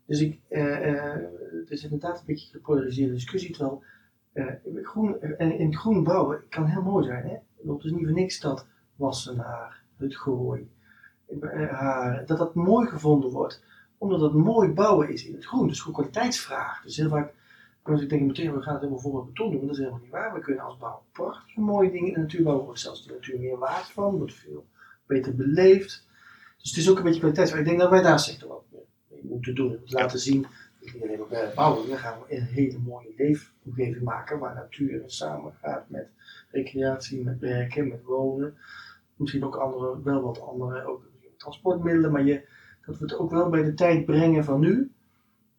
Dus 0.05 0.21
ik, 0.21 0.39
uh, 0.49 0.91
uh, 0.91 1.13
het 1.59 1.71
is 1.71 1.83
inderdaad 1.83 2.19
een 2.19 2.25
beetje 2.25 2.45
een 2.45 2.51
gepolariseerde 2.51 3.13
discussie. 3.13 3.51
Terwijl 3.51 3.83
uh, 4.33 4.45
groen, 4.83 5.21
en 5.21 5.59
in 5.59 5.75
groen 5.75 6.03
bouwen 6.03 6.43
kan 6.49 6.65
heel 6.65 6.81
mooi 6.81 7.05
zijn. 7.05 7.23
Hè? 7.23 7.37
Het 7.71 7.83
is 7.83 7.91
niet 7.91 8.05
voor 8.05 8.13
niks 8.13 8.39
dat 8.39 8.67
Wassenaar, 8.95 9.83
het 9.97 10.15
Gooi, 10.15 10.69
haar, 11.71 12.25
dat 12.25 12.37
dat 12.37 12.55
mooi 12.55 12.87
gevonden 12.87 13.29
wordt. 13.29 13.63
Omdat 13.97 14.21
het 14.21 14.33
mooi 14.33 14.69
bouwen 14.69 15.09
is 15.09 15.25
in 15.25 15.33
het 15.33 15.45
groen. 15.45 15.67
Dus 15.67 15.79
gewoon 15.79 15.93
kwaliteitsvraag. 15.93 16.81
Dus 16.83 16.97
heel 16.97 17.09
vaak 17.09 17.33
dus 17.83 18.01
ik 18.01 18.09
denk 18.09 18.21
meteen, 18.21 18.53
we 18.53 18.61
gaan 18.61 18.73
het 18.73 18.83
helemaal 18.83 19.13
met 19.13 19.25
beton 19.25 19.51
doen, 19.51 19.57
maar 19.57 19.67
dat 19.67 19.75
is 19.75 19.77
helemaal 19.77 19.99
niet 20.01 20.11
waar. 20.11 20.33
We 20.33 20.39
kunnen 20.39 20.63
als 20.63 20.77
bouw 20.77 21.03
prachtige 21.11 21.59
mooie 21.59 21.91
dingen 21.91 22.07
in 22.07 22.13
de 22.13 22.19
natuur 22.19 22.43
bouwen. 22.43 22.65
Wordt 22.65 22.79
zelfs 22.79 23.05
de 23.05 23.13
natuur 23.13 23.39
meer 23.39 23.57
waard 23.57 23.85
van, 23.85 24.17
wordt 24.17 24.33
veel 24.33 24.65
beter 25.05 25.35
beleefd. 25.35 26.07
Dus 26.57 26.69
het 26.69 26.79
is 26.79 26.89
ook 26.89 26.97
een 26.97 27.03
beetje 27.03 27.19
kwaliteitsvraag. 27.19 27.61
Ik 27.63 27.67
denk 27.67 27.79
dat 27.79 27.89
wij 27.89 28.01
daar 28.01 28.19
sector 28.19 28.49
wat 28.49 28.63
mee 29.07 29.21
moeten 29.23 29.55
doen. 29.55 29.79
Laten 29.85 30.19
zien, 30.19 30.45
niet 30.79 31.03
alleen 31.03 31.19
maar 31.29 31.51
bouwen, 31.55 31.89
dan 31.89 31.97
gaan 31.97 32.19
we 32.19 32.35
een 32.35 32.43
hele 32.43 32.77
mooie 32.77 33.13
leefomgeving 33.17 34.01
maken 34.01 34.39
waar 34.39 34.55
natuur 34.55 35.03
samen 35.05 35.53
gaat 35.61 35.89
met 35.89 36.07
recreatie, 36.51 37.23
met 37.23 37.39
werken, 37.39 37.87
met 37.87 38.03
wonen. 38.03 38.57
Misschien 39.15 39.45
ook 39.45 39.55
andere, 39.55 40.01
wel 40.03 40.21
wat 40.21 40.41
andere 40.41 40.85
ook 40.85 41.03
transportmiddelen, 41.41 42.11
maar 42.11 42.23
je, 42.23 42.47
dat 42.85 42.97
we 42.97 43.03
het 43.03 43.17
ook 43.17 43.31
wel 43.31 43.49
bij 43.49 43.63
de 43.63 43.73
tijd 43.73 44.05
brengen 44.05 44.43
van 44.43 44.59
nu. 44.59 44.91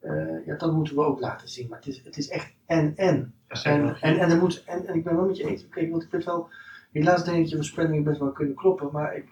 Uh, 0.03 0.47
ja, 0.47 0.57
dat 0.57 0.73
moeten 0.73 0.95
we 0.95 1.05
ook 1.05 1.21
laten 1.21 1.49
zien. 1.49 1.68
Maar 1.68 1.79
het 1.79 1.87
is, 1.87 2.03
het 2.05 2.16
is 2.16 2.29
echt 2.29 2.53
en 2.66 2.97
en. 2.97 3.35
En, 3.49 3.97
en, 4.01 4.18
en, 4.18 4.31
er 4.31 4.37
moet, 4.37 4.64
en, 4.66 4.87
en 4.87 4.95
ik 4.95 5.05
ben 5.05 5.16
wel 5.16 5.27
met 5.27 5.37
je 5.37 5.49
eens, 5.49 5.64
okay, 5.64 5.90
want 5.90 6.03
ik 6.03 6.11
ben 6.11 6.25
wel, 6.25 6.49
helaas 6.92 7.25
denk 7.25 7.37
ik 7.37 7.42
dat 7.42 7.51
je 7.51 7.57
voorspellingen 7.57 8.05
best 8.05 8.18
wel 8.18 8.33
kunnen 8.33 8.55
kloppen, 8.55 8.88
maar 8.92 9.16
ik, 9.16 9.25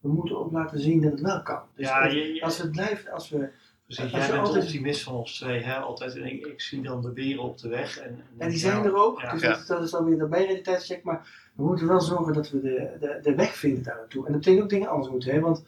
we 0.00 0.08
moeten 0.08 0.38
ook 0.38 0.52
laten 0.52 0.80
zien 0.80 1.02
dat 1.02 1.12
het 1.12 1.20
wel 1.20 1.42
kan. 1.42 1.62
Dus 1.74 1.88
ja, 1.88 2.06
je, 2.06 2.34
je, 2.34 2.42
als 2.42 2.58
het 2.58 2.70
blijft, 2.70 3.10
als 3.10 3.28
we... 3.28 3.48
Precies, 3.86 4.10
jij 4.10 4.28
bent 4.28 4.38
altijd... 4.40 4.64
optimist 4.64 5.02
van 5.02 5.14
ons 5.14 5.38
twee, 5.38 5.62
hè? 5.62 5.74
altijd. 5.74 6.16
En 6.16 6.24
ik, 6.24 6.46
ik 6.46 6.60
zie 6.60 6.82
dan 6.82 7.02
de 7.02 7.10
beren 7.10 7.42
op 7.42 7.58
de 7.58 7.68
weg. 7.68 7.98
En, 7.98 8.04
en, 8.04 8.24
en 8.38 8.48
die 8.48 8.58
zijn 8.58 8.84
er 8.84 8.94
ook, 8.94 9.20
ja. 9.20 9.32
dus 9.32 9.40
dat, 9.40 9.66
dat, 9.66 9.82
is 9.82 9.90
dan 9.90 10.04
weer 10.04 10.18
de 10.18 10.26
bijrealiteitscheck. 10.26 11.02
Maar 11.02 11.50
we 11.54 11.62
moeten 11.62 11.86
wel 11.86 12.00
zorgen 12.00 12.32
dat 12.32 12.50
we 12.50 12.60
de, 12.60 12.96
de, 13.00 13.18
de 13.22 13.34
weg 13.34 13.56
vinden 13.56 13.82
daar 13.82 13.96
naartoe. 13.96 14.26
En 14.26 14.32
dat 14.32 14.40
betekent 14.40 14.64
ook 14.64 14.70
dingen 14.70 14.88
anders 14.88 15.10
moeten, 15.10 15.32
hè? 15.32 15.40
want 15.40 15.64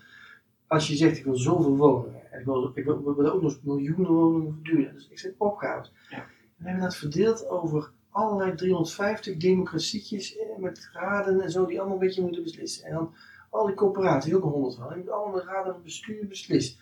als 0.69 0.89
je 0.89 0.97
zegt 0.97 1.17
ik 1.17 1.25
wil 1.25 1.37
zoveel 1.37 1.77
woningen, 1.77 2.23
ik 2.39 2.45
wil, 2.45 2.73
ik 2.75 2.85
wil, 2.85 3.33
ook 3.33 3.43
nog 3.43 3.59
miljoenen 3.63 4.11
woningen 4.11 4.53
verduren, 4.53 4.95
dus 4.95 5.09
ik 5.09 5.19
zit 5.19 5.35
opgehouden. 5.39 5.91
Ja. 6.11 6.17
En 6.17 6.27
we 6.57 6.65
hebben 6.65 6.83
dat 6.83 6.97
verdeeld 6.97 7.49
over 7.49 7.91
allerlei 8.11 8.55
350 8.55 9.37
democratietjes 9.37 10.37
eh, 10.37 10.59
met 10.59 10.91
raden 10.93 11.41
en 11.41 11.51
zo, 11.51 11.67
die 11.67 11.79
allemaal 11.79 11.99
een 11.99 12.07
beetje 12.07 12.23
moeten 12.23 12.43
beslissen. 12.43 12.85
En 12.85 12.95
dan 12.95 13.15
al 13.51 13.67
die 13.67 13.75
corporaties, 13.75 14.35
ook 14.35 14.43
100 14.43 14.77
wel, 14.77 14.87
die 14.87 14.97
moeten 14.97 15.15
allemaal 15.15 15.43
raden 15.43 15.73
van 15.73 15.83
bestuur 15.83 16.27
beslissen. 16.27 16.79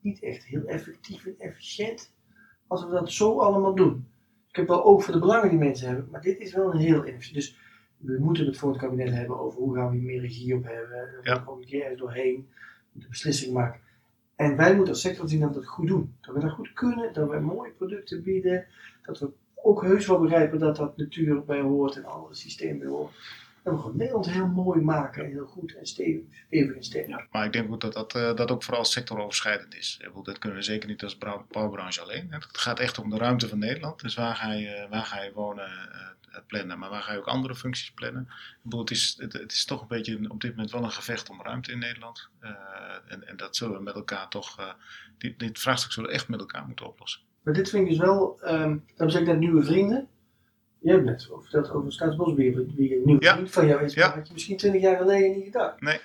Niet 0.00 0.22
echt 0.22 0.44
heel 0.44 0.64
effectief 0.64 1.26
en 1.26 1.34
efficiënt 1.38 2.12
als 2.66 2.84
we 2.84 2.90
dat 2.90 3.10
zo 3.10 3.38
allemaal 3.38 3.74
doen. 3.74 4.06
Ik 4.48 4.56
heb 4.56 4.68
wel 4.68 4.84
oog 4.84 5.04
voor 5.04 5.12
de 5.12 5.20
belangen 5.20 5.48
die 5.48 5.58
mensen 5.58 5.86
hebben, 5.86 6.08
maar 6.10 6.20
dit 6.20 6.40
is 6.40 6.54
wel 6.54 6.72
een 6.72 6.80
heel 6.80 7.04
efficiënt. 7.04 7.34
Dus 7.34 7.56
we 7.96 8.18
moeten 8.20 8.46
het 8.46 8.56
voor 8.56 8.70
het 8.70 8.78
kabinet 8.78 9.12
hebben 9.12 9.40
over 9.40 9.58
hoe 9.60 9.74
gaan 9.74 9.90
we 9.90 9.96
hier 9.96 10.04
meer 10.04 10.20
regie 10.20 10.54
op 10.54 10.64
hebben. 10.64 10.88
We 10.88 11.20
ja. 11.22 11.44
ergens 11.80 12.00
doorheen 12.00 12.48
de 12.92 13.08
beslissing 13.08 13.52
maken. 13.52 13.80
En 14.36 14.56
wij 14.56 14.74
moeten 14.74 14.92
als 14.92 15.02
sector 15.02 15.28
zien 15.28 15.40
dat 15.40 15.48
we 15.48 15.54
dat 15.54 15.66
goed 15.66 15.86
doen. 15.86 16.14
Dat 16.20 16.34
we 16.34 16.40
dat 16.40 16.50
goed 16.50 16.72
kunnen, 16.72 17.12
dat 17.12 17.30
we 17.30 17.40
mooie 17.40 17.70
producten 17.70 18.22
bieden, 18.22 18.66
dat 19.02 19.18
we 19.18 19.30
ook 19.54 19.82
heus 19.82 20.06
wel 20.06 20.20
begrijpen 20.20 20.58
dat 20.58 20.76
dat 20.76 20.96
natuur 20.96 21.44
bij 21.44 21.60
hoort 21.60 21.96
en 21.96 22.04
alle 22.04 22.34
systemen 22.34 22.78
bij 22.78 22.88
hoort. 22.88 23.12
Dat 23.62 23.74
we 23.74 23.80
gewoon 23.80 23.96
Nederland 23.96 24.30
heel 24.30 24.46
mooi 24.46 24.80
maken 24.80 25.24
en 25.24 25.30
heel 25.30 25.46
goed 25.46 25.74
en 25.74 25.86
stevig, 25.86 26.24
stevig 26.46 26.76
en 26.76 26.84
sterk. 26.84 27.08
Ja, 27.08 27.26
maar 27.30 27.44
ik 27.44 27.52
denk 27.52 27.72
ook 27.72 27.80
dat 27.80 27.92
dat, 27.92 28.14
uh, 28.14 28.34
dat 28.34 28.50
ook 28.50 28.62
vooral 28.62 28.84
sectoroverschrijdend 28.84 29.74
is. 29.74 30.00
Dat 30.22 30.38
kunnen 30.38 30.58
we 30.58 30.64
zeker 30.64 30.88
niet 30.88 31.02
als 31.02 31.18
bouwbranche 31.48 32.00
alleen. 32.00 32.26
Het 32.30 32.58
gaat 32.58 32.78
echt 32.78 32.98
om 32.98 33.10
de 33.10 33.16
ruimte 33.16 33.48
van 33.48 33.58
Nederland. 33.58 34.00
Dus 34.00 34.14
waar 34.14 34.36
ga 34.36 34.52
je, 34.52 34.86
waar 34.90 35.04
ga 35.04 35.22
je 35.22 35.32
wonen, 35.32 35.70
uh, 36.28 36.38
plannen, 36.46 36.78
maar 36.78 36.90
waar 36.90 37.02
ga 37.02 37.12
je 37.12 37.18
ook 37.18 37.26
andere 37.26 37.54
functies 37.54 37.92
plannen? 37.92 38.22
Ik 38.22 38.58
bedoel, 38.62 38.80
het, 38.80 38.90
is, 38.90 39.16
het, 39.18 39.32
het, 39.32 39.52
is 39.52 39.64
toch 39.64 39.80
een 39.80 39.88
beetje 39.88 40.30
op 40.30 40.40
dit 40.40 40.50
moment 40.50 40.70
wel 40.70 40.84
een 40.84 40.90
gevecht 40.90 41.30
om 41.30 41.42
ruimte 41.42 41.72
in 41.72 41.78
Nederland. 41.78 42.28
Uh, 42.40 42.50
en, 43.08 43.28
en, 43.28 43.36
dat 43.36 43.56
zullen 43.56 43.76
we 43.76 43.82
met 43.82 43.94
elkaar 43.94 44.28
toch, 44.28 44.76
dit, 45.18 45.38
dit, 45.38 45.58
vraagstuk 45.58 45.92
zullen 45.92 46.08
we 46.08 46.14
echt 46.14 46.28
met 46.28 46.40
elkaar 46.40 46.66
moeten 46.66 46.86
oplossen. 46.86 47.20
Maar 47.42 47.54
dit 47.54 47.70
vind 47.70 47.82
ik 47.82 47.88
dus 47.88 47.98
wel, 47.98 48.40
um, 48.44 48.84
dan 48.96 49.10
zeg 49.10 49.20
ik 49.20 49.26
net 49.26 49.38
nieuwe 49.38 49.64
vrienden. 49.64 50.08
Je 50.82 50.90
hebt 50.90 51.04
net 51.04 51.28
verteld 51.40 51.70
over 51.70 51.92
Staatsbosbeheer, 51.92 52.66
wie 52.74 52.96
een 52.96 53.02
nieuwe 53.04 53.24
ja. 53.24 53.34
vriend 53.34 53.50
van 53.50 53.66
jou 53.66 53.84
is, 53.84 53.94
ja. 53.94 54.14
had 54.14 54.26
je 54.26 54.32
misschien 54.32 54.56
twintig 54.56 54.80
jaar 54.80 54.96
geleden 54.96 55.30
niet 55.30 55.44
gedacht. 55.44 55.80
Nee. 55.80 55.98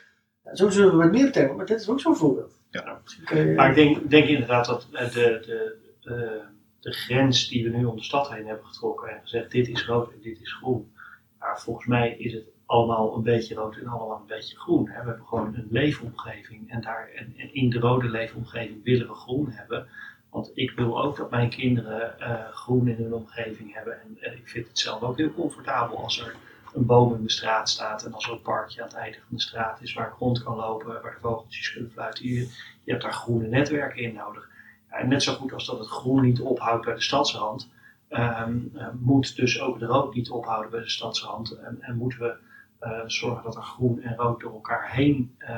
Ja, 0.44 0.56
zo 0.56 0.70
zullen 0.70 0.92
we 0.92 0.98
met 0.98 1.12
meer 1.12 1.26
betekenen, 1.26 1.56
maar 1.56 1.66
dit 1.66 1.82
is 1.82 1.90
ook 1.90 2.00
zo'n 2.00 2.16
voorbeeld. 2.16 2.60
Ja. 2.70 3.02
Je... 3.34 3.54
Maar 3.56 3.70
ik 3.70 3.76
denk, 3.76 4.10
denk 4.10 4.28
inderdaad 4.28 4.66
dat 4.66 4.88
de, 4.92 5.10
de, 5.14 5.76
de 6.02 6.42
de 6.88 6.94
grens 6.94 7.48
die 7.48 7.64
we 7.64 7.78
nu 7.78 7.86
om 7.86 7.96
de 7.96 8.04
stad 8.04 8.30
heen 8.30 8.46
hebben 8.46 8.66
getrokken 8.66 9.10
en 9.10 9.22
gezegd 9.22 9.52
dit 9.52 9.68
is 9.68 9.86
rood 9.86 10.12
en 10.12 10.22
dit 10.22 10.42
is 10.42 10.54
groen. 10.54 10.92
Maar 11.40 11.62
volgens 11.62 11.88
mij 11.88 12.18
is 12.18 12.34
het 12.34 12.46
allemaal 12.66 13.16
een 13.16 13.24
beetje 13.24 13.56
rood 13.56 13.78
en 13.78 13.88
allemaal 13.88 14.20
een 14.20 14.28
beetje 14.28 14.58
groen. 14.58 14.84
We 14.84 14.92
hebben 14.92 15.22
gewoon 15.26 15.56
een 15.56 15.68
leefomgeving 15.70 16.72
en, 16.72 16.82
daar, 16.82 17.10
en, 17.16 17.54
in 17.54 17.70
de 17.70 17.80
rode 17.80 18.10
leefomgeving 18.10 18.84
willen 18.84 19.08
we 19.08 19.14
groen 19.14 19.48
hebben. 19.50 19.88
Want 20.30 20.52
ik 20.54 20.72
wil 20.72 21.04
ook 21.04 21.18
dat 21.18 21.30
mijn 21.30 21.50
kinderen 21.50 22.16
uh, 22.20 22.48
groen 22.50 22.88
in 22.88 23.04
hun 23.04 23.14
omgeving 23.14 23.74
hebben. 23.74 24.02
En, 24.02 24.38
ik 24.38 24.48
vind 24.48 24.68
het 24.68 24.80
zelf 24.80 25.02
ook 25.02 25.18
heel 25.18 25.34
comfortabel 25.34 25.98
als 25.98 26.20
er 26.22 26.36
een 26.74 26.86
boom 26.86 27.16
in 27.16 27.24
de 27.24 27.32
straat 27.32 27.70
staat 27.70 28.04
en 28.06 28.14
als 28.14 28.26
er 28.26 28.32
een 28.32 28.42
parkje 28.42 28.82
aan 28.82 28.88
het 28.88 28.98
einde 28.98 29.18
van 29.18 29.38
de 29.38 29.42
straat 29.42 29.82
is 29.82 29.94
waar 29.94 30.08
ik 30.08 30.20
rond 30.20 30.44
kan 30.44 30.56
lopen, 30.56 31.02
waar 31.02 31.14
de 31.14 31.20
vogeltjes 31.20 31.72
kunnen 31.72 31.92
fluiten. 31.92 32.26
Je, 32.26 32.50
hebt 32.86 33.02
daar 33.02 33.14
groene 33.14 33.48
netwerken 33.48 34.04
in 34.04 34.14
nodig. 34.14 34.50
En 34.88 35.08
net 35.08 35.24
zo 35.24 35.34
goed 35.34 35.54
als 35.54 35.66
dat 35.66 35.80
het 35.80 35.88
groen 35.88 36.22
niet 36.22 36.42
ophoudt 36.42 36.86
bij 36.86 36.94
de 36.94 37.02
stadsrand, 37.02 37.70
ehm, 38.08 38.60
eh, 38.74 38.88
moet 39.00 39.36
dus 39.36 39.62
ook 39.62 39.80
de 39.80 39.86
rood 39.86 40.14
niet 40.14 40.30
ophouden 40.30 40.72
bij 40.72 40.82
de 40.82 40.90
stadsrand. 40.90 41.52
En, 41.52 41.78
en 41.82 41.98
moeten 41.98 42.20
we 42.20 42.36
eh, 42.80 43.02
zorgen 43.06 43.44
dat 43.44 43.56
er 43.56 43.64
groen 43.64 44.02
en 44.02 44.16
rood 44.16 44.40
door 44.40 44.54
elkaar 44.54 44.92
heen 44.92 45.36
eh, 45.38 45.56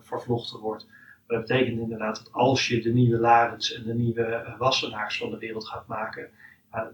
vervlochten 0.00 0.58
wordt. 0.58 0.86
Maar 1.30 1.38
dat 1.38 1.48
betekent 1.48 1.80
inderdaad 1.80 2.16
dat 2.16 2.32
als 2.32 2.68
je 2.68 2.82
de 2.82 2.92
nieuwe 2.92 3.18
Larens 3.18 3.74
en 3.74 3.82
de 3.82 3.94
nieuwe 3.94 4.54
Wassenaars 4.58 5.18
van 5.18 5.30
de 5.30 5.38
wereld 5.38 5.68
gaat 5.68 5.86
maken, 5.86 6.28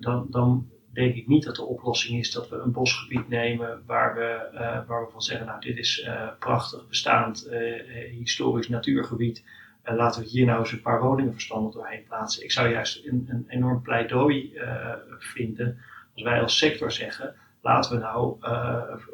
dan, 0.00 0.26
dan 0.30 0.68
denk 0.96 1.14
ik 1.14 1.26
niet 1.26 1.44
dat 1.44 1.56
de 1.56 1.64
oplossing 1.64 2.18
is 2.18 2.32
dat 2.32 2.48
we 2.48 2.56
een 2.56 2.72
bosgebied 2.72 3.28
nemen 3.28 3.82
waar 3.86 4.14
we, 4.14 4.48
eh, 4.54 4.86
waar 4.86 5.04
we 5.04 5.10
van 5.10 5.22
zeggen, 5.22 5.46
nou 5.46 5.60
dit 5.60 5.78
is 5.78 6.00
eh, 6.00 6.28
prachtig 6.38 6.88
bestaand 6.88 7.46
eh, 7.46 8.10
historisch 8.10 8.68
natuurgebied. 8.68 9.44
Laten 9.84 10.22
we 10.22 10.28
hier 10.28 10.46
nou 10.46 10.58
eens 10.58 10.72
een 10.72 10.80
paar 10.80 11.02
woningen 11.02 11.32
verstandig 11.32 11.72
doorheen 11.72 12.04
plaatsen. 12.04 12.44
Ik 12.44 12.52
zou 12.52 12.68
juist 12.70 13.06
een, 13.06 13.26
een 13.28 13.44
enorm 13.48 13.82
pleidooi 13.82 14.52
vinden 15.18 15.78
als 16.14 16.22
wij 16.22 16.42
als 16.42 16.58
sector 16.58 16.92
zeggen, 16.92 17.34
laten 17.60 17.92
we 17.92 17.98
nou 17.98 18.36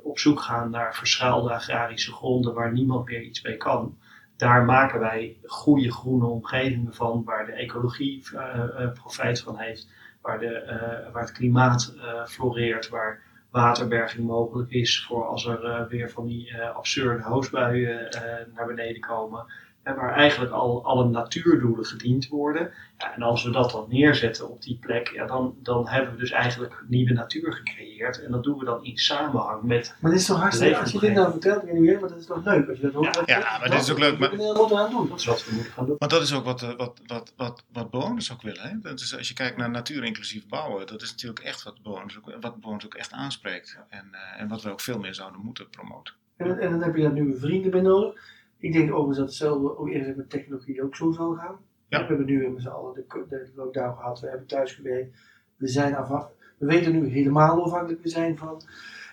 op 0.02 0.18
zoek 0.18 0.40
gaan 0.40 0.70
naar 0.70 0.94
verschuilde 0.94 1.52
agrarische 1.52 2.12
gronden 2.12 2.54
waar 2.54 2.72
niemand 2.72 3.08
meer 3.08 3.22
iets 3.22 3.42
mee 3.42 3.56
kan. 3.56 3.98
Daar 4.42 4.64
maken 4.64 5.00
wij 5.00 5.36
goede 5.44 5.92
groene 5.92 6.26
omgevingen 6.26 6.94
van, 6.94 7.22
waar 7.24 7.46
de 7.46 7.52
ecologie 7.52 8.24
eh, 8.34 8.84
eh, 8.84 8.92
profijt 8.92 9.40
van 9.40 9.58
heeft, 9.58 9.88
waar, 10.20 10.38
de, 10.38 10.54
eh, 10.54 11.12
waar 11.12 11.22
het 11.22 11.32
klimaat 11.32 11.94
floreert, 12.26 12.88
waar 12.88 13.22
waterberging 13.50 14.26
mogelijk 14.26 14.70
is 14.70 15.04
voor 15.04 15.24
als 15.24 15.46
er 15.46 15.88
weer 15.88 16.10
van 16.10 16.26
die 16.26 16.62
absurde 16.62 17.22
hoosbuien 17.22 18.08
naar 18.54 18.66
beneden 18.66 19.00
komen. 19.00 19.46
En 19.82 19.94
waar 19.94 20.14
eigenlijk 20.14 20.52
al 20.52 20.84
alle 20.84 21.04
natuurdoelen 21.04 21.84
gediend 21.84 22.28
worden. 22.28 22.70
Ja, 22.98 23.14
en 23.14 23.22
als 23.22 23.44
we 23.44 23.50
dat 23.50 23.70
dan 23.70 23.86
neerzetten 23.88 24.50
op 24.50 24.62
die 24.62 24.78
plek, 24.80 25.08
ja, 25.08 25.26
dan, 25.26 25.54
dan 25.62 25.88
hebben 25.88 26.12
we 26.12 26.18
dus 26.18 26.30
eigenlijk 26.30 26.84
nieuwe 26.88 27.12
natuur 27.12 27.52
gecreëerd. 27.52 28.22
En 28.24 28.30
dat 28.30 28.42
doen 28.44 28.58
we 28.58 28.64
dan 28.64 28.84
in 28.84 28.96
samenhang 28.96 29.62
met. 29.62 29.94
Maar 30.00 30.10
dit 30.10 30.20
is 30.20 30.26
toch 30.26 30.40
hartstikke, 30.40 30.76
als 30.78 30.92
je 30.92 30.98
dit 30.98 31.12
nou 31.14 31.30
vertelt, 31.30 31.62
ik 31.62 31.68
weet 31.70 31.80
niet 31.80 32.00
maar 32.00 32.08
dat 32.08 32.18
is 32.18 32.26
toch 32.26 32.44
leuk 32.44 32.68
als 32.68 32.76
je 32.78 32.82
dat 32.82 32.92
hoort. 32.92 33.14
Ja, 33.26 33.38
ja, 33.38 33.58
maar 33.58 33.70
dit 33.70 33.80
is 33.80 33.90
ook 33.90 33.98
leuk, 33.98 34.18
maar- 34.18 34.36
Wat 34.36 34.72
aan 34.72 34.90
doen? 34.90 35.08
Dat 35.08 35.18
is 35.18 35.24
wat 35.24 35.44
we 35.44 35.54
moeten 35.54 35.72
gaan 35.72 35.86
doen. 35.86 35.96
Want 35.98 36.10
dat 36.10 36.22
is 36.22 36.34
ook 36.34 36.44
wat, 36.44 36.62
eh, 36.62 36.76
wat, 36.76 37.00
wat, 37.06 37.32
wat, 37.36 37.64
wat 37.72 37.90
bewoners 37.90 38.32
ook 38.32 38.42
willen. 38.42 38.62
Hè? 38.68 38.78
Dat 38.80 39.00
is, 39.00 39.16
als 39.16 39.28
je 39.28 39.34
kijkt 39.34 39.56
naar 39.56 39.70
natuurinclusief 39.70 40.48
bouwen, 40.48 40.86
dat 40.86 41.02
is 41.02 41.10
natuurlijk 41.10 41.40
echt 41.44 41.62
wat 41.62 41.82
bewoners 41.82 42.18
ook, 42.18 42.32
wat 42.40 42.60
bewoners 42.60 42.84
ook 42.84 42.94
echt 42.94 43.12
aanspreekt. 43.12 43.78
En, 43.88 44.08
eh, 44.12 44.40
en 44.40 44.48
wat 44.48 44.62
we 44.62 44.70
ook 44.70 44.80
veel 44.80 44.98
meer 44.98 45.14
zouden 45.14 45.40
moeten 45.40 45.68
promoten. 45.70 46.14
En, 46.36 46.48
dan- 46.48 46.58
en 46.58 46.70
dan 46.70 46.82
heb 46.82 46.96
je 46.96 47.02
daar 47.02 47.12
nieuwe 47.12 47.38
vrienden 47.38 47.70
bij 47.70 47.80
nodig. 47.80 48.20
Ik 48.62 48.72
denk 48.72 48.88
overigens 48.90 49.18
dat 49.18 49.26
hetzelfde 49.26 49.78
ook 49.78 49.88
eerder 49.88 50.16
met 50.16 50.30
technologie 50.30 50.82
ook 50.82 50.96
zo 50.96 51.12
zal 51.12 51.34
gaan. 51.34 51.56
Ja. 51.88 51.98
We 52.00 52.06
hebben 52.06 52.26
nu 52.26 52.48
met 52.48 52.62
z'n 52.62 52.68
allen 52.68 52.94
de, 52.94 53.24
de 53.28 53.50
lockdown 53.54 53.96
gehad, 53.96 54.20
we 54.20 54.28
hebben 54.28 54.46
thuis 54.46 54.72
gewerkt. 54.74 55.16
We 55.56 55.68
zijn 55.68 55.94
afhankelijk. 55.96 56.54
We 56.58 56.66
weten 56.66 56.92
nu 56.92 57.08
helemaal 57.08 57.64
afhankelijk 57.64 58.02
we 58.02 58.08
zijn 58.08 58.38
van 58.38 58.62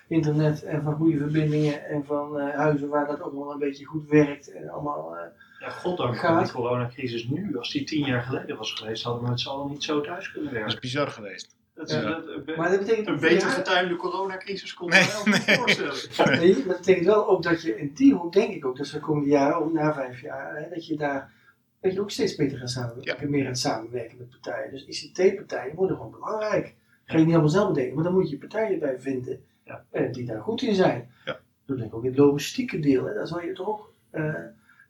internet 0.08 0.62
en 0.62 0.82
van 0.82 0.94
goede 0.94 1.18
verbindingen 1.18 1.84
en 1.86 2.04
van 2.04 2.38
eh, 2.40 2.54
huizen 2.54 2.88
waar 2.88 3.06
dat 3.06 3.20
ook 3.22 3.32
wel 3.32 3.52
een 3.52 3.58
beetje 3.58 3.84
goed 3.84 4.08
werkt 4.08 4.52
en 4.52 4.68
allemaal. 4.68 5.16
eh, 5.16 5.22
Ja, 5.60 5.68
goddank 5.70 6.16
voor 6.16 6.28
Gaat. 6.28 6.46
de 6.46 6.52
coronacrisis 6.52 7.28
nu. 7.28 7.56
Als 7.56 7.70
die 7.70 7.84
tien 7.84 8.06
jaar 8.06 8.22
geleden 8.22 8.56
was 8.56 8.72
geweest, 8.72 9.02
hadden 9.02 9.22
we 9.24 9.28
met 9.28 9.40
z'n 9.40 9.48
allen 9.48 9.70
niet 9.70 9.84
zo 9.84 10.00
thuis 10.00 10.32
kunnen 10.32 10.50
Dat 10.50 10.58
is 10.58 10.64
werken. 10.64 10.80
bizar 10.80 11.08
geweest. 11.08 11.56
Dat 11.80 11.88
is, 11.88 11.94
Ja. 11.94 12.02
dat- 12.02 12.26
een, 12.28 12.44
be- 12.44 12.54
maar 12.56 12.70
dat 12.70 12.78
betekent 12.78 13.06
een 13.06 13.20
beter 13.20 13.48
ja, 13.48 13.54
getimede 13.54 13.96
coronacrisis 13.96 14.74
kon 14.74 14.88
Nee, 14.88 15.00
ik 15.02 15.22
me 15.24 15.30
wel 15.30 15.46
nee. 15.46 15.56
voorstellen. 15.56 16.38
Nee, 16.40 16.54
maar 16.56 16.66
dat 16.66 16.76
betekent 16.76 17.06
wel 17.06 17.28
ook 17.28 17.42
dat 17.42 17.62
je 17.62 17.78
in 17.78 17.90
die 17.94 18.14
hoek, 18.14 18.32
denk 18.32 18.54
ik 18.54 18.64
ook, 18.66 18.76
dat 18.76 18.86
ze 18.86 18.94
de 18.94 19.00
komende 19.00 19.28
jaren, 19.28 19.56
ook 19.56 19.72
na 19.72 19.94
vijf 19.94 20.20
jaar, 20.20 20.56
hè, 20.56 20.68
dat 20.68 20.86
je 20.86 20.96
daar 20.96 21.32
dat 21.80 21.92
je 21.92 22.00
ook 22.00 22.10
steeds 22.10 22.34
beter 22.36 22.58
gaat 22.58 22.70
samenwerken, 22.70 23.30
meer 23.30 23.44
gaat 23.44 23.58
samenwerken 23.58 24.18
met 24.18 24.30
partijen. 24.30 24.70
Dus 24.70 24.84
ICT-partijen 24.86 25.74
worden 25.74 25.96
gewoon 25.96 26.10
belangrijk. 26.12 26.74
Ga 27.04 27.16
je 27.18 27.24
niet 27.24 27.32
allemaal 27.32 27.50
zelf 27.50 27.68
bedenken, 27.68 27.94
maar 27.94 28.04
dan 28.04 28.12
moet 28.12 28.30
je 28.30 28.38
partijen 28.38 28.78
bij 28.78 29.00
vinden 29.00 29.44
Ja. 29.64 29.84
eh, 29.90 30.12
die 30.12 30.24
daar 30.26 30.40
goed 30.40 30.62
in 30.62 30.74
zijn. 30.74 31.10
Ja. 31.24 31.38
Dat 31.66 31.76
denk 31.76 31.88
ik 31.88 31.94
ook 31.94 32.04
in 32.04 32.10
het 32.10 32.18
logistieke 32.18 32.78
deel, 32.80 33.04
hè, 33.04 33.14
dat 33.14 33.28
zal 33.28 33.40
je 33.42 33.52
toch 33.52 33.68
ook, 33.68 33.92
eh, 34.10 34.34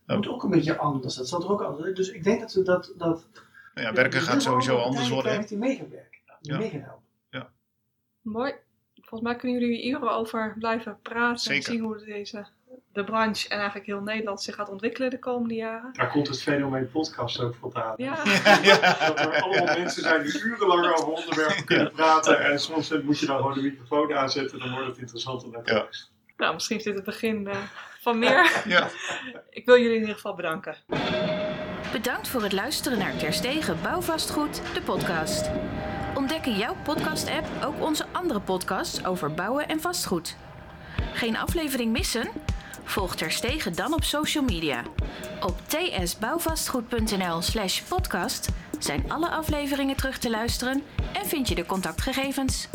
moet 0.07 0.29
ook 0.29 0.43
een 0.43 0.51
beetje 0.51 0.77
anders. 0.77 1.15
Dat 1.15 1.29
zal 1.29 1.41
toch 1.41 1.51
ook 1.51 1.63
anders. 1.63 1.95
Dus 1.95 2.11
ik 2.11 2.25
denk 2.25 2.41
dat 2.41 2.51
ze 2.53 2.63
dat. 2.63 2.93
dat 2.97 3.27
Nou 3.75 3.87
ja, 3.87 3.93
werken 3.93 4.21
gaat 4.21 4.43
sowieso 4.43 4.77
anders 4.77 5.09
worden. 5.09 5.33
hè? 5.33 5.47
Die 5.47 5.59
mee 5.59 5.77
gaan 5.77 5.91
werken, 5.91 6.11
die 6.11 6.20
Ja. 6.41 6.59
mee 6.59 6.71
gaan 6.71 6.81
helpen. 6.81 7.09
Mooi. 8.23 8.53
Volgens 8.95 9.31
mij 9.31 9.37
kunnen 9.39 9.61
jullie 9.61 9.81
hier 9.83 9.97
uren 9.97 10.11
over 10.11 10.55
blijven 10.59 10.99
praten 11.03 11.39
Zeker. 11.39 11.57
en 11.69 11.73
zien 11.73 11.83
hoe 11.83 12.05
deze, 12.05 12.47
de 12.93 13.05
branche 13.05 13.49
en 13.49 13.57
eigenlijk 13.57 13.87
heel 13.87 14.01
Nederland 14.01 14.43
zich 14.43 14.55
gaat 14.55 14.69
ontwikkelen 14.69 15.11
de 15.11 15.19
komende 15.19 15.55
jaren. 15.55 15.93
Daar 15.93 16.11
komt 16.11 16.29
het 16.29 16.43
fenomeen 16.43 16.91
podcast 16.91 17.41
ook 17.41 17.55
vandaan. 17.55 17.95
Ja, 17.97 18.19
Ja, 18.25 18.59
ja. 18.63 19.07
Dat 19.09 19.19
er 19.21 19.43
allemaal 19.43 19.65
mensen 19.79 20.03
zijn 20.03 20.23
die 20.23 20.43
urenlang 20.43 20.93
over 20.97 21.09
onderwerpen 21.13 21.65
kunnen 21.65 21.93
praten. 21.93 22.41
En 22.41 22.59
soms 22.61 22.91
moet 23.03 23.19
je 23.19 23.27
dan 23.27 23.37
gewoon 23.37 23.55
de 23.55 23.63
microfoon 23.63 24.15
aanzetten. 24.15 24.59
Dan 24.59 24.71
wordt 24.73 24.87
het 24.87 24.99
interessant 24.99 25.45
om 25.45 25.51
naar 25.51 25.63
te 25.63 25.75
Ja. 25.75 25.87
nou 26.37 26.55
misschien 26.55 26.77
is 26.77 26.85
dit 26.85 26.95
het 26.95 27.05
begin 27.05 27.47
eh, 27.49 27.59
van 28.01 28.19
meer. 28.19 28.63
ja. 28.67 28.89
Ik 29.51 29.65
wil 29.67 29.77
jullie 29.79 29.95
in 29.95 30.01
ieder 30.01 30.15
geval 30.15 30.35
bedanken. 30.35 30.77
Bedankt 31.93 32.29
voor 32.29 32.43
het 32.43 32.53
luisteren 32.53 32.99
naar 32.99 33.17
Terstegen 33.17 33.83
Bouwvastgoed, 33.83 34.63
de 34.75 34.83
podcast. 34.83 35.51
Ontdek 36.21 36.47
in 36.47 36.57
jouw 36.57 36.77
podcast-app 36.83 37.47
ook 37.65 37.81
onze 37.81 38.07
andere 38.13 38.41
podcasts 38.41 39.05
over 39.05 39.35
bouwen 39.35 39.69
en 39.69 39.81
vastgoed. 39.81 40.37
Geen 41.13 41.37
aflevering 41.37 41.93
missen? 41.93 42.29
Volg 42.85 43.17
Terstegen 43.17 43.75
dan 43.75 43.95
op 43.95 44.05
social 44.05 44.45
media. 44.45 44.83
Op 45.41 45.59
tsbouwvastgoed.nl 45.67 47.43
slash 47.43 47.81
podcast 47.81 48.49
zijn 48.79 49.13
alle 49.13 49.29
afleveringen 49.29 49.97
terug 49.97 50.19
te 50.19 50.31
luisteren 50.31 50.83
en 51.13 51.27
vind 51.27 51.49
je 51.49 51.55
de 51.55 51.67
contactgegevens. 51.67 52.69